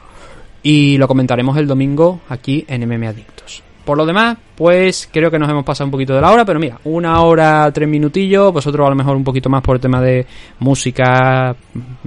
Y 0.64 0.98
lo 0.98 1.08
comentaremos 1.08 1.58
el 1.58 1.66
domingo 1.66 2.20
aquí 2.30 2.66
en 2.68 2.88
MM 2.88 3.08
Adictos. 3.08 3.64
Por 3.86 3.98
lo 3.98 4.06
demás, 4.06 4.38
pues 4.56 5.10
creo 5.12 5.32
que 5.32 5.40
nos 5.40 5.50
hemos 5.50 5.64
pasado 5.64 5.86
un 5.86 5.92
poquito 5.92 6.14
de 6.14 6.22
la 6.22 6.32
hora, 6.32 6.46
pero 6.46 6.60
mira, 6.60 6.80
una 6.84 7.22
hora, 7.22 7.72
tres 7.74 7.90
minutillos, 7.90 8.54
vosotros 8.54 8.86
a 8.86 8.90
lo 8.90 8.96
mejor 8.96 9.16
un 9.16 9.24
poquito 9.24 9.50
más 9.50 9.62
por 9.62 9.76
el 9.76 9.82
tema 9.82 10.00
de 10.02 10.26
música, 10.60 11.56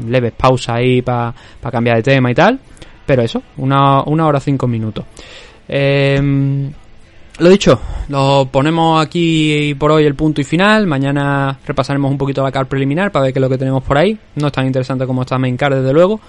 leves 0.07 0.33
pausas 0.33 0.77
ahí 0.77 1.03
para 1.03 1.35
cambiar 1.71 1.97
de 1.97 2.03
tema 2.03 2.31
y 2.31 2.35
tal. 2.35 2.59
Pero 3.05 3.23
eso, 3.23 3.43
una, 3.57 4.03
una 4.05 4.27
hora 4.27 4.41
cinco 4.41 4.67
minutos. 4.67 5.05
Eh, 5.69 6.71
lo 7.37 7.49
dicho, 7.49 7.81
lo 8.11 8.49
ponemos 8.49 9.05
aquí 9.05 9.75
por 9.75 9.91
hoy 9.91 10.05
el 10.05 10.15
punto 10.15 10.41
y 10.41 10.45
final. 10.45 10.87
Mañana 10.87 11.59
repasaremos 11.67 12.09
un 12.09 12.17
poquito 12.17 12.45
la 12.45 12.53
car 12.53 12.67
preliminar 12.67 13.11
para 13.11 13.25
ver 13.25 13.33
qué 13.33 13.41
es 13.41 13.43
lo 13.43 13.49
que 13.49 13.59
tenemos 13.59 13.83
por 13.83 13.99
ahí. 13.99 14.17
No 14.37 14.47
es 14.47 14.53
tan 14.53 14.67
interesante 14.67 15.05
como 15.05 15.23
esta 15.23 15.37
main 15.37 15.57
car, 15.57 15.75
desde 15.75 15.93
luego. 15.93 16.21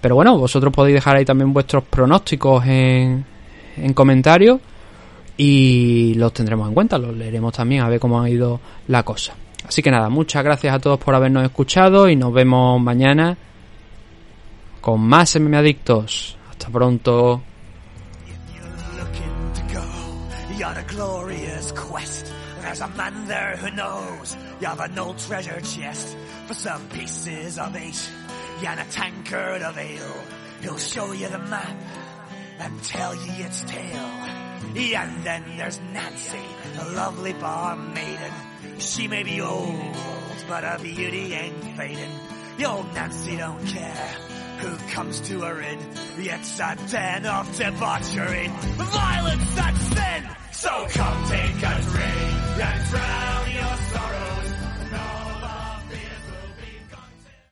Pero 0.00 0.14
bueno, 0.14 0.38
vosotros 0.38 0.72
podéis 0.72 0.94
dejar 0.94 1.16
ahí 1.16 1.26
también 1.26 1.52
vuestros 1.52 1.84
pronósticos 1.84 2.64
en, 2.64 3.22
en 3.76 3.92
comentarios. 3.92 4.58
Y 5.36 6.14
los 6.14 6.32
tendremos 6.32 6.68
en 6.68 6.74
cuenta, 6.74 6.98
los 6.98 7.14
leeremos 7.14 7.52
también 7.52 7.82
a 7.82 7.88
ver 7.88 8.00
cómo 8.00 8.20
ha 8.20 8.30
ido 8.30 8.60
la 8.88 9.02
cosa. 9.02 9.34
Así 9.66 9.82
que 9.82 9.90
nada, 9.90 10.08
muchas 10.08 10.44
gracias 10.44 10.74
a 10.74 10.78
todos 10.78 10.98
por 10.98 11.14
habernos 11.14 11.44
escuchado 11.44 12.08
y 12.08 12.16
nos 12.16 12.32
vemos 12.32 12.80
mañana 12.80 13.36
con 14.80 15.00
más 15.00 15.38
MM 15.38 15.56
Adictos. 15.56 16.38
Hasta 16.50 16.68
pronto. 16.68 17.42
And 34.78 35.24
then 35.24 35.42
there's 35.56 35.80
Nancy, 35.94 36.38
a 36.80 36.84
lovely 36.90 37.32
bar 37.32 37.76
maiden. 37.76 38.32
She 38.78 39.08
may 39.08 39.22
be 39.22 39.40
old, 39.40 39.96
but 40.46 40.64
her 40.64 40.78
beauty 40.78 41.32
ain't 41.32 41.64
fading. 41.78 42.12
The 42.58 42.66
old 42.66 42.92
Nancy 42.92 43.38
don't 43.38 43.66
care 43.66 44.10
who 44.58 44.76
comes 44.90 45.20
to 45.20 45.40
her 45.40 45.60
in. 45.62 45.78
It's 46.18 46.60
a 46.60 46.76
den 46.90 47.24
of 47.24 47.56
debauchery. 47.56 48.48
Violence, 48.48 49.54
that's 49.54 49.80
sin! 49.80 50.28
So 50.52 50.86
come 50.90 51.28
take 51.28 51.56
a 51.56 51.80
drink 51.82 52.60
and 52.60 52.90
drown 52.90 53.50
your 53.52 53.76
sorrow. 53.92 54.45